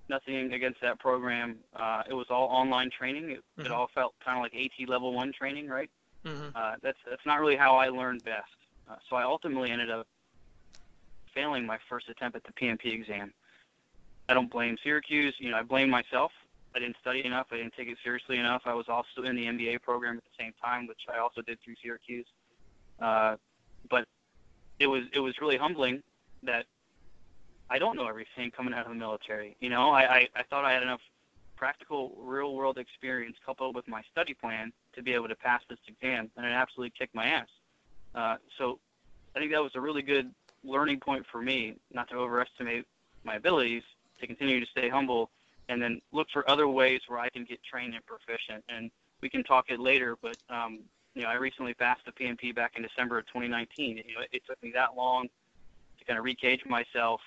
nothing 0.09 0.53
against 0.53 0.81
that 0.81 0.99
program. 0.99 1.57
Uh, 1.75 2.03
it 2.09 2.13
was 2.13 2.27
all 2.29 2.47
online 2.47 2.89
training. 2.89 3.31
It, 3.31 3.37
mm-hmm. 3.37 3.65
it 3.65 3.71
all 3.71 3.89
felt 3.93 4.13
kind 4.23 4.37
of 4.37 4.43
like 4.43 4.53
AT 4.55 4.89
level 4.89 5.13
one 5.13 5.31
training, 5.31 5.67
right? 5.67 5.89
Mm-hmm. 6.25 6.49
Uh, 6.55 6.75
that's 6.81 6.97
that's 7.09 7.25
not 7.25 7.39
really 7.39 7.55
how 7.55 7.75
I 7.77 7.89
learned 7.89 8.23
best. 8.23 8.49
Uh, 8.89 8.95
so 9.09 9.15
I 9.15 9.23
ultimately 9.23 9.71
ended 9.71 9.89
up 9.89 10.07
failing 11.35 11.65
my 11.65 11.77
first 11.87 12.09
attempt 12.09 12.35
at 12.35 12.43
the 12.43 12.53
PMP 12.53 12.93
exam. 12.93 13.33
I 14.27 14.33
don't 14.33 14.49
blame 14.49 14.77
Syracuse. 14.83 15.35
You 15.37 15.51
know, 15.51 15.57
I 15.57 15.63
blame 15.63 15.89
myself. 15.89 16.31
I 16.75 16.79
didn't 16.79 16.97
study 16.99 17.23
enough. 17.25 17.47
I 17.51 17.57
didn't 17.57 17.73
take 17.77 17.87
it 17.87 17.97
seriously 18.03 18.37
enough. 18.37 18.63
I 18.65 18.73
was 18.73 18.87
also 18.89 19.23
in 19.23 19.35
the 19.35 19.45
MBA 19.45 19.81
program 19.81 20.17
at 20.17 20.23
the 20.23 20.43
same 20.43 20.53
time, 20.61 20.87
which 20.87 21.01
I 21.13 21.19
also 21.19 21.41
did 21.41 21.59
through 21.63 21.75
Syracuse. 21.81 22.25
Uh, 22.99 23.35
but 23.89 24.07
it 24.79 24.87
was 24.87 25.03
it 25.13 25.19
was 25.19 25.39
really 25.39 25.57
humbling 25.57 26.01
that 26.43 26.65
I 27.69 27.79
don't 27.79 27.95
know 27.95 28.07
everything 28.07 28.51
coming 28.51 28.73
out 28.73 28.85
of 28.85 28.89
the 28.89 28.97
military. 28.97 29.55
You 29.59 29.69
know, 29.69 29.91
I, 29.91 30.01
I, 30.01 30.27
I 30.35 30.43
thought 30.49 30.65
I 30.65 30.73
had 30.73 30.83
enough 30.83 31.01
practical 31.55 32.13
real 32.19 32.53
world 32.53 32.77
experience 32.77 33.37
coupled 33.45 33.75
with 33.75 33.87
my 33.87 34.01
study 34.11 34.33
plan 34.33 34.73
to 34.93 35.01
be 35.01 35.13
able 35.13 35.27
to 35.29 35.35
pass 35.35 35.61
this 35.69 35.79
exam, 35.87 36.29
and 36.35 36.45
it 36.45 36.49
absolutely 36.49 36.93
kicked 36.97 37.15
my 37.15 37.25
ass. 37.25 37.47
Uh, 38.13 38.35
so 38.57 38.79
I 39.35 39.39
think 39.39 39.51
that 39.51 39.61
was 39.61 39.71
a 39.75 39.81
really 39.81 40.01
good 40.01 40.31
learning 40.65 40.99
point 40.99 41.25
for 41.31 41.41
me, 41.41 41.75
not 41.93 42.09
to 42.09 42.15
overestimate 42.15 42.85
my 43.23 43.35
abilities, 43.35 43.83
to 44.19 44.27
continue 44.27 44.59
to 44.59 44.65
stay 44.65 44.89
humble, 44.89 45.29
and 45.69 45.81
then 45.81 46.01
look 46.11 46.27
for 46.31 46.49
other 46.49 46.67
ways 46.67 47.01
where 47.07 47.19
I 47.19 47.29
can 47.29 47.43
get 47.43 47.59
trained 47.63 47.95
and 47.95 48.05
proficient. 48.05 48.63
And 48.69 48.91
we 49.21 49.29
can 49.29 49.43
talk 49.43 49.65
it 49.69 49.79
later. 49.79 50.17
But 50.21 50.37
um, 50.49 50.79
you 51.13 51.23
know, 51.23 51.29
I 51.29 51.35
recently 51.35 51.73
passed 51.73 52.01
the 52.05 52.11
PMP 52.11 52.53
back 52.53 52.73
in 52.75 52.83
December 52.83 53.17
of 53.17 53.25
2019. 53.27 53.97
You 53.97 54.03
know, 54.13 54.21
it, 54.21 54.29
it 54.31 54.41
took 54.47 54.61
me 54.61 54.71
that 54.73 54.95
long 54.95 55.27
to 55.99 56.05
kind 56.05 56.19
of 56.19 56.25
recage 56.25 56.65
myself. 56.65 57.21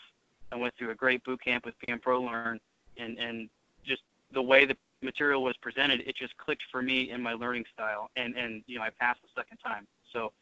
I 0.53 0.57
went 0.57 0.75
through 0.79 0.91
a 0.91 0.95
great 0.95 1.25
boot 1.25 1.43
camp 1.43 1.65
with 1.65 1.75
PM 1.81 1.99
Pro 1.99 2.23
Learn, 2.23 2.61
and 2.97 3.19
and 3.19 3.49
just 3.85 4.03
the 4.33 4.43
way 4.43 4.65
the 4.65 4.77
material 5.03 5.43
was 5.43 5.57
presented, 5.59 6.01
it 6.07 6.17
just 6.17 6.37
clicked 6.37 6.63
for 6.71 6.83
me 6.83 7.11
in 7.11 7.23
my 7.23 7.33
learning 7.33 7.65
style, 7.73 8.11
and 8.17 8.37
and 8.37 8.63
you 8.67 8.79
know, 8.79 8.83
I 8.83 8.91
passed 8.91 9.21
the 9.23 9.29
second 9.41 9.59
time. 9.59 9.87
So 10.13 10.33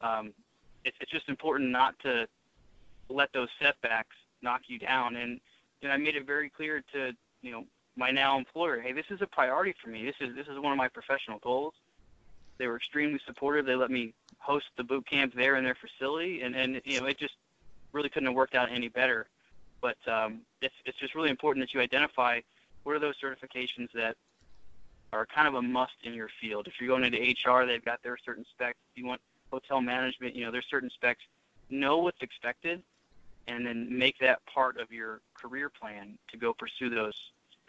um, 0.00 0.32
it's 0.84 0.96
it's 1.00 1.10
just 1.10 1.28
important 1.28 1.70
not 1.70 1.98
to 2.00 2.26
let 3.08 3.32
those 3.32 3.48
setbacks 3.60 4.16
knock 4.42 4.62
you 4.66 4.78
down. 4.78 5.16
And 5.16 5.40
know, 5.88 5.94
I 5.94 5.96
made 5.96 6.16
it 6.16 6.26
very 6.26 6.50
clear 6.50 6.82
to 6.92 7.12
you 7.42 7.52
know 7.52 7.64
my 7.96 8.10
now 8.10 8.36
employer, 8.36 8.80
hey, 8.80 8.92
this 8.92 9.06
is 9.10 9.22
a 9.22 9.26
priority 9.26 9.74
for 9.82 9.88
me. 9.88 10.04
This 10.04 10.16
is 10.20 10.34
this 10.34 10.46
is 10.46 10.58
one 10.58 10.72
of 10.72 10.78
my 10.78 10.88
professional 10.88 11.38
goals. 11.38 11.74
They 12.58 12.66
were 12.66 12.76
extremely 12.76 13.20
supportive. 13.26 13.66
They 13.66 13.76
let 13.76 13.90
me 13.90 14.14
host 14.38 14.66
the 14.76 14.84
boot 14.84 15.06
camp 15.08 15.34
there 15.34 15.56
in 15.56 15.64
their 15.64 15.76
facility, 15.76 16.42
and 16.42 16.54
and 16.54 16.80
you 16.84 17.00
know 17.00 17.06
it 17.06 17.18
just 17.18 17.34
really 17.92 18.08
couldn't 18.08 18.26
have 18.26 18.36
worked 18.36 18.54
out 18.54 18.70
any 18.70 18.88
better. 18.88 19.26
But 19.80 19.96
um, 20.06 20.40
it's 20.60 20.74
it's 20.84 20.98
just 20.98 21.14
really 21.14 21.30
important 21.30 21.64
that 21.64 21.74
you 21.74 21.80
identify 21.80 22.40
what 22.82 22.94
are 22.94 22.98
those 22.98 23.16
certifications 23.22 23.88
that 23.94 24.16
are 25.12 25.26
kind 25.26 25.48
of 25.48 25.54
a 25.54 25.62
must 25.62 25.94
in 26.04 26.12
your 26.12 26.28
field. 26.40 26.66
If 26.66 26.74
you're 26.80 26.88
going 26.88 27.04
into 27.04 27.18
HR, 27.18 27.64
they've 27.64 27.84
got 27.84 28.02
their 28.02 28.16
certain 28.24 28.44
specs. 28.50 28.78
If 28.92 28.98
you 28.98 29.06
want 29.06 29.20
hotel 29.50 29.80
management, 29.80 30.34
you 30.34 30.44
know, 30.44 30.50
there's 30.50 30.66
certain 30.68 30.90
specs. 30.90 31.22
Know 31.70 31.98
what's 31.98 32.20
expected, 32.22 32.82
and 33.48 33.66
then 33.66 33.86
make 33.96 34.18
that 34.18 34.44
part 34.46 34.78
of 34.78 34.90
your 34.90 35.20
career 35.34 35.70
plan 35.70 36.18
to 36.30 36.36
go 36.36 36.52
pursue 36.52 36.90
those. 36.90 37.14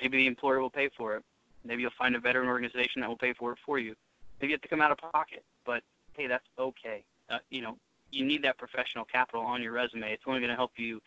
Maybe 0.01 0.17
the 0.17 0.27
employer 0.27 0.59
will 0.59 0.69
pay 0.69 0.89
for 0.95 1.15
it. 1.15 1.23
Maybe 1.63 1.81
you'll 1.81 1.91
find 1.97 2.15
a 2.15 2.19
veteran 2.19 2.47
organization 2.47 3.01
that 3.01 3.09
will 3.09 3.17
pay 3.17 3.33
for 3.33 3.51
it 3.51 3.57
for 3.65 3.79
you. 3.79 3.95
Maybe 4.39 4.51
you 4.51 4.55
have 4.55 4.61
to 4.61 4.67
come 4.67 4.81
out 4.81 4.91
of 4.91 4.97
pocket, 4.97 5.43
but 5.65 5.83
hey, 6.15 6.27
that's 6.27 6.45
okay. 6.57 7.03
Uh, 7.29 7.39
you 7.49 7.61
know, 7.61 7.77
you 8.11 8.25
need 8.25 8.43
that 8.43 8.57
professional 8.57 9.05
capital 9.05 9.41
on 9.41 9.61
your 9.61 9.73
resume. 9.73 10.11
It's 10.11 10.23
only 10.25 10.39
going 10.39 10.51
to 10.51 10.55
help 10.55 10.71
you 10.77 11.01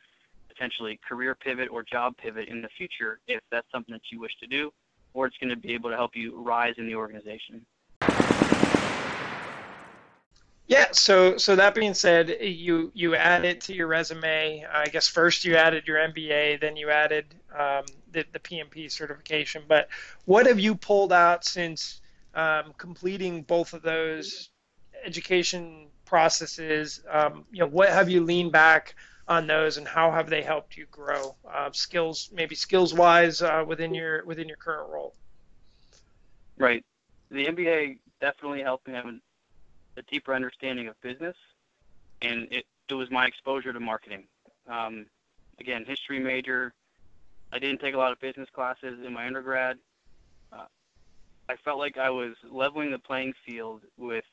potentially 0.48 1.00
career 1.08 1.34
pivot 1.34 1.68
or 1.70 1.82
job 1.82 2.16
pivot 2.16 2.48
in 2.48 2.60
the 2.60 2.68
future 2.76 3.20
if 3.26 3.40
that's 3.50 3.66
something 3.72 3.92
that 3.92 4.02
you 4.10 4.20
wish 4.20 4.36
to 4.40 4.46
do, 4.46 4.72
or 5.14 5.26
it's 5.26 5.36
going 5.38 5.50
to 5.50 5.56
be 5.56 5.72
able 5.72 5.90
to 5.90 5.96
help 5.96 6.14
you 6.14 6.40
rise 6.42 6.74
in 6.76 6.86
the 6.86 6.94
organization. 6.94 7.64
Yeah. 10.70 10.86
So 10.92 11.36
so 11.36 11.56
that 11.56 11.74
being 11.74 11.94
said, 11.94 12.28
you 12.40 12.92
you 12.94 13.16
add 13.16 13.44
it 13.44 13.60
to 13.62 13.74
your 13.74 13.88
resume. 13.88 14.64
I 14.72 14.86
guess 14.86 15.08
first 15.08 15.44
you 15.44 15.56
added 15.56 15.88
your 15.88 15.96
MBA, 15.96 16.60
then 16.60 16.76
you 16.76 16.90
added 16.90 17.26
um, 17.52 17.86
the 18.12 18.24
the 18.32 18.38
PMP 18.38 18.88
certification. 18.88 19.64
But 19.66 19.88
what 20.26 20.46
have 20.46 20.60
you 20.60 20.76
pulled 20.76 21.12
out 21.12 21.44
since 21.44 22.00
um, 22.36 22.72
completing 22.78 23.42
both 23.42 23.72
of 23.72 23.82
those 23.82 24.50
education 25.04 25.88
processes? 26.04 27.02
Um, 27.10 27.46
you 27.50 27.58
know, 27.58 27.66
what 27.66 27.88
have 27.88 28.08
you 28.08 28.22
leaned 28.22 28.52
back 28.52 28.94
on 29.26 29.48
those, 29.48 29.76
and 29.76 29.88
how 29.88 30.12
have 30.12 30.30
they 30.30 30.40
helped 30.40 30.76
you 30.76 30.86
grow 30.92 31.34
uh, 31.52 31.70
skills, 31.72 32.30
maybe 32.32 32.54
skills 32.54 32.94
wise, 32.94 33.42
uh, 33.42 33.64
within 33.66 33.92
your 33.92 34.24
within 34.24 34.46
your 34.46 34.56
current 34.56 34.88
role? 34.88 35.14
Right. 36.58 36.84
The 37.32 37.46
MBA 37.46 37.98
definitely 38.20 38.62
helped 38.62 38.86
me 38.86 38.94
have 38.94 39.06
a 40.00 40.10
deeper 40.10 40.34
understanding 40.34 40.88
of 40.88 41.00
business, 41.02 41.36
and 42.22 42.48
it, 42.50 42.64
it 42.88 42.94
was 42.94 43.10
my 43.10 43.26
exposure 43.26 43.72
to 43.72 43.80
marketing. 43.80 44.24
Um, 44.68 45.06
again, 45.58 45.84
history 45.86 46.18
major. 46.18 46.72
I 47.52 47.58
didn't 47.58 47.80
take 47.80 47.94
a 47.94 47.98
lot 47.98 48.12
of 48.12 48.20
business 48.20 48.48
classes 48.52 48.98
in 49.04 49.12
my 49.12 49.26
undergrad. 49.26 49.78
Uh, 50.52 50.66
I 51.48 51.56
felt 51.56 51.78
like 51.78 51.98
I 51.98 52.10
was 52.10 52.34
leveling 52.48 52.90
the 52.90 52.98
playing 52.98 53.34
field 53.44 53.82
with 53.98 54.24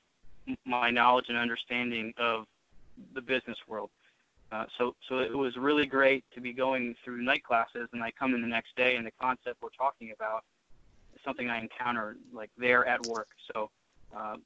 my 0.66 0.90
knowledge 0.90 1.26
and 1.30 1.38
understanding 1.38 2.14
of 2.18 2.46
the 3.14 3.22
business 3.22 3.58
world. 3.68 3.90
Uh, 4.52 4.66
so, 4.78 4.96
so 5.10 5.20
it 5.20 5.36
was 5.36 5.58
really 5.58 5.86
great 5.86 6.24
to 6.34 6.40
be 6.40 6.54
going 6.54 6.96
through 7.04 7.22
night 7.22 7.44
classes, 7.44 7.90
and 7.92 8.02
I 8.02 8.12
come 8.12 8.34
in 8.34 8.42
the 8.42 8.48
next 8.48 8.76
day, 8.78 8.96
and 8.96 9.06
the 9.06 9.12
concept 9.20 9.58
we're 9.62 9.70
talking 9.78 10.14
about 10.18 10.46
is 11.14 11.22
something 11.26 11.50
I 11.50 11.60
encounter 11.60 12.16
like 12.32 12.50
there 12.58 12.86
at 12.86 13.06
work. 13.08 13.28
So, 13.52 13.70
uh, 14.16 14.38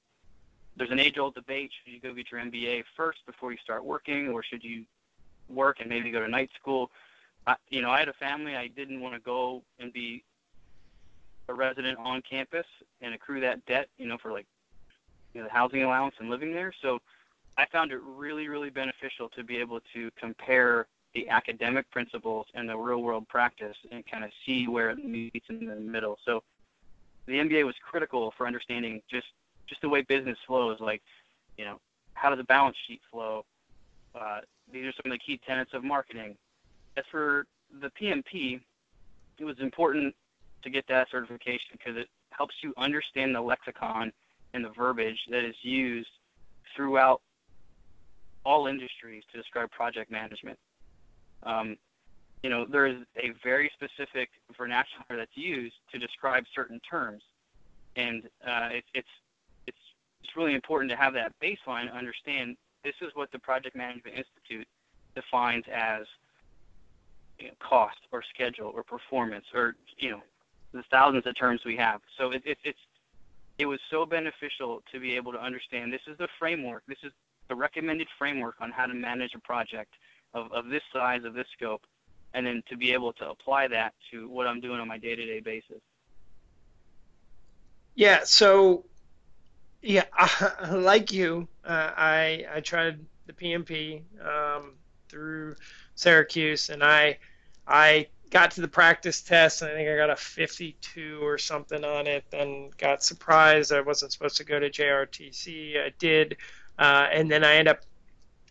there's 0.76 0.92
an 0.92 1.00
age-old 1.00 1.36
debate: 1.36 1.72
should 1.84 1.94
you 1.94 2.00
go 2.00 2.14
get 2.14 2.32
your 2.32 2.42
MBA 2.42 2.84
first 2.96 3.20
before 3.26 3.52
you 3.52 3.58
start 3.64 3.84
working, 3.84 4.30
or 4.30 4.44
should 4.44 4.64
you 4.64 4.86
work 5.50 5.80
and 5.80 5.90
maybe 5.90 6.12
go 6.12 6.22
to 6.22 6.28
night 6.28 6.50
school? 6.60 6.92
I, 7.46 7.56
you 7.70 7.82
know, 7.82 7.90
I 7.90 8.00
had 8.00 8.08
a 8.08 8.14
family. 8.14 8.56
I 8.56 8.68
didn't 8.68 9.02
want 9.02 9.16
to 9.16 9.20
go 9.20 9.64
and 9.80 9.92
be 9.92 10.24
a 11.50 11.54
resident 11.54 11.98
on 12.00 12.22
campus 12.22 12.66
and 13.02 13.14
accrue 13.14 13.42
that 13.42 13.66
debt, 13.66 13.90
you 13.98 14.08
know, 14.08 14.18
for 14.18 14.32
like 14.32 14.46
you 15.34 15.42
know, 15.42 15.48
the 15.48 15.54
housing 15.54 15.84
allowance 15.84 16.16
and 16.20 16.30
living 16.30 16.54
there. 16.54 16.74
So 16.82 17.00
I 17.58 17.66
found 17.66 17.92
it 17.92 18.00
really, 18.04 18.48
really 18.48 18.70
beneficial 18.70 19.30
to 19.30 19.44
be 19.44 19.58
able 19.58 19.80
to 19.94 20.12
compare 20.20 20.88
the 21.14 21.28
academic 21.30 21.90
principles 21.92 22.48
and 22.54 22.70
the 22.70 22.78
real 22.78 23.02
world 23.02 23.28
practice 23.28 23.76
and 23.92 24.06
kind 24.08 24.24
of 24.24 24.32
see 24.46 24.68
where 24.68 24.90
it 24.90 25.04
meets 25.04 25.50
in 25.50 25.66
the 25.66 25.76
middle. 25.76 26.18
So 26.26 26.44
the 27.26 27.34
MBA 27.34 27.66
was 27.66 27.76
critical 27.82 28.34
for 28.38 28.48
understanding 28.48 29.02
just 29.10 29.28
just 29.72 29.82
the 29.82 29.90
way 29.90 30.02
business 30.02 30.38
flows. 30.46 30.78
Like, 30.82 31.02
you 31.58 31.64
know, 31.64 31.80
how 32.14 32.30
does 32.30 32.40
a 32.40 32.44
balance 32.44 32.76
sheet 32.88 33.00
flow? 33.10 33.46
Uh, 34.14 34.42
these 34.72 34.86
are 34.86 34.94
some 35.02 35.12
of 35.12 35.18
the 35.18 35.20
key 35.26 35.40
tenets 35.48 35.72
of 35.74 35.84
marketing. 35.84 36.36
As 36.98 37.06
for 37.10 37.46
the 37.82 37.90
PMP, 38.00 38.60
it 39.40 39.46
was 39.46 39.56
important 39.60 40.14
to 40.64 40.70
get 40.70 40.86
that 40.90 41.08
certification 41.10 41.72
because 41.72 41.96
it 41.96 42.08
helps 42.32 42.56
you 42.62 42.74
understand 42.78 43.34
the 43.34 43.42
lexicon 43.42 44.12
and 44.54 44.66
the 44.66 44.70
verbiage 44.70 45.20
that 45.30 45.46
is 45.46 45.56
used 45.62 46.10
throughout 46.76 47.22
all 48.46 48.68
industries 48.68 49.24
to 49.32 49.38
describe 49.38 49.72
project 49.72 50.12
management. 50.12 50.60
Um, 51.44 51.78
you 52.44 52.50
know, 52.50 52.66
there 52.70 52.88
is 52.88 52.98
a 53.18 53.32
very 53.44 53.72
specific 53.74 54.30
vernacular 54.58 55.18
that's 55.18 55.36
used 55.36 55.76
to 55.94 56.00
describe 56.00 56.44
certain 56.54 56.82
terms, 56.90 57.22
and 57.96 58.24
uh, 58.46 58.70
it, 58.72 58.84
it's 58.94 59.08
it's 60.24 60.36
really 60.36 60.54
important 60.54 60.92
to 60.92 60.98
have 60.98 61.14
that 61.14 61.34
baseline 61.42 61.92
understand 61.94 62.58
this 62.84 62.96
is 63.02 63.12
what 63.14 63.32
the 63.32 63.40
Project 63.40 63.76
Management 63.76 64.18
Institute 64.18 64.68
defines 65.16 65.66
as 65.72 66.06
you 67.40 67.48
know, 67.48 67.54
cost 67.60 67.98
or 68.12 68.24
schedule 68.34 68.72
or 68.74 68.84
performance 68.84 69.46
or 69.54 69.76
you 69.98 70.12
know 70.12 70.22
the 70.74 70.84
thousands 70.90 71.26
of 71.26 71.36
terms 71.36 71.62
we 71.66 71.76
have. 71.76 72.02
So 72.18 72.32
it, 72.32 72.42
it, 72.46 72.58
it's 72.64 72.80
it 73.58 73.66
was 73.66 73.80
so 73.90 74.06
beneficial 74.06 74.82
to 74.92 75.00
be 75.00 75.16
able 75.16 75.32
to 75.34 75.42
understand 75.42 75.92
this 75.92 76.02
is 76.08 76.18
the 76.18 76.28
framework. 76.40 76.84
This 76.88 76.98
is 77.04 77.12
the 77.48 77.56
recommended 77.56 78.08
framework 78.18 78.56
on 78.60 78.72
how 78.72 78.86
to 78.86 78.94
manage 78.94 79.36
a 79.36 79.40
project 79.40 79.94
of, 80.34 80.52
of 80.54 80.70
this 80.70 80.82
size, 80.94 81.24
of 81.26 81.34
this 81.34 81.48
scope, 81.56 81.82
and 82.34 82.46
then 82.46 82.64
to 82.70 82.78
be 82.78 82.94
able 82.94 83.14
to 83.14 83.30
apply 83.30 83.68
that 83.68 83.94
to 84.12 84.30
what 84.30 84.48
I'm 84.48 84.62
doing 84.62 84.80
on 84.80 84.88
my 84.88 84.98
day-to-day 84.98 85.42
basis. 85.42 85.82
Yeah. 87.96 88.22
So 88.24 88.86
yeah, 89.82 90.06
I, 90.14 90.72
like 90.72 91.12
you, 91.12 91.48
uh, 91.64 91.92
I 91.96 92.46
I 92.54 92.60
tried 92.62 93.00
the 93.28 93.34
PMP 93.34 94.02
um, 94.26 94.74
through 95.10 95.56
Syracuse, 95.96 96.70
and 96.70 96.84
I 96.84 97.18
I 97.68 98.08
got 98.30 98.52
to 98.52 98.62
the 98.62 98.68
practice 98.68 99.22
test, 99.22 99.62
and 99.62 99.72
I 99.72 99.74
think 99.76 99.90
I 99.90 99.96
got 99.96 100.10
a 100.10 100.16
52 100.16 101.20
or 101.22 101.38
something 101.38 101.84
on 101.84 102.08
it. 102.08 102.24
Then 102.32 102.70
got 102.78 103.04
surprised 103.04 103.74
I 103.74 103.82
wasn't 103.82 104.14
supposed 104.14 104.38
to 104.38 104.44
go 104.44 104.60
to 104.60 104.70
JRTC. 104.70 105.84
I 105.86 105.92
did, 106.00 106.38
uh, 106.80 107.08
and 107.12 107.30
then 107.30 107.44
I 107.44 107.56
end 107.56 107.68
up 107.68 107.82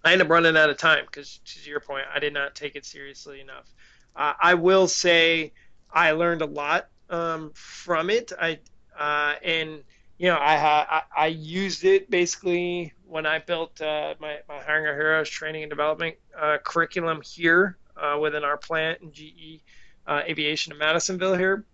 I 0.05 0.12
end 0.12 0.22
up 0.22 0.31
running 0.31 0.57
out 0.57 0.70
of 0.70 0.78
time 0.78 1.05
because, 1.05 1.41
to 1.45 1.68
your 1.68 1.81
point, 1.81 2.07
I 2.12 2.18
did 2.18 2.33
not 2.33 2.55
take 2.55 2.74
it 2.76 2.87
seriously 2.87 3.41
enough. 3.41 3.72
Uh, 4.16 4.33
I 4.41 4.55
will 4.55 4.89
say 4.89 5.53
I 5.93 6.12
learned 6.12 6.43
a 6.43 6.47
lot 6.47 6.89
um, 7.11 7.51
from 7.55 8.11
it. 8.11 8.33
I 8.41 8.59
uh, 8.99 9.35
and 9.43 9.83
you 10.21 10.27
know, 10.27 10.37
I, 10.37 10.55
I, 10.57 11.03
I 11.16 11.27
used 11.29 11.83
it 11.87 12.11
basically 12.11 12.93
when 13.07 13.25
I 13.25 13.39
built 13.39 13.81
uh, 13.81 14.14
my 14.21 14.41
my 14.51 14.59
Hiring 14.62 14.87
Our 14.87 14.95
Heroes 14.95 15.31
training 15.31 15.62
and 15.62 15.71
development 15.71 16.16
uh, 16.39 16.59
curriculum 16.62 17.23
here 17.23 17.79
uh, 17.97 18.18
within 18.21 18.45
our 18.45 18.59
plant 18.59 19.01
in 19.01 19.12
GE 19.12 19.62
uh, 20.07 20.21
Aviation 20.27 20.75
in 20.75 20.79
Madisonville 20.79 21.37
here, 21.37 21.64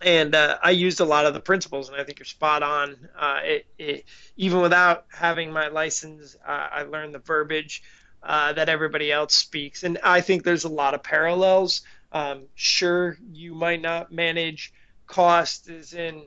and 0.00 0.34
uh, 0.34 0.56
I 0.62 0.70
used 0.70 1.00
a 1.00 1.04
lot 1.04 1.26
of 1.26 1.34
the 1.34 1.40
principles, 1.40 1.90
and 1.90 2.00
I 2.00 2.04
think 2.04 2.18
you're 2.18 2.24
spot 2.24 2.62
on. 2.62 2.96
Uh, 3.14 3.40
it, 3.44 3.66
it, 3.76 4.04
even 4.38 4.62
without 4.62 5.04
having 5.12 5.52
my 5.52 5.68
license, 5.68 6.34
I 6.46 6.84
learned 6.84 7.14
the 7.14 7.18
verbiage 7.18 7.82
that 8.22 8.70
everybody 8.70 9.12
else 9.12 9.34
speaks, 9.34 9.82
and 9.82 9.98
I 10.02 10.22
think 10.22 10.44
there's 10.44 10.64
a 10.64 10.70
lot 10.70 10.94
of 10.94 11.02
parallels. 11.02 11.82
Um, 12.10 12.44
sure, 12.54 13.18
you 13.34 13.54
might 13.54 13.82
not 13.82 14.10
manage 14.10 14.72
cost 15.06 15.68
as 15.68 15.92
in 15.92 16.22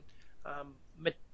um, 0.46 0.74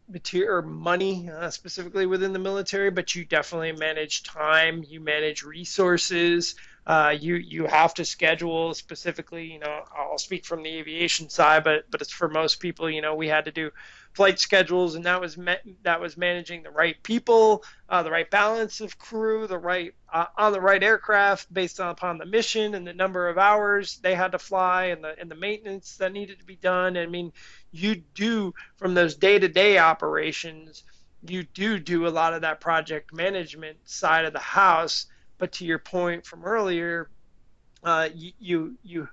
material 0.08 0.62
money 0.62 1.28
uh, 1.30 1.50
specifically 1.50 2.06
within 2.06 2.32
the 2.32 2.38
military, 2.38 2.90
but 2.90 3.14
you 3.14 3.24
definitely 3.24 3.72
manage 3.72 4.22
time, 4.22 4.84
you 4.86 5.00
manage 5.00 5.42
resources, 5.42 6.54
Uh, 6.86 7.16
you 7.18 7.34
you 7.34 7.66
have 7.66 7.94
to 7.94 8.04
schedule 8.04 8.72
specifically. 8.72 9.52
You 9.52 9.58
know, 9.58 9.82
I'll 9.96 10.18
speak 10.18 10.44
from 10.44 10.62
the 10.62 10.70
aviation 10.78 11.28
side, 11.28 11.64
but 11.64 11.90
but 11.90 12.00
it's 12.00 12.12
for 12.12 12.28
most 12.28 12.60
people. 12.60 12.88
You 12.88 13.02
know, 13.02 13.16
we 13.16 13.26
had 13.26 13.46
to 13.46 13.50
do 13.50 13.72
flight 14.12 14.38
schedules, 14.38 14.94
and 14.94 15.04
that 15.04 15.20
was 15.20 15.36
that 15.82 16.00
was 16.00 16.16
managing 16.16 16.62
the 16.62 16.70
right 16.70 16.96
people, 17.02 17.64
uh, 17.88 18.04
the 18.04 18.10
right 18.12 18.30
balance 18.30 18.80
of 18.80 18.98
crew, 18.98 19.48
the 19.48 19.58
right 19.58 19.94
uh, 20.12 20.26
on 20.38 20.52
the 20.52 20.60
right 20.60 20.82
aircraft 20.82 21.52
based 21.52 21.80
on, 21.80 21.90
upon 21.90 22.18
the 22.18 22.24
mission 22.24 22.74
and 22.76 22.86
the 22.86 22.92
number 22.92 23.28
of 23.28 23.36
hours 23.36 23.98
they 23.98 24.14
had 24.14 24.30
to 24.30 24.38
fly, 24.38 24.84
and 24.86 25.02
the 25.02 25.18
and 25.18 25.28
the 25.28 25.34
maintenance 25.34 25.96
that 25.96 26.12
needed 26.12 26.38
to 26.38 26.44
be 26.44 26.56
done. 26.56 26.96
I 26.96 27.06
mean, 27.06 27.32
you 27.72 27.96
do 28.14 28.54
from 28.76 28.94
those 28.94 29.16
day-to-day 29.16 29.78
operations, 29.78 30.84
you 31.26 31.42
do 31.42 31.80
do 31.80 32.06
a 32.06 32.10
lot 32.10 32.32
of 32.32 32.42
that 32.42 32.60
project 32.60 33.12
management 33.12 33.78
side 33.88 34.24
of 34.24 34.32
the 34.32 34.38
house 34.38 35.06
but 35.38 35.52
to 35.52 35.64
your 35.64 35.78
point 35.78 36.26
from 36.26 36.44
earlier, 36.44 37.08
uh, 37.82 38.08
you, 38.14 38.76
you, 38.82 39.08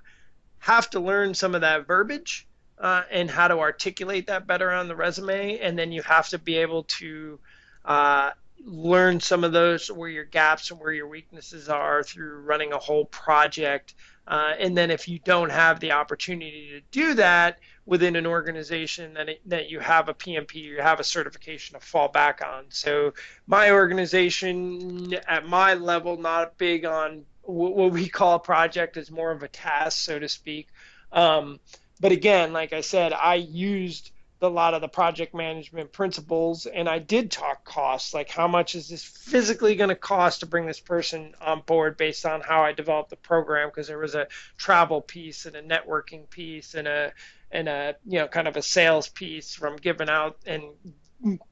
have 0.58 0.88
to 0.88 0.98
learn 0.98 1.34
some 1.34 1.54
of 1.54 1.60
that 1.60 1.86
verbiage 1.86 2.46
uh, 2.78 3.02
and 3.10 3.30
how 3.30 3.46
to 3.46 3.58
articulate 3.58 4.28
that 4.28 4.46
better 4.46 4.70
on 4.70 4.88
the 4.88 4.96
resume, 4.96 5.58
and 5.58 5.78
then 5.78 5.92
you 5.92 6.00
have 6.00 6.26
to 6.26 6.38
be 6.38 6.56
able 6.56 6.84
to 6.84 7.38
uh, 7.84 8.30
learn 8.64 9.20
some 9.20 9.44
of 9.44 9.52
those 9.52 9.90
where 9.90 10.08
your 10.08 10.24
gaps 10.24 10.70
and 10.70 10.80
where 10.80 10.92
your 10.92 11.06
weaknesses 11.06 11.68
are 11.68 12.02
through 12.02 12.38
running 12.40 12.72
a 12.72 12.78
whole 12.78 13.04
project. 13.04 13.94
Uh, 14.26 14.54
and 14.58 14.76
then 14.76 14.90
if 14.90 15.06
you 15.08 15.18
don't 15.18 15.50
have 15.50 15.80
the 15.80 15.92
opportunity 15.92 16.70
to 16.70 16.80
do 16.90 17.14
that 17.14 17.58
within 17.86 18.16
an 18.16 18.26
organization, 18.26 19.14
then 19.14 19.28
it, 19.28 19.40
that 19.44 19.68
you 19.70 19.80
have 19.80 20.08
a 20.08 20.14
PMP, 20.14 20.54
you 20.54 20.80
have 20.80 20.98
a 21.00 21.04
certification 21.04 21.78
to 21.78 21.84
fall 21.84 22.08
back 22.08 22.40
on. 22.42 22.64
So 22.70 23.12
my 23.46 23.70
organization 23.70 25.14
at 25.28 25.46
my 25.46 25.74
level, 25.74 26.16
not 26.16 26.56
big 26.56 26.86
on 26.86 27.24
what 27.42 27.92
we 27.92 28.08
call 28.08 28.36
a 28.36 28.40
project, 28.40 28.96
is 28.96 29.10
more 29.10 29.30
of 29.30 29.42
a 29.42 29.48
task, 29.48 29.98
so 29.98 30.18
to 30.18 30.28
speak. 30.28 30.68
Um, 31.12 31.60
but 32.00 32.12
again, 32.12 32.52
like 32.52 32.72
I 32.72 32.80
said, 32.80 33.12
I 33.12 33.34
used 33.34 34.10
a 34.44 34.48
lot 34.48 34.74
of 34.74 34.80
the 34.80 34.88
project 34.88 35.34
management 35.34 35.92
principles 35.92 36.66
and 36.66 36.88
I 36.88 36.98
did 36.98 37.30
talk 37.30 37.64
costs 37.64 38.14
like 38.14 38.30
how 38.30 38.46
much 38.46 38.74
is 38.74 38.88
this 38.88 39.02
physically 39.02 39.74
going 39.74 39.88
to 39.88 39.96
cost 39.96 40.40
to 40.40 40.46
bring 40.46 40.66
this 40.66 40.80
person 40.80 41.34
on 41.40 41.62
board 41.62 41.96
based 41.96 42.26
on 42.26 42.40
how 42.40 42.62
I 42.62 42.72
developed 42.72 43.10
the 43.10 43.16
program? 43.16 43.68
Because 43.68 43.88
there 43.88 43.98
was 43.98 44.14
a 44.14 44.28
travel 44.56 45.00
piece 45.00 45.46
and 45.46 45.56
a 45.56 45.62
networking 45.62 46.28
piece 46.28 46.74
and 46.74 46.86
a 46.86 47.12
and 47.50 47.68
a 47.68 47.96
you 48.06 48.18
know 48.18 48.28
kind 48.28 48.48
of 48.48 48.56
a 48.56 48.62
sales 48.62 49.08
piece 49.08 49.54
from 49.54 49.76
giving 49.76 50.08
out 50.08 50.36
and 50.46 50.62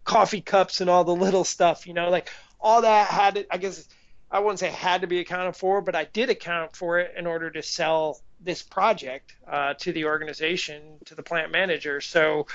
coffee 0.05 0.41
cups 0.41 0.81
and 0.81 0.91
all 0.91 1.05
the 1.05 1.15
little 1.15 1.45
stuff 1.45 1.87
you 1.87 1.95
know 1.95 2.11
like 2.11 2.29
all 2.61 2.83
that 2.83 3.09
had 3.09 3.35
to, 3.37 3.47
I 3.51 3.57
guess 3.57 3.89
I 4.31 4.41
wouldn't 4.41 4.61
say 4.61 4.69
had 4.69 5.01
to 5.01 5.07
be 5.07 5.21
accounted 5.21 5.57
for 5.57 5.81
but 5.81 5.95
I 5.95 6.05
did 6.05 6.31
account 6.31 6.77
for 6.77 6.99
it 6.99 7.15
in 7.17 7.27
order 7.27 7.51
to 7.51 7.63
sell 7.63 8.21
this 8.45 8.63
project 8.63 9.37
uh, 9.47 9.75
to 9.75 9.93
the 9.93 10.07
organization 10.07 10.99
to 11.07 11.15
the 11.15 11.23
plant 11.23 11.53
manager. 11.53 12.01
So 12.01 12.47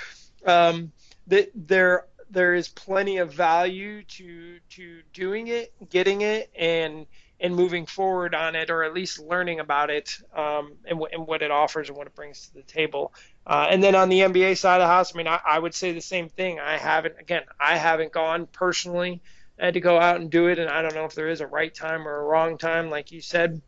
um, 0.46 0.92
that 1.28 1.50
there 1.56 2.06
there 2.30 2.54
is 2.54 2.68
plenty 2.68 3.18
of 3.18 3.34
value 3.34 4.04
to 4.04 4.60
to 4.72 5.02
doing 5.14 5.48
it, 5.48 5.74
getting 5.90 6.22
it, 6.22 6.50
and 6.58 7.06
and 7.40 7.56
moving 7.56 7.86
forward 7.86 8.34
on 8.34 8.56
it, 8.56 8.70
or 8.70 8.84
at 8.84 8.94
least 8.94 9.20
learning 9.20 9.60
about 9.60 9.90
it 9.92 10.18
um, 10.36 10.74
and, 10.86 10.98
w- 10.98 11.08
and 11.12 11.28
what 11.28 11.44
it 11.44 11.52
offers 11.52 11.88
and 11.88 11.98
what 11.98 12.08
it 12.08 12.16
brings 12.16 12.48
to 12.48 12.54
the 12.56 12.64
table. 12.64 13.14
Uh, 13.46 13.68
and 13.70 13.84
then 13.84 13.94
on 13.96 14.10
the 14.10 14.22
MBA 14.22 14.56
side 14.58 14.82
of 14.82 14.82
the 14.82 14.88
house, 14.88 15.14
I 15.14 15.18
mean, 15.18 15.28
I, 15.28 15.40
I 15.46 15.60
would 15.60 15.76
say 15.76 15.92
the 15.92 16.02
same 16.02 16.30
thing. 16.30 16.60
I 16.60 16.78
haven't, 16.78 17.14
again, 17.20 17.44
I 17.60 17.78
haven't 17.78 18.12
gone 18.12 18.48
personally. 18.48 19.22
I 19.60 19.66
had 19.66 19.76
to 19.76 19.80
go 19.80 20.00
out 20.00 20.20
and 20.20 20.32
do 20.32 20.48
it, 20.48 20.58
and 20.58 20.70
I 20.70 20.82
don't 20.82 20.96
know 20.96 21.06
if 21.06 21.14
there 21.14 21.30
is 21.30 21.42
a 21.42 21.48
right 21.48 21.74
time 21.74 22.08
or 22.08 22.16
a 22.16 22.24
wrong 22.24 22.58
time, 22.58 22.90
like 22.90 23.12
you 23.12 23.22
said. 23.22 23.62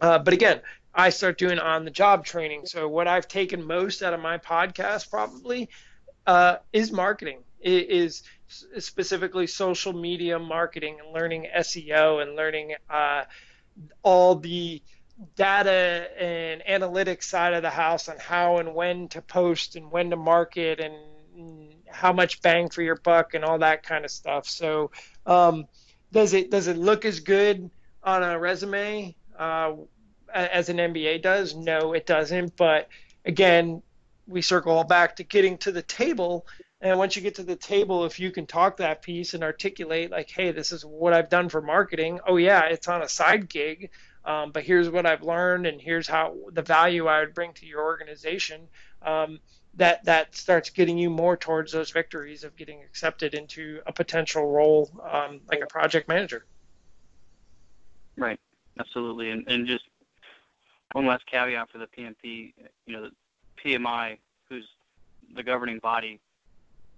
Uh, 0.00 0.18
but 0.18 0.32
again, 0.32 0.60
I 0.94 1.10
start 1.10 1.38
doing 1.38 1.58
on 1.58 1.84
the 1.84 1.90
job 1.90 2.24
training. 2.24 2.66
So 2.66 2.88
what 2.88 3.08
I've 3.08 3.28
taken 3.28 3.62
most 3.66 4.02
out 4.02 4.12
of 4.14 4.20
my 4.20 4.38
podcast 4.38 5.10
probably 5.10 5.68
uh, 6.26 6.56
is 6.72 6.92
marketing. 6.92 7.40
It 7.60 7.90
is 7.90 8.22
specifically 8.78 9.46
social 9.46 9.92
media 9.92 10.38
marketing 10.38 10.98
and 11.02 11.12
learning 11.12 11.48
SEO 11.56 12.22
and 12.22 12.36
learning 12.36 12.74
uh, 12.90 13.24
all 14.02 14.36
the 14.36 14.82
data 15.36 16.08
and 16.18 16.62
analytics 16.68 17.24
side 17.24 17.54
of 17.54 17.62
the 17.62 17.70
house 17.70 18.08
on 18.08 18.16
how 18.18 18.58
and 18.58 18.74
when 18.74 19.08
to 19.08 19.22
post 19.22 19.76
and 19.76 19.90
when 19.90 20.10
to 20.10 20.16
market 20.16 20.80
and 20.80 20.94
how 21.88 22.12
much 22.12 22.42
bang 22.42 22.68
for 22.68 22.82
your 22.82 22.96
buck 22.96 23.34
and 23.34 23.44
all 23.44 23.58
that 23.58 23.82
kind 23.82 24.04
of 24.04 24.10
stuff. 24.10 24.48
So 24.48 24.90
um, 25.26 25.66
does 26.12 26.34
it 26.34 26.50
does 26.50 26.66
it 26.66 26.76
look 26.76 27.04
as 27.04 27.20
good 27.20 27.70
on 28.02 28.22
a 28.22 28.38
resume 28.38 29.14
uh, 29.38 29.74
as 30.32 30.68
an 30.68 30.78
MBA 30.78 31.22
does? 31.22 31.54
No, 31.54 31.92
it 31.92 32.06
doesn't. 32.06 32.56
But 32.56 32.88
again, 33.24 33.82
we 34.26 34.42
circle 34.42 34.82
back 34.84 35.16
to 35.16 35.24
getting 35.24 35.58
to 35.58 35.72
the 35.72 35.82
table. 35.82 36.46
And 36.80 36.98
once 36.98 37.14
you 37.14 37.22
get 37.22 37.36
to 37.36 37.44
the 37.44 37.56
table, 37.56 38.04
if 38.04 38.18
you 38.18 38.30
can 38.30 38.46
talk 38.46 38.78
that 38.78 39.02
piece 39.02 39.34
and 39.34 39.44
articulate, 39.44 40.10
like, 40.10 40.30
hey, 40.30 40.50
this 40.50 40.72
is 40.72 40.84
what 40.84 41.12
I've 41.12 41.28
done 41.28 41.48
for 41.48 41.62
marketing. 41.62 42.18
Oh, 42.26 42.36
yeah, 42.36 42.64
it's 42.64 42.88
on 42.88 43.02
a 43.02 43.08
side 43.08 43.48
gig, 43.48 43.90
um, 44.24 44.50
but 44.50 44.64
here's 44.64 44.90
what 44.90 45.06
I've 45.06 45.22
learned, 45.22 45.66
and 45.66 45.80
here's 45.80 46.08
how 46.08 46.36
the 46.52 46.62
value 46.62 47.06
I 47.06 47.20
would 47.20 47.34
bring 47.34 47.52
to 47.54 47.66
your 47.66 47.82
organization. 47.82 48.68
Um, 49.00 49.38
that 49.74 50.04
that 50.04 50.34
starts 50.36 50.70
getting 50.70 50.98
you 50.98 51.08
more 51.08 51.36
towards 51.36 51.72
those 51.72 51.90
victories 51.90 52.44
of 52.44 52.56
getting 52.56 52.82
accepted 52.82 53.34
into 53.34 53.80
a 53.86 53.92
potential 53.92 54.50
role 54.50 54.90
um, 55.10 55.40
like 55.50 55.62
a 55.62 55.66
project 55.66 56.08
manager. 56.08 56.44
Right, 58.16 58.38
absolutely, 58.78 59.30
and 59.30 59.48
and 59.48 59.66
just 59.66 59.84
one 60.92 61.06
last 61.06 61.24
caveat 61.26 61.70
for 61.70 61.78
the 61.78 61.86
PMP. 61.86 62.52
You 62.86 62.92
know, 62.92 63.10
PMI, 63.64 64.18
who's 64.48 64.66
the 65.34 65.42
governing 65.42 65.78
body, 65.78 66.20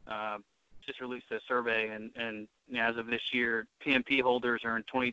uh, 0.09 0.39
just 0.85 1.01
released 1.01 1.31
a 1.31 1.41
survey, 1.47 1.89
and, 1.89 2.11
and 2.17 2.47
as 2.77 2.97
of 2.97 3.07
this 3.07 3.23
year, 3.33 3.67
PMP 3.85 4.21
holders 4.21 4.63
earn 4.65 4.85
22% 4.93 5.09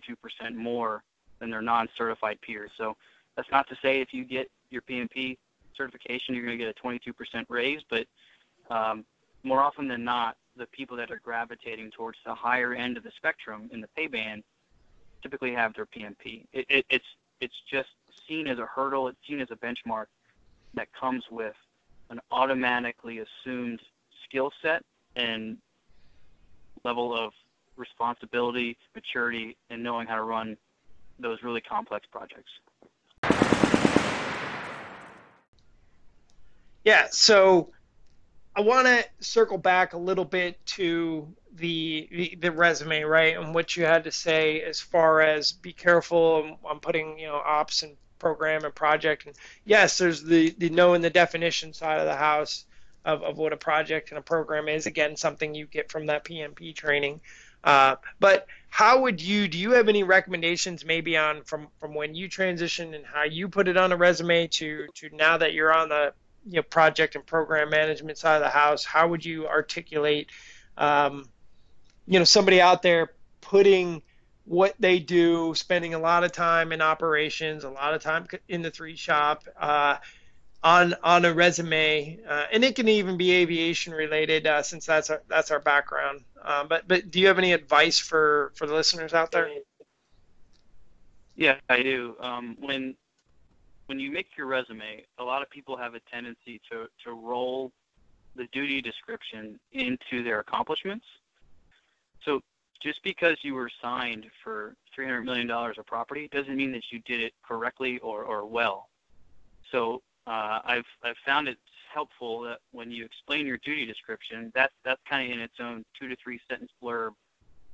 more 0.56 1.04
than 1.40 1.50
their 1.50 1.62
non-certified 1.62 2.40
peers. 2.42 2.72
So 2.78 2.96
that's 3.36 3.50
not 3.52 3.68
to 3.70 3.76
say 3.82 4.02
if 4.02 4.14
you 4.14 4.26
get 4.26 4.50
your 4.70 4.82
PMP 4.82 5.38
certification, 5.76 6.36
you're 6.36 6.46
going 6.46 6.58
to 6.58 6.64
get 6.64 6.76
a 6.76 6.88
22% 6.88 7.46
raise, 7.50 7.82
but 7.90 8.06
um, 8.70 9.06
more 9.44 9.62
often 9.62 9.88
than 9.88 10.04
not, 10.04 10.38
the 10.58 10.66
people 10.68 10.98
that 10.98 11.12
are 11.12 11.20
gravitating 11.24 11.92
towards 11.92 12.18
the 12.26 12.36
higher 12.36 12.74
end 12.74 12.98
of 12.98 13.04
the 13.04 13.12
spectrum 13.16 13.70
in 13.72 13.80
the 13.82 13.88
pay 13.96 14.08
band 14.08 14.44
typically 15.22 15.54
have 15.54 15.74
their 15.74 15.86
PMP. 15.86 16.46
It, 16.52 16.66
it, 16.70 16.86
it's 16.90 17.06
it's 17.40 17.56
just 17.72 17.90
seen 18.28 18.48
as 18.48 18.60
a 18.60 18.66
hurdle. 18.66 19.08
It's 19.08 19.18
seen 19.28 19.40
as 19.40 19.48
a 19.50 19.56
benchmark 19.56 20.06
that 20.74 20.88
comes 20.94 21.24
with 21.32 21.56
an 22.10 22.20
automatically 22.32 23.20
assumed 23.20 23.80
skill 24.26 24.52
set 24.62 24.84
and 25.16 25.58
level 26.84 27.16
of 27.18 27.34
responsibility, 27.78 28.78
maturity, 28.96 29.58
and 29.70 29.84
knowing 29.84 30.08
how 30.08 30.16
to 30.16 30.24
run 30.24 30.58
those 31.20 31.44
really 31.44 31.62
complex 31.62 32.06
projects. 32.12 32.52
Yeah, 36.84 37.08
so 37.12 37.70
I 38.56 38.62
want 38.62 38.88
to 38.88 39.06
circle 39.20 39.58
back 39.58 39.94
a 39.94 39.98
little 39.98 40.26
bit 40.26 40.64
to 40.68 41.28
the, 41.54 42.08
the, 42.12 42.38
the 42.42 42.52
resume, 42.52 43.04
right, 43.04 43.38
and 43.38 43.54
what 43.54 43.78
you 43.78 43.86
had 43.86 44.04
to 44.06 44.12
say 44.12 44.62
as 44.62 44.80
far 44.80 45.22
as 45.22 45.52
be 45.52 45.74
careful. 45.74 46.58
I'm 46.68 46.80
putting 46.80 47.20
you 47.20 47.28
know 47.28 47.36
ops 47.36 47.84
and 47.84 47.96
program 48.22 48.64
and 48.64 48.74
project. 48.74 49.26
And 49.26 49.36
yes, 49.66 49.98
there's 49.98 50.24
the, 50.24 50.52
the 50.58 50.70
knowing 50.70 51.02
the 51.02 51.10
definition 51.10 51.74
side 51.74 52.00
of 52.00 52.06
the 52.06 52.16
house 52.16 52.66
of, 53.04 53.24
of 53.24 53.38
what 53.38 53.52
a 53.52 53.58
project 53.58 54.12
and 54.12 54.20
a 54.20 54.22
program 54.22 54.70
is. 54.70 54.86
Again, 54.86 55.18
something 55.18 55.56
you 55.56 55.66
get 55.66 55.92
from 55.92 56.06
that 56.06 56.24
PMP 56.24 56.74
training. 56.74 57.20
Uh, 57.64 57.96
but 58.20 58.48
how 58.70 59.02
would 59.02 59.22
you 59.22 59.48
do 59.48 59.58
you 59.58 59.72
have 59.72 59.90
any 59.90 60.04
recommendations 60.04 60.86
maybe 60.86 61.18
on 61.18 61.44
from 61.44 61.68
from 61.80 61.94
when 61.94 62.16
you 62.16 62.30
transitioned 62.30 62.96
and 62.96 63.06
how 63.06 63.24
you 63.24 63.50
put 63.50 63.68
it 63.68 63.78
on 63.78 63.92
a 63.92 63.98
resume 63.98 64.48
to 64.48 64.88
to 64.96 65.10
now 65.16 65.38
that 65.38 65.54
you're 65.54 65.76
on 65.76 65.90
the 65.90 66.14
you 66.48 66.56
know 66.56 66.64
project 66.64 67.16
and 67.16 67.26
program 67.26 67.70
management 67.70 68.18
side 68.18 68.38
of 68.38 68.42
the 68.42 68.50
house 68.50 68.84
how 68.84 69.08
would 69.08 69.24
you 69.24 69.48
articulate 69.48 70.30
um, 70.78 71.26
you 72.08 72.18
know 72.18 72.26
somebody 72.26 72.60
out 72.60 72.82
there 72.82 73.12
putting 73.42 74.02
what 74.52 74.76
they 74.80 75.00
do, 75.00 75.56
spending 75.56 75.94
a 75.94 76.00
lot 76.00 76.26
of 76.26 76.34
time 76.34 76.74
in 76.74 76.82
operations, 76.82 77.64
a 77.64 77.70
lot 77.70 77.94
of 77.94 78.04
time 78.04 78.28
in 78.50 78.62
the 78.62 78.70
three 78.70 78.98
shop, 78.98 79.46
uh, 79.58 79.96
on 80.62 80.94
on 81.04 81.24
a 81.24 81.34
resume, 81.34 82.20
uh, 82.28 82.44
and 82.52 82.64
it 82.66 82.76
can 82.76 82.90
even 82.90 83.16
be 83.16 83.32
aviation 83.32 83.94
related 83.94 84.46
uh, 84.46 84.62
since 84.62 84.86
that's 84.86 85.10
our 85.10 85.22
that's 85.30 85.52
our 85.52 85.60
background. 85.62 86.26
Uh, 86.44 86.66
but 86.66 86.86
but 86.86 87.10
do 87.10 87.22
you 87.22 87.28
have 87.28 87.38
any 87.38 87.54
advice 87.54 87.98
for 87.98 88.52
for 88.56 88.68
the 88.68 88.74
listeners 88.74 89.14
out 89.14 89.32
there? 89.32 89.50
Yeah, 91.38 91.56
I 91.70 91.82
do. 91.82 92.16
Um, 92.20 92.58
when 92.60 92.96
when 93.86 94.00
you 94.00 94.12
make 94.12 94.28
your 94.38 94.48
resume, 94.48 95.06
a 95.18 95.24
lot 95.24 95.42
of 95.42 95.50
people 95.50 95.78
have 95.78 95.96
a 95.96 96.02
tendency 96.12 96.60
to 96.70 96.88
to 97.06 97.14
roll 97.14 97.72
the 98.36 98.48
duty 98.52 98.82
description 98.82 99.58
into 99.72 100.24
their 100.24 100.40
accomplishments. 100.40 101.06
So 102.26 102.42
just 102.82 103.04
because 103.04 103.38
you 103.44 103.54
were 103.54 103.70
signed 103.82 104.26
for 104.44 104.76
$300 104.98 105.24
million 105.24 105.50
of 105.50 105.86
property 105.86 106.28
doesn't 106.32 106.56
mean 106.56 106.72
that 106.72 106.84
you 106.92 107.00
did 107.06 107.22
it 107.22 107.34
correctly 107.48 108.00
or, 108.00 108.24
or 108.24 108.46
well. 108.46 108.90
So 109.72 110.02
uh, 110.28 110.60
I've, 110.64 110.86
I've 111.04 111.16
found 111.26 111.48
it 111.48 111.58
helpful 111.94 112.42
that 112.42 112.60
when 112.72 112.92
you 112.92 113.06
explain 113.06 113.46
your 113.46 113.58
duty 113.58 113.86
description, 113.86 114.52
that's, 114.56 114.74
that's 114.84 115.02
kind 115.08 115.32
of 115.32 115.38
in 115.38 115.44
its 115.44 115.56
own 115.60 115.86
two 116.00 116.08
to 116.08 116.16
three 116.16 116.40
sentence 116.50 116.72
blurb 116.82 117.12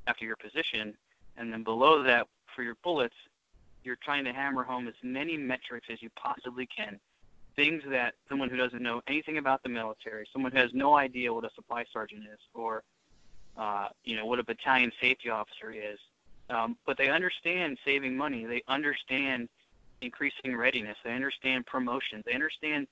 after 0.07 0.25
your 0.25 0.35
position. 0.35 0.93
And 1.37 1.53
then 1.53 1.63
below 1.63 2.03
that, 2.03 2.27
for 2.55 2.63
your 2.63 2.75
bullets, 2.83 3.15
you're 3.83 3.97
trying 4.03 4.25
to 4.25 4.33
hammer 4.33 4.63
home 4.63 4.87
as 4.87 4.95
many 5.03 5.37
metrics 5.37 5.87
as 5.91 6.01
you 6.01 6.09
possibly 6.15 6.67
can. 6.67 6.99
Things 7.55 7.83
that 7.89 8.15
someone 8.27 8.49
who 8.49 8.57
doesn't 8.57 8.81
know 8.81 9.01
anything 9.07 9.37
about 9.37 9.63
the 9.63 9.69
military, 9.69 10.27
someone 10.33 10.51
who 10.51 10.57
has 10.57 10.71
no 10.73 10.95
idea 10.95 11.33
what 11.33 11.45
a 11.45 11.49
supply 11.55 11.85
sergeant 11.91 12.23
is, 12.31 12.39
or 12.53 12.83
uh, 13.57 13.89
you 14.03 14.15
know 14.15 14.25
what 14.25 14.39
a 14.39 14.43
battalion 14.43 14.91
safety 15.01 15.29
officer 15.29 15.71
is, 15.71 15.99
um, 16.49 16.77
but 16.85 16.97
they 16.97 17.09
understand 17.09 17.77
saving 17.83 18.15
money. 18.15 18.45
They 18.45 18.63
understand 18.67 19.49
increasing 20.01 20.55
readiness. 20.55 20.97
They 21.03 21.13
understand 21.13 21.65
promotions. 21.65 22.23
They 22.25 22.33
understand 22.33 22.87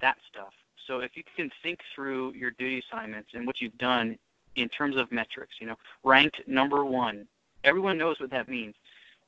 that 0.00 0.16
stuff. 0.30 0.52
So 0.86 1.00
if 1.00 1.16
you 1.16 1.22
can 1.36 1.50
think 1.62 1.80
through 1.94 2.32
your 2.32 2.50
duty 2.52 2.82
assignments 2.90 3.30
and 3.34 3.46
what 3.46 3.60
you've 3.60 3.76
done 3.76 4.18
in 4.56 4.68
terms 4.70 4.96
of 4.96 5.12
metrics, 5.12 5.54
you 5.60 5.66
know, 5.66 5.76
ranked 6.02 6.40
number 6.48 6.84
one, 6.84 7.26
everyone 7.64 7.98
knows 7.98 8.18
what 8.20 8.30
that 8.30 8.48
means. 8.48 8.74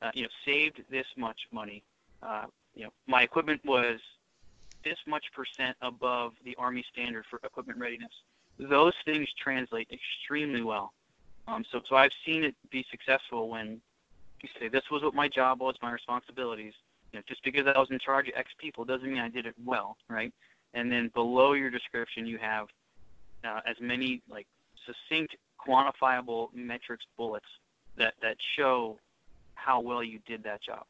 Uh, 0.01 0.09
you 0.15 0.23
know, 0.23 0.29
saved 0.43 0.81
this 0.89 1.05
much 1.15 1.41
money. 1.51 1.83
Uh, 2.23 2.45
you 2.73 2.83
know, 2.83 2.89
my 3.05 3.21
equipment 3.21 3.61
was 3.63 3.99
this 4.83 4.97
much 5.05 5.25
percent 5.35 5.77
above 5.81 6.33
the 6.43 6.55
Army 6.57 6.83
standard 6.91 7.23
for 7.29 7.39
equipment 7.43 7.77
readiness. 7.77 8.11
Those 8.61 8.93
things 9.05 9.27
translate 9.41 9.89
extremely 9.91 10.61
well. 10.61 10.93
Um, 11.47 11.65
so, 11.71 11.81
so 11.89 11.95
I've 11.95 12.11
seen 12.25 12.43
it 12.43 12.55
be 12.69 12.85
successful 12.91 13.49
when 13.49 13.81
you 14.41 14.49
say 14.59 14.67
this 14.67 14.83
was 14.91 15.03
what 15.03 15.13
my 15.13 15.27
job 15.27 15.59
was, 15.59 15.75
my 15.81 15.91
responsibilities. 15.91 16.73
You 17.11 17.19
know, 17.19 17.23
just 17.27 17.43
because 17.43 17.65
I 17.67 17.77
was 17.77 17.89
in 17.91 17.99
charge 17.99 18.27
of 18.27 18.35
X 18.37 18.51
people 18.57 18.85
doesn't 18.85 19.11
mean 19.11 19.21
I 19.21 19.29
did 19.29 19.45
it 19.45 19.55
well, 19.65 19.97
right? 20.07 20.31
And 20.73 20.91
then 20.91 21.11
below 21.13 21.53
your 21.53 21.69
description, 21.69 22.25
you 22.25 22.37
have 22.37 22.67
uh, 23.43 23.61
as 23.67 23.75
many 23.81 24.21
like 24.29 24.47
succinct, 24.85 25.35
quantifiable 25.59 26.53
metrics 26.53 27.05
bullets 27.17 27.45
that 27.97 28.13
that 28.21 28.37
show 28.55 28.97
how 29.55 29.79
well 29.81 30.03
you 30.03 30.19
did 30.25 30.43
that 30.43 30.61
job. 30.61 30.85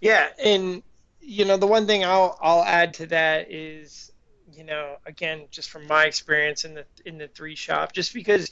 Yeah, 0.00 0.28
and 0.42 0.82
you 1.20 1.44
know 1.44 1.56
the 1.56 1.66
one 1.66 1.86
thing 1.86 2.04
I'll 2.04 2.38
I'll 2.40 2.64
add 2.64 2.94
to 2.94 3.06
that 3.06 3.50
is 3.50 4.12
you 4.52 4.64
know 4.64 4.96
again 5.06 5.46
just 5.50 5.70
from 5.70 5.86
my 5.86 6.04
experience 6.04 6.64
in 6.64 6.74
the 6.74 6.84
in 7.04 7.18
the 7.18 7.28
three 7.28 7.54
shop 7.54 7.92
just 7.92 8.14
because 8.14 8.50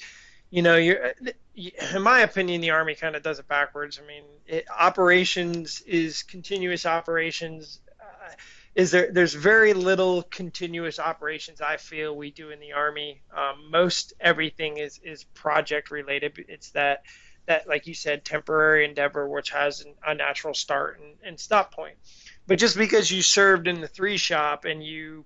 you 0.50 0.62
know 0.62 0.76
you're 0.76 1.12
in 1.94 2.02
my 2.02 2.20
opinion 2.20 2.60
the 2.60 2.70
army 2.70 2.94
kind 2.94 3.16
of 3.16 3.22
does 3.22 3.38
it 3.38 3.48
backwards. 3.48 4.00
I 4.02 4.06
mean 4.06 4.24
it, 4.46 4.66
operations 4.76 5.80
is 5.82 6.22
continuous 6.22 6.86
operations. 6.86 7.80
Uh, 8.00 8.30
is 8.74 8.90
there 8.90 9.10
there's 9.10 9.34
very 9.34 9.72
little 9.72 10.22
continuous 10.24 10.98
operations 10.98 11.60
i 11.60 11.76
feel 11.78 12.14
we 12.14 12.30
do 12.30 12.50
in 12.50 12.60
the 12.60 12.72
army. 12.72 13.22
Um, 13.34 13.70
most 13.70 14.12
everything 14.20 14.78
is 14.78 15.00
is 15.02 15.24
project 15.24 15.90
related. 15.90 16.44
It's 16.48 16.70
that 16.70 17.02
that, 17.46 17.68
like 17.68 17.86
you 17.86 17.94
said, 17.94 18.24
temporary 18.24 18.84
endeavor, 18.84 19.28
which 19.28 19.50
has 19.50 19.80
an, 19.80 19.94
a 20.04 20.14
natural 20.14 20.54
start 20.54 21.00
and, 21.00 21.14
and 21.24 21.40
stop 21.40 21.72
point. 21.72 21.96
But 22.46 22.58
just 22.58 22.76
because 22.76 23.10
you 23.10 23.22
served 23.22 23.66
in 23.66 23.80
the 23.80 23.88
three 23.88 24.16
shop 24.16 24.64
and 24.64 24.84
you, 24.84 25.24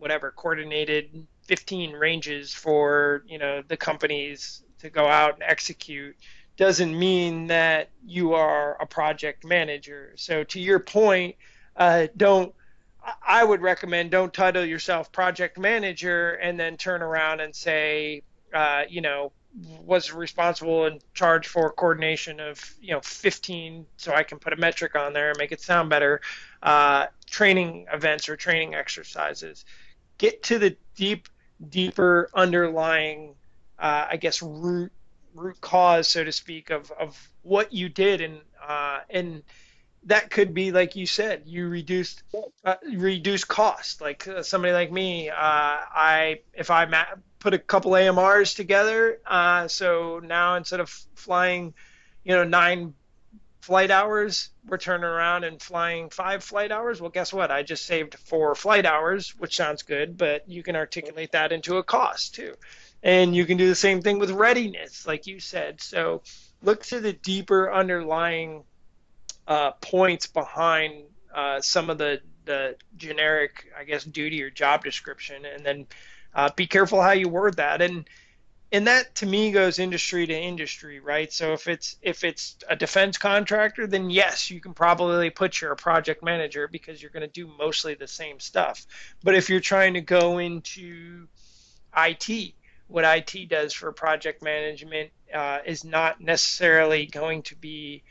whatever, 0.00 0.32
coordinated 0.32 1.26
15 1.42 1.92
ranges 1.92 2.52
for 2.52 3.22
you 3.26 3.38
know 3.38 3.62
the 3.66 3.76
companies 3.76 4.62
to 4.80 4.90
go 4.90 5.06
out 5.06 5.34
and 5.34 5.42
execute, 5.42 6.16
doesn't 6.56 6.98
mean 6.98 7.46
that 7.46 7.90
you 8.04 8.34
are 8.34 8.76
a 8.80 8.86
project 8.86 9.44
manager. 9.44 10.12
So 10.16 10.44
to 10.44 10.60
your 10.60 10.80
point, 10.80 11.36
uh, 11.76 12.08
don't. 12.16 12.52
I 13.26 13.42
would 13.42 13.62
recommend 13.62 14.10
don't 14.10 14.32
title 14.32 14.64
yourself 14.64 15.10
project 15.10 15.58
manager 15.58 16.32
and 16.32 16.60
then 16.60 16.76
turn 16.76 17.00
around 17.00 17.40
and 17.40 17.54
say, 17.54 18.22
uh, 18.52 18.82
you 18.90 19.00
know, 19.00 19.32
was 19.84 20.12
responsible 20.12 20.86
and 20.86 21.00
charged 21.14 21.48
for 21.48 21.72
coordination 21.72 22.38
of 22.40 22.74
you 22.80 22.92
know 22.92 23.00
15 23.00 23.84
so 23.96 24.12
i 24.12 24.22
can 24.22 24.38
put 24.38 24.52
a 24.52 24.56
metric 24.56 24.94
on 24.94 25.12
there 25.12 25.30
and 25.30 25.38
make 25.38 25.50
it 25.50 25.60
sound 25.60 25.90
better 25.90 26.20
uh, 26.62 27.06
training 27.26 27.86
events 27.92 28.28
or 28.28 28.36
training 28.36 28.74
exercises 28.74 29.64
get 30.20 30.42
to 30.44 30.58
the 30.58 30.76
deep 30.94 31.28
deeper 31.68 32.30
underlying 32.34 33.34
uh, 33.78 34.06
i 34.10 34.16
guess 34.16 34.42
root 34.42 34.92
root 35.34 35.60
cause 35.60 36.08
so 36.08 36.24
to 36.24 36.32
speak 36.32 36.70
of, 36.70 36.90
of 36.92 37.16
what 37.42 37.72
you 37.72 37.88
did. 37.88 38.20
And 38.20 38.40
uh, 38.66 39.00
and 39.08 39.42
that 40.04 40.30
could 40.30 40.54
be 40.54 40.72
like 40.72 40.96
you 40.96 41.06
said 41.06 41.42
you 41.46 41.68
reduced 41.68 42.22
uh, 42.64 42.76
reduce 42.94 43.44
cost. 43.44 44.00
Like 44.00 44.26
uh, 44.26 44.42
somebody 44.42 44.72
like 44.72 44.92
me 44.92 45.28
uh, 45.28 45.34
i 45.36 46.40
if 46.54 46.70
i 46.70 46.86
put 47.38 47.54
a 47.54 47.58
couple 47.58 47.92
amrs 47.92 48.54
together 48.54 49.18
uh, 49.26 49.68
so 49.68 50.20
now 50.22 50.56
instead 50.56 50.80
of 50.80 50.88
flying 51.14 51.74
you 52.24 52.34
know 52.34 52.44
nine 52.44 52.94
flight 53.60 53.90
hours 53.90 54.50
we're 54.66 54.78
turning 54.78 55.04
around 55.04 55.44
and 55.44 55.60
flying 55.60 56.10
five 56.10 56.42
flight 56.42 56.72
hours. 56.72 57.00
Well 57.00 57.10
guess 57.10 57.32
what? 57.32 57.50
I 57.50 57.62
just 57.62 57.86
saved 57.86 58.14
four 58.14 58.54
flight 58.54 58.86
hours 58.86 59.34
which 59.38 59.56
sounds 59.56 59.82
good 59.82 60.16
but 60.16 60.48
you 60.48 60.62
can 60.62 60.76
articulate 60.76 61.32
that 61.32 61.52
into 61.52 61.76
a 61.76 61.82
cost 61.82 62.34
too. 62.34 62.54
And 63.02 63.34
you 63.34 63.46
can 63.46 63.56
do 63.56 63.68
the 63.68 63.74
same 63.74 64.02
thing 64.02 64.18
with 64.18 64.30
readiness 64.30 65.06
like 65.06 65.26
you 65.26 65.40
said. 65.40 65.80
So 65.80 66.22
look 66.62 66.84
to 66.86 67.00
the 67.00 67.12
deeper 67.12 67.72
underlying 67.72 68.64
uh, 69.46 69.72
points 69.72 70.26
behind 70.26 71.04
uh, 71.34 71.60
some 71.60 71.90
of 71.90 71.98
the 71.98 72.20
the 72.44 72.76
generic, 72.96 73.70
I 73.78 73.84
guess, 73.84 74.04
duty 74.04 74.42
or 74.42 74.50
job 74.50 74.82
description, 74.82 75.44
and 75.44 75.64
then 75.64 75.86
uh, 76.34 76.50
be 76.56 76.66
careful 76.66 77.00
how 77.00 77.12
you 77.12 77.28
word 77.28 77.56
that. 77.56 77.82
And 77.82 78.08
and 78.72 78.86
that 78.86 79.14
to 79.16 79.26
me 79.26 79.50
goes 79.50 79.78
industry 79.78 80.26
to 80.26 80.34
industry, 80.34 81.00
right? 81.00 81.32
So 81.32 81.52
if 81.52 81.66
it's 81.66 81.96
if 82.02 82.22
it's 82.22 82.56
a 82.68 82.76
defense 82.76 83.18
contractor, 83.18 83.86
then 83.86 84.10
yes, 84.10 84.50
you 84.50 84.60
can 84.60 84.74
probably 84.74 85.30
put 85.30 85.60
you're 85.60 85.72
a 85.72 85.76
project 85.76 86.22
manager 86.22 86.68
because 86.68 87.02
you're 87.02 87.10
going 87.10 87.26
to 87.26 87.32
do 87.32 87.50
mostly 87.58 87.94
the 87.94 88.06
same 88.06 88.38
stuff. 88.38 88.86
But 89.22 89.34
if 89.34 89.50
you're 89.50 89.60
trying 89.60 89.94
to 89.94 90.00
go 90.00 90.38
into 90.38 91.26
IT, 91.96 92.54
what 92.86 93.04
IT 93.04 93.48
does 93.48 93.72
for 93.72 93.90
project 93.92 94.42
management 94.42 95.10
uh, 95.34 95.58
is 95.64 95.84
not 95.84 96.20
necessarily 96.20 97.06
going 97.06 97.42
to 97.42 97.56
be 97.56 98.04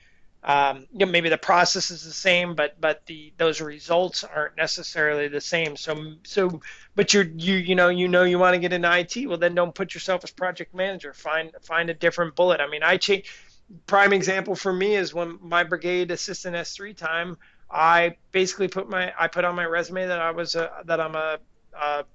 um, 0.44 0.88
you 0.94 1.06
know, 1.06 1.12
maybe 1.12 1.30
the 1.30 1.38
process 1.38 1.92
is 1.92 2.04
the 2.04 2.14
same, 2.14 2.56
but 2.56 2.80
but 2.80 3.06
the 3.08 3.34
those 3.38 3.60
results 3.60 4.24
aren't 4.24 4.56
necessarily 4.56 5.28
the 5.28 5.42
same. 5.42 5.76
So 5.76 6.14
so, 6.24 6.62
but 6.96 7.14
you're 7.14 7.26
you 7.26 7.56
you 7.56 7.76
know 7.76 7.90
you 7.90 8.08
know 8.08 8.24
you 8.24 8.40
want 8.40 8.54
to 8.54 8.60
get 8.60 8.72
into 8.72 9.00
IT. 9.00 9.28
Well, 9.28 9.38
then 9.38 9.54
don't 9.54 9.76
put 9.76 9.94
yourself 9.94 10.24
as 10.24 10.32
project 10.32 10.74
manager. 10.74 11.14
Find 11.14 11.52
find 11.62 11.90
a 11.90 11.94
different 11.94 12.36
bullet. 12.36 12.62
I 12.62 12.70
mean, 12.70 12.84
I 12.84 12.98
change. 12.98 13.26
Prime 13.86 14.14
example 14.14 14.56
for 14.56 14.74
me 14.74 14.96
is 14.96 15.14
when 15.14 15.38
my 15.42 15.64
brigade 15.64 16.10
assistant 16.10 16.56
S3 16.56 16.96
time. 16.96 17.38
I 17.70 18.16
basically 18.32 18.68
put 18.68 18.90
my 18.90 19.14
I 19.20 19.28
put 19.28 19.46
on 19.46 19.56
my 19.56 19.66
resume 19.66 20.08
that 20.08 20.20
I 20.20 20.32
was 20.32 20.56
a 20.56 20.72
that 20.86 21.00
I'm 21.00 21.16
a, 21.16 21.38
a 21.80 22.06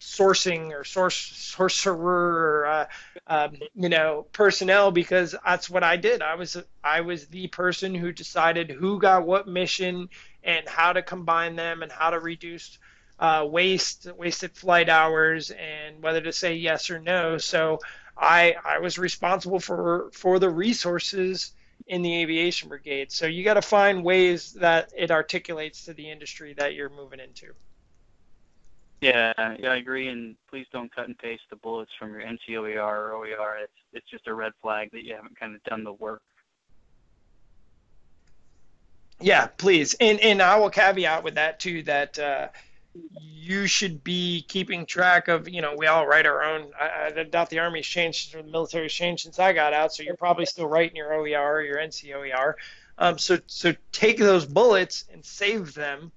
sourcing 0.00 0.72
or 0.72 0.82
source 0.82 1.16
sorcerer 1.16 2.62
or 2.62 2.66
uh, 2.66 2.86
um, 3.26 3.56
you 3.74 3.88
know 3.88 4.26
personnel 4.32 4.90
because 4.90 5.34
that's 5.44 5.68
what 5.68 5.84
I 5.84 5.96
did. 5.96 6.22
I 6.22 6.34
was 6.34 6.56
I 6.82 7.02
was 7.02 7.26
the 7.26 7.46
person 7.48 7.94
who 7.94 8.12
decided 8.12 8.70
who 8.70 8.98
got 8.98 9.26
what 9.26 9.46
mission 9.46 10.08
and 10.42 10.68
how 10.68 10.92
to 10.92 11.02
combine 11.02 11.56
them 11.56 11.82
and 11.82 11.92
how 11.92 12.10
to 12.10 12.18
reduce 12.18 12.78
uh, 13.18 13.46
waste 13.48 14.08
wasted 14.16 14.56
flight 14.56 14.88
hours 14.88 15.50
and 15.50 16.02
whether 16.02 16.22
to 16.22 16.32
say 16.32 16.54
yes 16.54 16.90
or 16.90 16.98
no. 16.98 17.36
So 17.38 17.78
I 18.16 18.56
I 18.64 18.78
was 18.78 18.98
responsible 18.98 19.60
for 19.60 20.10
for 20.12 20.38
the 20.38 20.50
resources 20.50 21.52
in 21.86 22.02
the 22.02 22.22
aviation 22.22 22.68
brigade. 22.68 23.12
So 23.12 23.26
you 23.26 23.44
got 23.44 23.54
to 23.54 23.62
find 23.62 24.04
ways 24.04 24.52
that 24.54 24.92
it 24.96 25.10
articulates 25.10 25.84
to 25.84 25.94
the 25.94 26.10
industry 26.10 26.54
that 26.54 26.74
you're 26.74 26.90
moving 26.90 27.20
into. 27.20 27.52
Yeah, 29.00 29.32
yeah, 29.58 29.70
I 29.70 29.76
agree. 29.76 30.08
And 30.08 30.36
please 30.48 30.66
don't 30.72 30.94
cut 30.94 31.06
and 31.06 31.16
paste 31.16 31.42
the 31.48 31.56
bullets 31.56 31.90
from 31.98 32.12
your 32.12 32.20
NCOER 32.22 32.76
or 32.76 33.12
OER. 33.14 33.56
It's 33.62 33.72
it's 33.92 34.10
just 34.10 34.26
a 34.26 34.34
red 34.34 34.52
flag 34.60 34.90
that 34.92 35.04
you 35.04 35.14
haven't 35.14 35.38
kind 35.38 35.54
of 35.54 35.62
done 35.64 35.84
the 35.84 35.92
work. 35.94 36.22
Yeah, 39.20 39.46
please. 39.46 39.94
And 40.00 40.20
and 40.20 40.42
I 40.42 40.56
will 40.58 40.70
caveat 40.70 41.24
with 41.24 41.34
that 41.36 41.60
too 41.60 41.82
that 41.84 42.18
uh, 42.18 42.48
you 43.18 43.66
should 43.66 44.04
be 44.04 44.44
keeping 44.48 44.84
track 44.84 45.28
of. 45.28 45.48
You 45.48 45.62
know, 45.62 45.74
we 45.76 45.86
all 45.86 46.06
write 46.06 46.26
our 46.26 46.42
own. 46.42 46.70
I, 46.78 47.12
I 47.16 47.22
doubt 47.24 47.48
the 47.48 47.58
Army's 47.58 47.86
changed 47.86 48.34
or 48.34 48.42
the 48.42 48.50
military's 48.50 48.92
changed 48.92 49.22
since 49.22 49.38
I 49.38 49.54
got 49.54 49.72
out. 49.72 49.94
So 49.94 50.02
you're 50.02 50.16
probably 50.16 50.44
still 50.44 50.66
writing 50.66 50.96
your 50.96 51.14
OER 51.14 51.54
or 51.54 51.62
your 51.62 51.78
NCOER. 51.78 52.54
Um, 52.98 53.16
so 53.16 53.38
so 53.46 53.74
take 53.92 54.18
those 54.18 54.44
bullets 54.44 55.06
and 55.10 55.24
save 55.24 55.72
them 55.72 56.12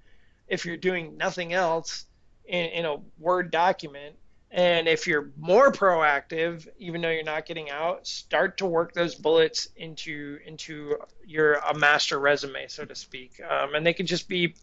if 0.48 0.66
you're 0.66 0.76
doing 0.76 1.16
nothing 1.16 1.54
else 1.54 2.04
in, 2.46 2.66
in 2.66 2.84
a 2.84 2.96
Word 3.18 3.50
document 3.50 4.16
And 4.56 4.86
if 4.86 5.08
you're 5.08 5.32
more 5.36 5.72
proactive, 5.72 6.68
even 6.78 7.00
though 7.00 7.10
you're 7.10 7.24
not 7.24 7.44
getting 7.44 7.70
out, 7.70 8.06
start 8.06 8.58
to 8.58 8.66
work 8.66 8.92
those 8.94 9.16
bullets 9.16 9.66
into 9.74 10.38
into 10.46 10.96
your 11.26 11.54
a 11.54 11.74
master 11.74 12.20
resume, 12.20 12.68
so 12.68 12.84
to 12.84 12.94
speak. 12.94 13.40
Um, 13.42 13.74
and 13.74 13.84
they 13.84 13.92
can 13.92 14.06
just 14.06 14.28
be 14.28 14.54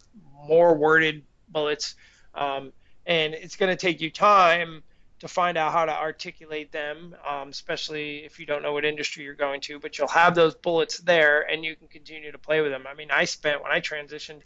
more 0.47 0.75
worded 0.77 1.23
bullets. 1.49 1.95
Um, 2.33 2.71
and 3.05 3.33
it's 3.33 3.57
going 3.57 3.69
to 3.69 3.75
take 3.75 3.99
you 3.99 4.09
time 4.09 4.81
to 5.19 5.27
find 5.27 5.57
out 5.57 5.73
how 5.73 5.83
to 5.83 5.93
articulate 5.93 6.71
them, 6.71 7.13
um, 7.29 7.49
especially 7.49 8.19
if 8.19 8.39
you 8.39 8.45
don't 8.45 8.63
know 8.63 8.71
what 8.71 8.85
industry 8.85 9.25
you're 9.25 9.33
going 9.35 9.59
to. 9.59 9.77
But 9.77 9.97
you'll 9.97 10.07
have 10.07 10.35
those 10.35 10.55
bullets 10.55 10.99
there, 10.99 11.41
and 11.41 11.65
you 11.65 11.75
can 11.75 11.89
continue 11.89 12.31
to 12.31 12.37
play 12.37 12.61
with 12.61 12.71
them. 12.71 12.85
I 12.87 12.93
mean, 12.93 13.11
I 13.11 13.25
spent 13.25 13.61
when 13.61 13.73
I 13.73 13.81
transitioned, 13.81 14.39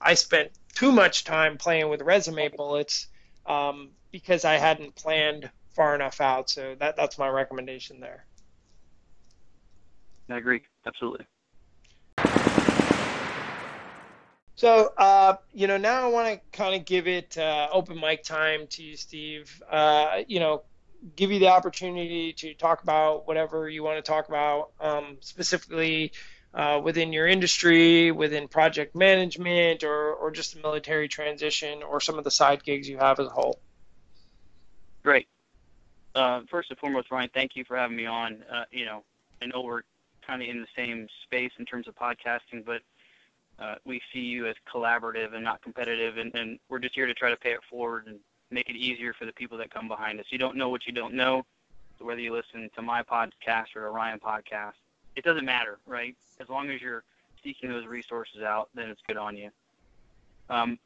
I 0.00 0.14
spent 0.14 0.50
too 0.74 0.92
much 0.92 1.24
time 1.24 1.56
playing 1.56 1.88
with 1.88 2.02
resume 2.02 2.48
bullets 2.48 3.08
um, 3.46 3.90
because 4.12 4.44
I 4.44 4.54
hadn't 4.54 4.94
planned 4.96 5.50
far 5.74 5.94
enough 5.94 6.20
out. 6.20 6.50
So 6.50 6.74
that 6.78 6.96
that's 6.96 7.18
my 7.18 7.28
recommendation 7.28 8.00
there. 8.00 8.26
I 10.28 10.38
agree, 10.38 10.62
absolutely. 10.86 11.26
So, 14.56 14.90
uh, 14.96 15.36
you 15.52 15.66
know, 15.66 15.76
now 15.76 16.02
I 16.02 16.08
want 16.08 16.28
to 16.28 16.56
kind 16.56 16.74
of 16.74 16.86
give 16.86 17.06
it 17.06 17.36
uh, 17.36 17.68
open 17.70 18.00
mic 18.00 18.24
time 18.24 18.66
to 18.70 18.82
you, 18.82 18.96
Steve. 18.96 19.62
Uh, 19.70 20.22
you 20.26 20.40
know, 20.40 20.62
give 21.14 21.30
you 21.30 21.38
the 21.38 21.48
opportunity 21.48 22.32
to 22.32 22.54
talk 22.54 22.82
about 22.82 23.26
whatever 23.26 23.68
you 23.68 23.82
want 23.82 24.02
to 24.02 24.02
talk 24.02 24.28
about, 24.28 24.70
um, 24.80 25.18
specifically 25.20 26.12
uh, 26.56 26.80
within 26.82 27.12
your 27.12 27.26
industry, 27.26 28.10
within 28.10 28.48
project 28.48 28.96
management, 28.96 29.84
or, 29.84 30.14
or 30.14 30.30
just 30.30 30.54
the 30.54 30.60
military 30.60 31.06
transition, 31.06 31.82
or 31.82 32.00
some 32.00 32.16
of 32.16 32.24
the 32.24 32.30
side 32.30 32.64
gigs 32.64 32.88
you 32.88 32.96
have 32.96 33.20
as 33.20 33.26
a 33.26 33.30
whole. 33.30 33.60
Great. 35.02 35.28
Uh, 36.14 36.40
first 36.50 36.70
and 36.70 36.78
foremost, 36.78 37.10
Ryan, 37.10 37.28
thank 37.34 37.56
you 37.56 37.64
for 37.64 37.76
having 37.76 37.96
me 37.96 38.06
on. 38.06 38.42
Uh, 38.50 38.64
you 38.70 38.86
know, 38.86 39.04
I 39.42 39.46
know 39.46 39.60
we're 39.60 39.82
kind 40.26 40.42
of 40.42 40.48
in 40.48 40.62
the 40.62 40.66
same 40.74 41.06
space 41.24 41.52
in 41.58 41.66
terms 41.66 41.86
of 41.88 41.94
podcasting, 41.94 42.64
but 42.64 42.80
uh, 43.58 43.74
we 43.84 44.00
see 44.12 44.20
you 44.20 44.46
as 44.46 44.56
collaborative 44.72 45.34
and 45.34 45.44
not 45.44 45.60
competitive, 45.60 46.16
and, 46.16 46.34
and 46.34 46.58
we're 46.70 46.78
just 46.78 46.94
here 46.94 47.06
to 47.06 47.14
try 47.14 47.28
to 47.28 47.36
pay 47.36 47.50
it 47.50 47.60
forward 47.68 48.06
and 48.06 48.18
make 48.50 48.70
it 48.70 48.76
easier 48.76 49.12
for 49.12 49.26
the 49.26 49.32
people 49.32 49.58
that 49.58 49.70
come 49.70 49.88
behind 49.88 50.18
us. 50.20 50.26
You 50.30 50.38
don't 50.38 50.56
know 50.56 50.70
what 50.70 50.86
you 50.86 50.92
don't 50.94 51.12
know. 51.12 51.44
So 51.98 52.06
whether 52.06 52.20
you 52.20 52.32
listen 52.32 52.70
to 52.76 52.82
my 52.82 53.02
podcast 53.02 53.76
or 53.76 53.86
a 53.86 53.90
Ryan 53.90 54.20
podcast, 54.20 54.72
it 55.16 55.24
doesn't 55.24 55.44
matter, 55.44 55.78
right? 55.86 56.14
As 56.40 56.48
long 56.48 56.70
as 56.70 56.80
you're 56.80 57.02
seeking 57.42 57.70
those 57.70 57.86
resources 57.86 58.42
out, 58.42 58.68
then 58.74 58.88
it's 58.88 59.00
good 59.06 59.16
on 59.16 59.36
you. 59.36 59.50
Um, 60.48 60.78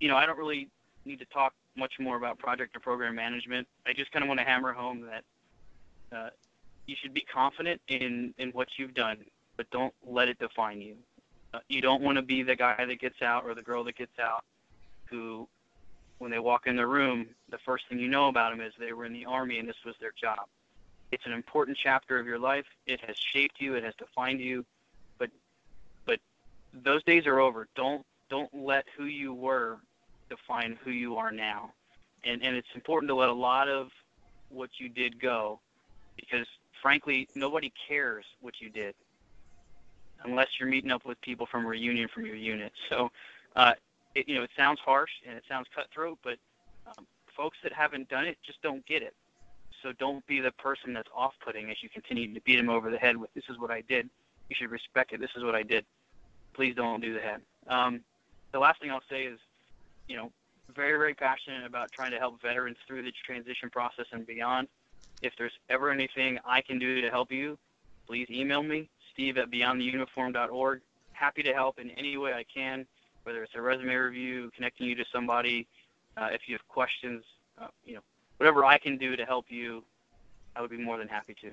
you 0.00 0.08
know, 0.08 0.16
I 0.16 0.26
don't 0.26 0.38
really 0.38 0.68
need 1.04 1.18
to 1.20 1.26
talk 1.26 1.52
much 1.76 1.94
more 2.00 2.16
about 2.16 2.38
project 2.38 2.76
or 2.76 2.80
program 2.80 3.14
management. 3.14 3.68
I 3.86 3.92
just 3.92 4.10
kind 4.10 4.22
of 4.22 4.28
want 4.28 4.40
to 4.40 4.44
hammer 4.44 4.72
home 4.72 5.02
that 5.02 6.16
uh, 6.16 6.30
you 6.86 6.96
should 7.00 7.14
be 7.14 7.22
confident 7.22 7.80
in, 7.88 8.34
in 8.38 8.50
what 8.50 8.68
you've 8.76 8.94
done, 8.94 9.18
but 9.56 9.70
don't 9.70 9.94
let 10.06 10.28
it 10.28 10.38
define 10.38 10.80
you. 10.80 10.96
Uh, 11.52 11.58
you 11.68 11.80
don't 11.80 12.02
want 12.02 12.16
to 12.16 12.22
be 12.22 12.42
the 12.42 12.56
guy 12.56 12.84
that 12.84 13.00
gets 13.00 13.22
out 13.22 13.44
or 13.44 13.54
the 13.54 13.62
girl 13.62 13.84
that 13.84 13.96
gets 13.96 14.18
out 14.18 14.44
who, 15.04 15.46
when 16.18 16.30
they 16.30 16.38
walk 16.38 16.66
in 16.66 16.76
the 16.76 16.86
room, 16.86 17.26
the 17.50 17.58
first 17.64 17.84
thing 17.88 17.98
you 17.98 18.08
know 18.08 18.28
about 18.28 18.50
them 18.50 18.60
is 18.60 18.72
they 18.78 18.92
were 18.92 19.04
in 19.04 19.12
the 19.12 19.24
army 19.24 19.58
and 19.58 19.68
this 19.68 19.76
was 19.84 19.94
their 20.00 20.12
job. 20.20 20.46
It's 21.14 21.26
an 21.26 21.32
important 21.32 21.78
chapter 21.80 22.18
of 22.18 22.26
your 22.26 22.40
life. 22.40 22.66
It 22.86 23.00
has 23.06 23.16
shaped 23.16 23.60
you. 23.60 23.74
It 23.74 23.84
has 23.84 23.94
defined 23.94 24.40
you. 24.40 24.64
But, 25.16 25.30
but 26.06 26.18
those 26.72 27.04
days 27.04 27.24
are 27.26 27.38
over. 27.38 27.68
Don't 27.76 28.04
don't 28.28 28.52
let 28.52 28.84
who 28.96 29.04
you 29.04 29.32
were 29.32 29.78
define 30.28 30.76
who 30.82 30.90
you 30.90 31.16
are 31.16 31.30
now. 31.30 31.70
And 32.24 32.42
and 32.42 32.56
it's 32.56 32.68
important 32.74 33.08
to 33.10 33.14
let 33.14 33.28
a 33.28 33.32
lot 33.32 33.68
of 33.68 33.90
what 34.48 34.70
you 34.78 34.88
did 34.88 35.20
go, 35.20 35.60
because 36.16 36.48
frankly, 36.82 37.28
nobody 37.36 37.72
cares 37.86 38.24
what 38.40 38.54
you 38.60 38.68
did 38.68 38.96
unless 40.24 40.48
you're 40.58 40.68
meeting 40.68 40.90
up 40.90 41.04
with 41.04 41.20
people 41.20 41.46
from 41.46 41.64
a 41.64 41.68
reunion 41.68 42.08
from 42.12 42.26
your 42.26 42.34
unit. 42.34 42.72
So, 42.88 43.12
uh, 43.54 43.74
it, 44.16 44.28
you 44.28 44.34
know, 44.34 44.42
it 44.42 44.50
sounds 44.56 44.80
harsh 44.80 45.10
and 45.28 45.36
it 45.36 45.44
sounds 45.48 45.66
cutthroat, 45.74 46.18
but 46.24 46.38
um, 46.86 47.06
folks 47.36 47.58
that 47.62 47.72
haven't 47.72 48.08
done 48.08 48.24
it 48.24 48.38
just 48.44 48.60
don't 48.62 48.84
get 48.86 49.02
it. 49.02 49.14
So 49.84 49.92
don't 49.92 50.26
be 50.26 50.40
the 50.40 50.50
person 50.52 50.94
that's 50.94 51.10
off-putting 51.14 51.70
as 51.70 51.76
you 51.82 51.90
continue 51.90 52.32
to 52.32 52.40
beat 52.40 52.58
him 52.58 52.70
over 52.70 52.90
the 52.90 52.96
head 52.96 53.18
with 53.18 53.32
"This 53.34 53.44
is 53.50 53.58
what 53.58 53.70
I 53.70 53.82
did." 53.82 54.08
You 54.48 54.56
should 54.56 54.70
respect 54.70 55.12
it. 55.12 55.20
This 55.20 55.30
is 55.36 55.44
what 55.44 55.54
I 55.54 55.62
did. 55.62 55.84
Please 56.54 56.74
don't 56.74 57.02
do 57.02 57.14
that. 57.20 57.42
Um, 57.68 58.00
the 58.52 58.58
last 58.58 58.80
thing 58.80 58.90
I'll 58.90 59.02
say 59.10 59.24
is, 59.24 59.38
you 60.08 60.16
know, 60.16 60.32
very 60.74 60.96
very 60.96 61.12
passionate 61.12 61.66
about 61.66 61.92
trying 61.92 62.12
to 62.12 62.18
help 62.18 62.40
veterans 62.40 62.78
through 62.86 63.02
the 63.02 63.12
transition 63.12 63.68
process 63.68 64.06
and 64.10 64.26
beyond. 64.26 64.68
If 65.20 65.34
there's 65.36 65.58
ever 65.68 65.90
anything 65.90 66.38
I 66.46 66.62
can 66.62 66.78
do 66.78 67.02
to 67.02 67.10
help 67.10 67.30
you, 67.30 67.58
please 68.06 68.28
email 68.30 68.62
me 68.62 68.88
steve 69.12 69.36
at 69.36 69.50
beyondtheuniform.org. 69.50 70.80
Happy 71.12 71.42
to 71.42 71.52
help 71.52 71.78
in 71.78 71.90
any 71.90 72.16
way 72.16 72.32
I 72.32 72.44
can, 72.44 72.86
whether 73.24 73.42
it's 73.42 73.54
a 73.54 73.60
resume 73.60 73.94
review, 73.94 74.50
connecting 74.56 74.86
you 74.86 74.94
to 74.96 75.04
somebody, 75.12 75.68
uh, 76.16 76.30
if 76.32 76.48
you 76.48 76.54
have 76.54 76.66
questions, 76.68 77.22
uh, 77.58 77.68
you 77.84 77.94
know, 77.94 78.02
whatever 78.38 78.64
I 78.64 78.78
can 78.78 78.96
do 78.96 79.16
to 79.16 79.24
help 79.24 79.46
you, 79.50 79.84
I 80.56 80.60
would 80.60 80.70
be 80.70 80.76
more 80.78 80.98
than 80.98 81.08
happy 81.08 81.34
to. 81.42 81.50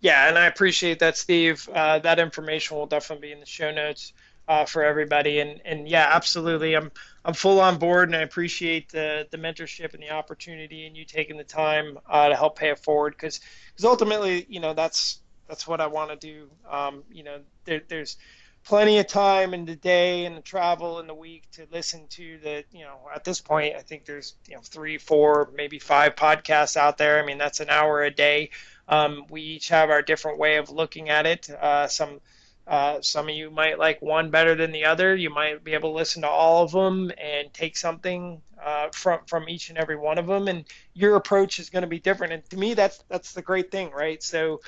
Yeah, 0.00 0.28
and 0.28 0.36
I 0.36 0.46
appreciate 0.46 0.98
that, 0.98 1.16
Steve. 1.16 1.68
Uh, 1.72 1.98
that 2.00 2.18
information 2.18 2.76
will 2.76 2.86
definitely 2.86 3.28
be 3.28 3.32
in 3.32 3.40
the 3.40 3.46
show 3.46 3.70
notes 3.70 4.12
uh, 4.46 4.64
for 4.66 4.84
everybody. 4.84 5.40
And 5.40 5.60
and 5.64 5.88
yeah, 5.88 6.10
absolutely, 6.12 6.74
I'm 6.74 6.90
I'm 7.24 7.34
full 7.34 7.60
on 7.60 7.78
board, 7.78 8.08
and 8.08 8.16
I 8.16 8.20
appreciate 8.20 8.90
the 8.90 9.26
the 9.30 9.38
mentorship 9.38 9.94
and 9.94 10.02
the 10.02 10.10
opportunity, 10.10 10.86
and 10.86 10.96
you 10.96 11.04
taking 11.04 11.36
the 11.38 11.44
time 11.44 11.98
uh, 12.08 12.28
to 12.28 12.36
help 12.36 12.58
pay 12.58 12.70
it 12.70 12.78
forward, 12.80 13.14
because 13.14 13.40
because 13.72 13.84
ultimately, 13.86 14.46
you 14.48 14.60
know, 14.60 14.74
that's 14.74 15.20
that's 15.48 15.66
what 15.66 15.80
I 15.80 15.86
want 15.86 16.10
to 16.10 16.16
do. 16.16 16.50
Um, 16.70 17.02
you 17.10 17.24
know, 17.24 17.40
there, 17.64 17.82
there's 17.88 18.16
plenty 18.64 18.98
of 18.98 19.06
time 19.06 19.54
in 19.54 19.64
the 19.64 19.76
day 19.76 20.24
and 20.24 20.36
the 20.36 20.42
travel 20.42 20.98
in 20.98 21.06
the 21.06 21.14
week 21.14 21.44
to 21.52 21.66
listen 21.70 22.06
to 22.08 22.38
the 22.42 22.64
you 22.72 22.82
know 22.84 22.98
at 23.14 23.22
this 23.22 23.40
point 23.40 23.76
i 23.76 23.80
think 23.80 24.04
there's 24.06 24.34
you 24.48 24.54
know 24.54 24.60
three 24.62 24.96
four 24.96 25.50
maybe 25.54 25.78
five 25.78 26.14
podcasts 26.16 26.76
out 26.76 26.98
there. 26.98 27.22
I 27.22 27.26
mean 27.26 27.38
that's 27.38 27.60
an 27.60 27.70
hour 27.70 28.02
a 28.02 28.10
day. 28.10 28.50
Um, 28.88 29.24
we 29.30 29.40
each 29.42 29.68
have 29.68 29.90
our 29.90 30.02
different 30.02 30.38
way 30.38 30.56
of 30.56 30.70
looking 30.70 31.08
at 31.08 31.26
it. 31.26 31.48
Uh, 31.50 31.86
some 31.86 32.20
uh, 32.66 33.00
some 33.02 33.28
of 33.28 33.34
you 33.34 33.50
might 33.50 33.78
like 33.78 34.00
one 34.00 34.30
better 34.30 34.54
than 34.54 34.72
the 34.72 34.86
other. 34.86 35.14
You 35.14 35.28
might 35.28 35.62
be 35.62 35.74
able 35.74 35.90
to 35.90 35.96
listen 35.96 36.22
to 36.22 36.28
all 36.28 36.64
of 36.64 36.72
them 36.72 37.12
and 37.18 37.52
take 37.52 37.76
something 37.76 38.40
uh, 38.62 38.88
from 38.92 39.20
from 39.26 39.48
each 39.48 39.68
and 39.68 39.78
every 39.78 39.96
one 39.96 40.18
of 40.18 40.26
them. 40.26 40.48
And 40.48 40.64
your 40.94 41.16
approach 41.16 41.58
is 41.58 41.70
going 41.70 41.82
to 41.82 41.88
be 41.88 42.00
different. 42.00 42.32
And 42.32 42.50
to 42.50 42.56
me 42.56 42.74
that's 42.74 43.02
that's 43.08 43.32
the 43.32 43.42
great 43.42 43.70
thing 43.70 43.90
right? 43.90 44.22
So 44.22 44.60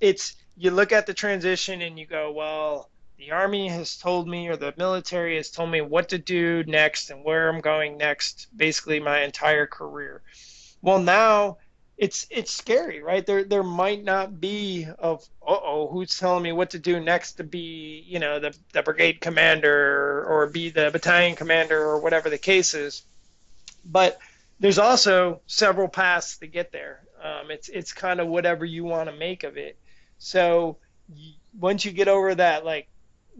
it's 0.00 0.36
you 0.56 0.70
look 0.70 0.92
at 0.92 1.06
the 1.06 1.14
transition 1.14 1.82
and 1.82 1.98
you 1.98 2.06
go, 2.06 2.32
well, 2.32 2.90
the 3.18 3.30
army 3.30 3.68
has 3.68 3.96
told 3.96 4.28
me 4.28 4.48
or 4.48 4.56
the 4.56 4.74
military 4.76 5.36
has 5.36 5.50
told 5.50 5.70
me 5.70 5.80
what 5.80 6.10
to 6.10 6.18
do 6.18 6.64
next 6.64 7.10
and 7.10 7.24
where 7.24 7.48
I'm 7.48 7.60
going 7.60 7.96
next, 7.96 8.48
basically 8.56 9.00
my 9.00 9.22
entire 9.22 9.66
career. 9.66 10.22
Well, 10.82 11.00
now 11.00 11.58
it's 11.96 12.26
it's 12.30 12.52
scary, 12.52 13.02
right? 13.02 13.24
There 13.24 13.44
there 13.44 13.62
might 13.62 14.04
not 14.04 14.38
be 14.38 14.86
of 14.98 15.26
oh 15.46 15.88
who's 15.90 16.18
telling 16.18 16.42
me 16.42 16.52
what 16.52 16.70
to 16.70 16.78
do 16.78 17.00
next 17.00 17.32
to 17.34 17.44
be 17.44 18.04
you 18.06 18.18
know 18.18 18.38
the 18.38 18.54
the 18.72 18.82
brigade 18.82 19.20
commander 19.20 20.24
or 20.26 20.46
be 20.46 20.68
the 20.68 20.90
battalion 20.90 21.36
commander 21.36 21.80
or 21.80 22.00
whatever 22.00 22.28
the 22.28 22.38
case 22.38 22.74
is, 22.74 23.02
but 23.84 24.18
there's 24.60 24.78
also 24.78 25.40
several 25.46 25.88
paths 25.88 26.38
to 26.38 26.46
get 26.46 26.70
there. 26.70 27.00
Um, 27.22 27.50
it's 27.50 27.70
it's 27.70 27.94
kind 27.94 28.20
of 28.20 28.28
whatever 28.28 28.66
you 28.66 28.84
want 28.84 29.08
to 29.08 29.16
make 29.16 29.42
of 29.42 29.56
it. 29.56 29.78
So 30.18 30.76
once 31.58 31.84
you 31.84 31.92
get 31.92 32.08
over 32.08 32.34
that 32.34 32.64
like 32.64 32.88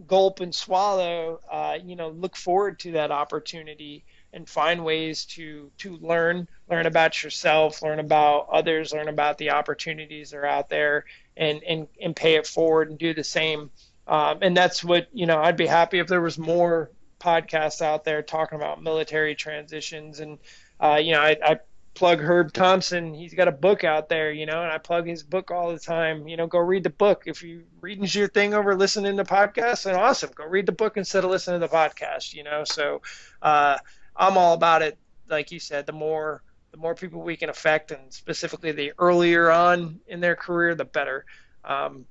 gulp 0.05 0.39
and 0.39 0.53
swallow, 0.53 1.39
uh, 1.51 1.77
you 1.83 1.95
know, 1.95 2.09
look 2.09 2.35
forward 2.35 2.79
to 2.79 2.91
that 2.93 3.11
opportunity 3.11 4.05
and 4.33 4.47
find 4.47 4.83
ways 4.83 5.25
to 5.25 5.71
to 5.79 5.97
learn, 5.97 6.47
learn 6.69 6.85
about 6.85 7.23
yourself, 7.23 7.81
learn 7.81 7.99
about 7.99 8.47
others, 8.51 8.93
learn 8.93 9.07
about 9.07 9.37
the 9.37 9.51
opportunities 9.51 10.31
that 10.31 10.37
are 10.37 10.45
out 10.45 10.69
there, 10.69 11.05
and 11.35 11.63
and 11.63 11.87
and 12.01 12.15
pay 12.15 12.35
it 12.35 12.45
forward 12.45 12.89
and 12.89 12.99
do 12.99 13.13
the 13.13 13.23
same. 13.23 13.71
Um, 14.07 14.39
and 14.41 14.55
that's 14.55 14.83
what 14.83 15.07
you 15.13 15.25
know. 15.25 15.41
I'd 15.41 15.57
be 15.57 15.67
happy 15.67 15.99
if 15.99 16.07
there 16.07 16.21
was 16.21 16.37
more 16.37 16.91
podcasts 17.19 17.81
out 17.81 18.03
there 18.03 18.21
talking 18.21 18.57
about 18.57 18.81
military 18.81 19.35
transitions 19.35 20.19
and 20.19 20.37
uh, 20.79 20.99
you 21.01 21.13
know 21.13 21.21
I, 21.21 21.37
I 21.43 21.59
plug 21.97 22.21
Herb 22.21 22.53
Thompson. 22.53 23.15
He's 23.15 23.33
got 23.33 23.47
a 23.47 23.51
book 23.51 23.83
out 23.83 24.07
there, 24.07 24.31
you 24.31 24.45
know, 24.45 24.61
and 24.61 24.71
I 24.71 24.77
plug 24.77 25.07
his 25.07 25.23
book 25.23 25.49
all 25.49 25.73
the 25.73 25.79
time. 25.79 26.27
You 26.27 26.37
know, 26.37 26.45
go 26.45 26.59
read 26.59 26.83
the 26.83 26.91
book. 26.91 27.23
If 27.25 27.41
you 27.41 27.63
reading 27.81 28.05
your 28.07 28.27
thing 28.27 28.53
over 28.53 28.75
listening 28.75 29.17
to 29.17 29.23
podcasts, 29.23 29.83
then 29.83 29.95
awesome. 29.95 30.29
Go 30.35 30.45
read 30.45 30.67
the 30.67 30.71
book 30.71 30.95
instead 30.95 31.23
of 31.23 31.31
listening 31.31 31.59
to 31.59 31.67
the 31.67 31.73
podcast. 31.73 32.35
You 32.35 32.43
know, 32.43 32.63
so 32.63 33.01
uh, 33.41 33.77
I'm 34.15 34.37
all 34.37 34.53
about 34.53 34.83
it. 34.83 34.97
Like 35.27 35.51
you 35.51 35.59
said, 35.59 35.87
the 35.87 35.91
more 35.91 36.43
the 36.71 36.77
more 36.77 36.93
people 36.93 37.21
we 37.21 37.35
can 37.35 37.49
affect, 37.49 37.91
and 37.91 38.13
specifically 38.13 38.71
the 38.71 38.93
earlier 38.99 39.49
on 39.49 39.99
in 40.07 40.19
their 40.19 40.35
career, 40.35 40.75
the 40.75 40.85
better. 40.85 41.25
Um, 41.65 42.05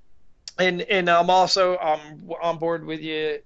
and 0.59 0.83
and 0.83 1.09
I'm 1.09 1.31
also 1.31 1.79
um, 1.79 2.29
on 2.43 2.59
board 2.59 2.85
with 2.85 3.01
you 3.01 3.39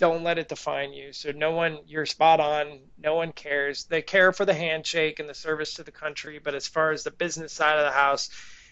don't 0.00 0.24
let 0.24 0.38
it 0.38 0.48
define 0.48 0.94
you. 0.94 1.12
So 1.12 1.30
no 1.30 1.50
one, 1.50 1.78
you're 1.86 2.06
spot 2.06 2.40
on. 2.40 2.80
No 2.98 3.16
one 3.16 3.32
cares. 3.32 3.84
They 3.84 4.00
care 4.00 4.32
for 4.32 4.46
the 4.46 4.54
handshake 4.54 5.20
and 5.20 5.28
the 5.28 5.34
service 5.34 5.74
to 5.74 5.82
the 5.84 5.92
country, 5.92 6.40
but 6.42 6.54
as 6.54 6.66
far 6.66 6.90
as 6.90 7.04
the 7.04 7.10
business 7.10 7.52
side 7.52 7.78
of 7.78 7.84
the 7.84 7.92
house, 7.92 8.30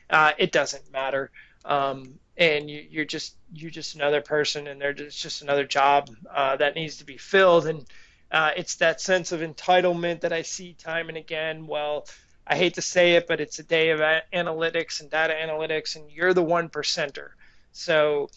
uh, 0.08 0.32
it 0.38 0.52
doesn't 0.52 0.90
matter. 0.90 1.30
Um, 1.66 2.18
and 2.38 2.70
you, 2.70 3.02
are 3.02 3.04
just 3.04 3.36
you're 3.52 3.70
just 3.70 3.94
another 3.94 4.22
person, 4.22 4.68
and 4.68 4.80
they're 4.80 4.94
just 4.94 5.20
just 5.20 5.42
another 5.42 5.64
job 5.64 6.08
uh, 6.34 6.56
that 6.56 6.74
needs 6.74 6.96
to 6.96 7.04
be 7.04 7.18
filled. 7.18 7.66
And 7.66 7.84
uh, 8.32 8.52
it's 8.56 8.76
that 8.76 9.02
sense 9.02 9.30
of 9.30 9.40
entitlement 9.40 10.20
that 10.20 10.32
I 10.32 10.42
see 10.42 10.72
time 10.72 11.10
and 11.10 11.18
again. 11.18 11.66
Well, 11.66 12.06
I 12.46 12.56
hate 12.56 12.74
to 12.74 12.82
say 12.82 13.16
it, 13.16 13.26
but 13.26 13.40
it's 13.40 13.58
a 13.58 13.64
day 13.64 13.90
of 13.90 14.00
analytics 14.32 15.02
and 15.02 15.10
data 15.10 15.34
analytics, 15.34 15.94
and 15.96 16.10
you're 16.10 16.32
the 16.32 16.42
one 16.42 16.70
percenter. 16.70 17.30
So 17.72 18.30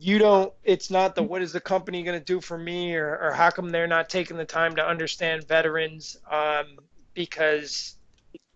you 0.00 0.18
don't 0.18 0.52
it's 0.62 0.90
not 0.90 1.14
the 1.14 1.22
what 1.22 1.42
is 1.42 1.52
the 1.52 1.60
company 1.60 2.02
going 2.02 2.18
to 2.18 2.24
do 2.24 2.40
for 2.40 2.56
me 2.56 2.94
or, 2.94 3.18
or 3.18 3.32
how 3.32 3.50
come 3.50 3.70
they're 3.70 3.86
not 3.86 4.08
taking 4.08 4.36
the 4.36 4.44
time 4.44 4.74
to 4.76 4.86
understand 4.86 5.46
veterans 5.46 6.16
um, 6.30 6.78
because 7.12 7.96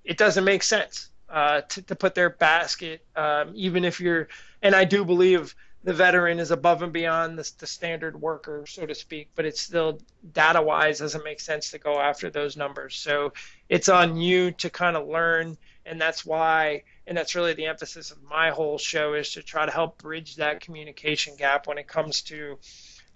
it 0.05 0.17
doesn't 0.17 0.45
make 0.45 0.63
sense 0.63 1.11
uh, 1.29 1.61
to, 1.63 1.83
to 1.83 1.95
put 1.95 2.15
their 2.15 2.31
basket 2.31 3.05
um, 3.17 3.53
even 3.55 3.85
if 3.85 4.01
you're 4.01 4.29
and 4.63 4.75
i 4.75 4.85
do 4.85 5.05
believe 5.05 5.55
the 5.85 5.93
veteran 5.93 6.39
is 6.39 6.51
above 6.51 6.83
and 6.83 6.93
beyond 6.93 7.39
the, 7.39 7.51
the 7.59 7.67
standard 7.67 8.21
worker 8.21 8.65
so 8.67 8.87
to 8.87 8.95
speak 8.95 9.29
but 9.35 9.45
it's 9.45 9.61
still 9.61 10.01
data 10.33 10.61
wise 10.61 10.99
doesn't 10.99 11.25
make 11.25 11.41
sense 11.41 11.71
to 11.71 11.79
go 11.79 12.01
after 12.01 12.31
those 12.31 12.57
numbers. 12.57 12.97
So 12.97 13.33
it's 13.69 13.89
on 13.89 14.17
you 14.17 14.51
to 14.53 14.71
kind 14.71 14.97
of 14.97 15.07
learn 15.07 15.57
and 15.87 16.01
that's 16.01 16.27
why 16.27 16.83
and 17.09 17.17
that's 17.17 17.35
really 17.35 17.55
the 17.55 17.67
emphasis 17.67 18.11
of 18.11 18.23
my 18.23 18.51
whole 18.51 18.77
show 18.77 19.15
is 19.15 19.33
to 19.33 19.43
try 19.43 19.65
to 19.65 19.73
help 19.73 19.99
bridge 19.99 20.37
that 20.37 20.61
communication 20.61 21.37
gap 21.37 21.67
when 21.67 21.79
it 21.79 21.89
comes 21.89 22.23
to 22.23 22.59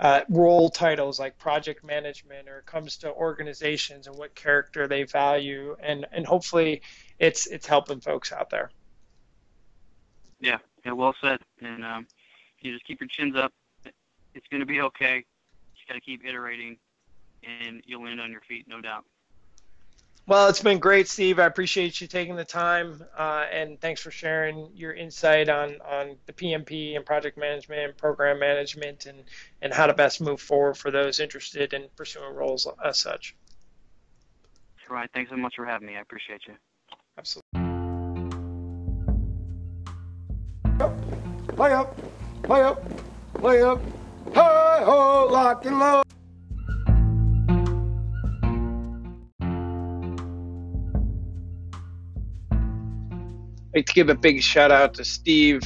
uh, 0.00 0.22
role 0.30 0.70
titles 0.70 1.20
like 1.20 1.38
project 1.38 1.84
management 1.84 2.48
or 2.48 2.58
it 2.58 2.66
comes 2.66 2.96
to 2.96 3.12
organizations 3.12 4.06
and 4.06 4.16
what 4.16 4.34
character 4.34 4.88
they 4.88 5.04
value. 5.04 5.76
And 5.80 6.06
and 6.10 6.26
hopefully 6.26 6.82
it's 7.18 7.46
it's 7.46 7.66
helping 7.66 8.00
folks 8.00 8.32
out 8.32 8.48
there. 8.48 8.70
Yeah. 10.40 10.58
Yeah 10.84 10.92
well 10.92 11.14
said. 11.20 11.38
And 11.60 11.84
um, 11.84 12.06
you 12.60 12.72
just 12.72 12.86
keep 12.86 13.00
your 13.00 13.08
chins 13.08 13.36
up. 13.36 13.52
It's 14.34 14.46
going 14.50 14.60
to 14.60 14.66
be 14.66 14.80
okay. 14.80 15.16
You 15.76 15.82
got 15.86 15.94
to 15.94 16.00
keep 16.00 16.24
iterating 16.24 16.78
and 17.44 17.82
you'll 17.86 18.04
land 18.04 18.20
on 18.20 18.30
your 18.30 18.40
feet 18.40 18.66
no 18.66 18.80
doubt 18.80 19.04
well, 20.26 20.48
it's 20.48 20.62
been 20.62 20.78
great, 20.78 21.08
Steve. 21.08 21.38
I 21.38 21.46
appreciate 21.46 22.00
you 22.00 22.06
taking 22.06 22.36
the 22.36 22.44
time, 22.44 23.02
uh, 23.16 23.46
and 23.52 23.80
thanks 23.80 24.00
for 24.00 24.10
sharing 24.10 24.70
your 24.74 24.92
insight 24.92 25.48
on, 25.48 25.78
on 25.84 26.16
the 26.26 26.32
PMP 26.32 26.96
and 26.96 27.04
project 27.04 27.36
management 27.36 27.80
and 27.80 27.96
program 27.96 28.38
management 28.38 29.06
and, 29.06 29.24
and 29.60 29.72
how 29.72 29.86
to 29.86 29.94
best 29.94 30.20
move 30.20 30.40
forward 30.40 30.76
for 30.76 30.90
those 30.90 31.20
interested 31.20 31.72
in 31.72 31.88
pursuing 31.96 32.34
roles 32.34 32.68
as 32.84 32.98
such. 32.98 33.34
All 34.88 34.96
right. 34.96 35.08
Thanks 35.14 35.30
so 35.30 35.36
much 35.38 35.54
for 35.56 35.64
having 35.64 35.88
me. 35.88 35.96
I 35.96 36.00
appreciate 36.00 36.42
you. 36.46 36.54
Absolutely. 37.16 37.62
Play 41.56 41.72
up, 41.72 41.96
play 42.42 42.62
up, 42.62 42.84
play 43.34 43.62
up. 43.62 43.80
Hi 44.34 44.82
ho, 44.84 45.28
lock 45.30 45.64
and 45.64 45.78
load. 45.78 46.04
Like 53.74 53.86
to 53.86 53.92
give 53.92 54.08
a 54.08 54.14
big 54.14 54.42
shout 54.42 54.70
out 54.70 54.94
to 54.94 55.04
Steve 55.04 55.62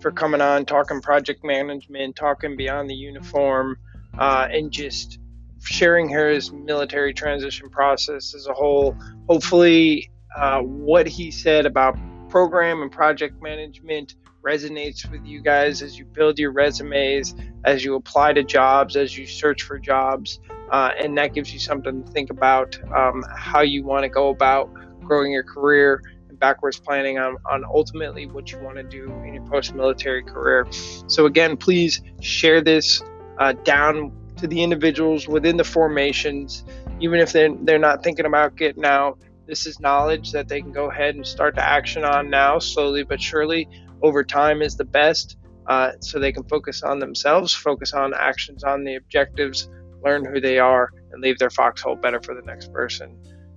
for 0.00 0.10
coming 0.10 0.40
on, 0.40 0.64
talking 0.66 1.00
project 1.00 1.44
management, 1.44 2.16
talking 2.16 2.56
beyond 2.56 2.88
the 2.88 2.94
uniform, 2.94 3.76
uh, 4.18 4.46
and 4.50 4.70
just 4.70 5.18
sharing 5.62 6.08
his 6.08 6.52
military 6.52 7.12
transition 7.12 7.68
process 7.70 8.34
as 8.34 8.46
a 8.46 8.52
whole. 8.52 8.96
Hopefully, 9.28 10.10
uh, 10.36 10.60
what 10.60 11.06
he 11.06 11.30
said 11.30 11.66
about 11.66 11.96
program 12.28 12.82
and 12.82 12.92
project 12.92 13.42
management 13.42 14.16
resonates 14.44 15.10
with 15.10 15.24
you 15.24 15.40
guys 15.40 15.82
as 15.82 15.98
you 15.98 16.04
build 16.04 16.38
your 16.38 16.52
resumes, 16.52 17.34
as 17.64 17.84
you 17.84 17.96
apply 17.96 18.32
to 18.32 18.44
jobs, 18.44 18.96
as 18.96 19.16
you 19.16 19.26
search 19.26 19.62
for 19.62 19.78
jobs, 19.78 20.38
uh, 20.70 20.90
and 21.02 21.16
that 21.18 21.34
gives 21.34 21.52
you 21.52 21.58
something 21.58 22.04
to 22.04 22.12
think 22.12 22.30
about 22.30 22.78
um, 22.94 23.24
how 23.34 23.60
you 23.60 23.82
want 23.82 24.04
to 24.04 24.08
go 24.08 24.28
about 24.28 24.70
growing 25.02 25.32
your 25.32 25.42
career 25.42 26.02
backwards 26.38 26.78
planning 26.78 27.18
on, 27.18 27.36
on 27.50 27.64
ultimately 27.64 28.26
what 28.26 28.52
you 28.52 28.58
want 28.58 28.76
to 28.76 28.82
do 28.82 29.04
in 29.24 29.34
your 29.34 29.44
post 29.46 29.74
military 29.74 30.22
career. 30.22 30.66
So, 31.06 31.26
again, 31.26 31.56
please 31.56 32.00
share 32.20 32.60
this 32.60 33.02
uh, 33.38 33.52
down 33.64 34.12
to 34.36 34.46
the 34.46 34.62
individuals 34.62 35.26
within 35.26 35.56
the 35.56 35.64
formations, 35.64 36.64
even 37.00 37.20
if 37.20 37.32
they're, 37.32 37.54
they're 37.62 37.78
not 37.78 38.02
thinking 38.02 38.26
about 38.26 38.56
getting 38.56 38.84
out. 38.84 39.18
This 39.46 39.66
is 39.66 39.80
knowledge 39.80 40.32
that 40.32 40.48
they 40.48 40.60
can 40.60 40.72
go 40.72 40.90
ahead 40.90 41.14
and 41.14 41.26
start 41.26 41.54
to 41.54 41.62
action 41.62 42.04
on 42.04 42.30
now, 42.30 42.58
slowly 42.58 43.04
but 43.04 43.20
surely. 43.20 43.68
Over 44.02 44.24
time 44.24 44.60
is 44.60 44.76
the 44.76 44.84
best, 44.84 45.38
uh, 45.66 45.92
so 46.00 46.18
they 46.18 46.32
can 46.32 46.44
focus 46.44 46.82
on 46.82 46.98
themselves, 46.98 47.54
focus 47.54 47.92
on 47.92 48.12
actions 48.12 48.64
on 48.64 48.84
the 48.84 48.96
objectives, 48.96 49.68
learn 50.04 50.24
who 50.24 50.40
they 50.40 50.58
are, 50.58 50.90
and 51.12 51.22
leave 51.22 51.38
their 51.38 51.50
foxhole 51.50 51.96
better 51.96 52.20
for 52.20 52.34
the 52.34 52.42
next 52.42 52.72
person. 52.72 53.16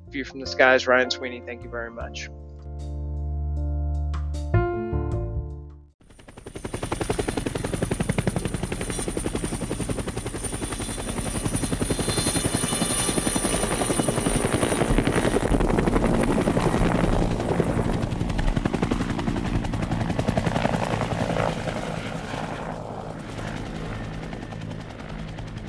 View 0.09 0.23
from 0.23 0.39
the 0.39 0.47
skies, 0.47 0.87
Ryan 0.87 1.11
Sweeney. 1.11 1.41
Thank 1.45 1.63
you 1.63 1.69
very 1.69 1.91
much. 1.91 2.29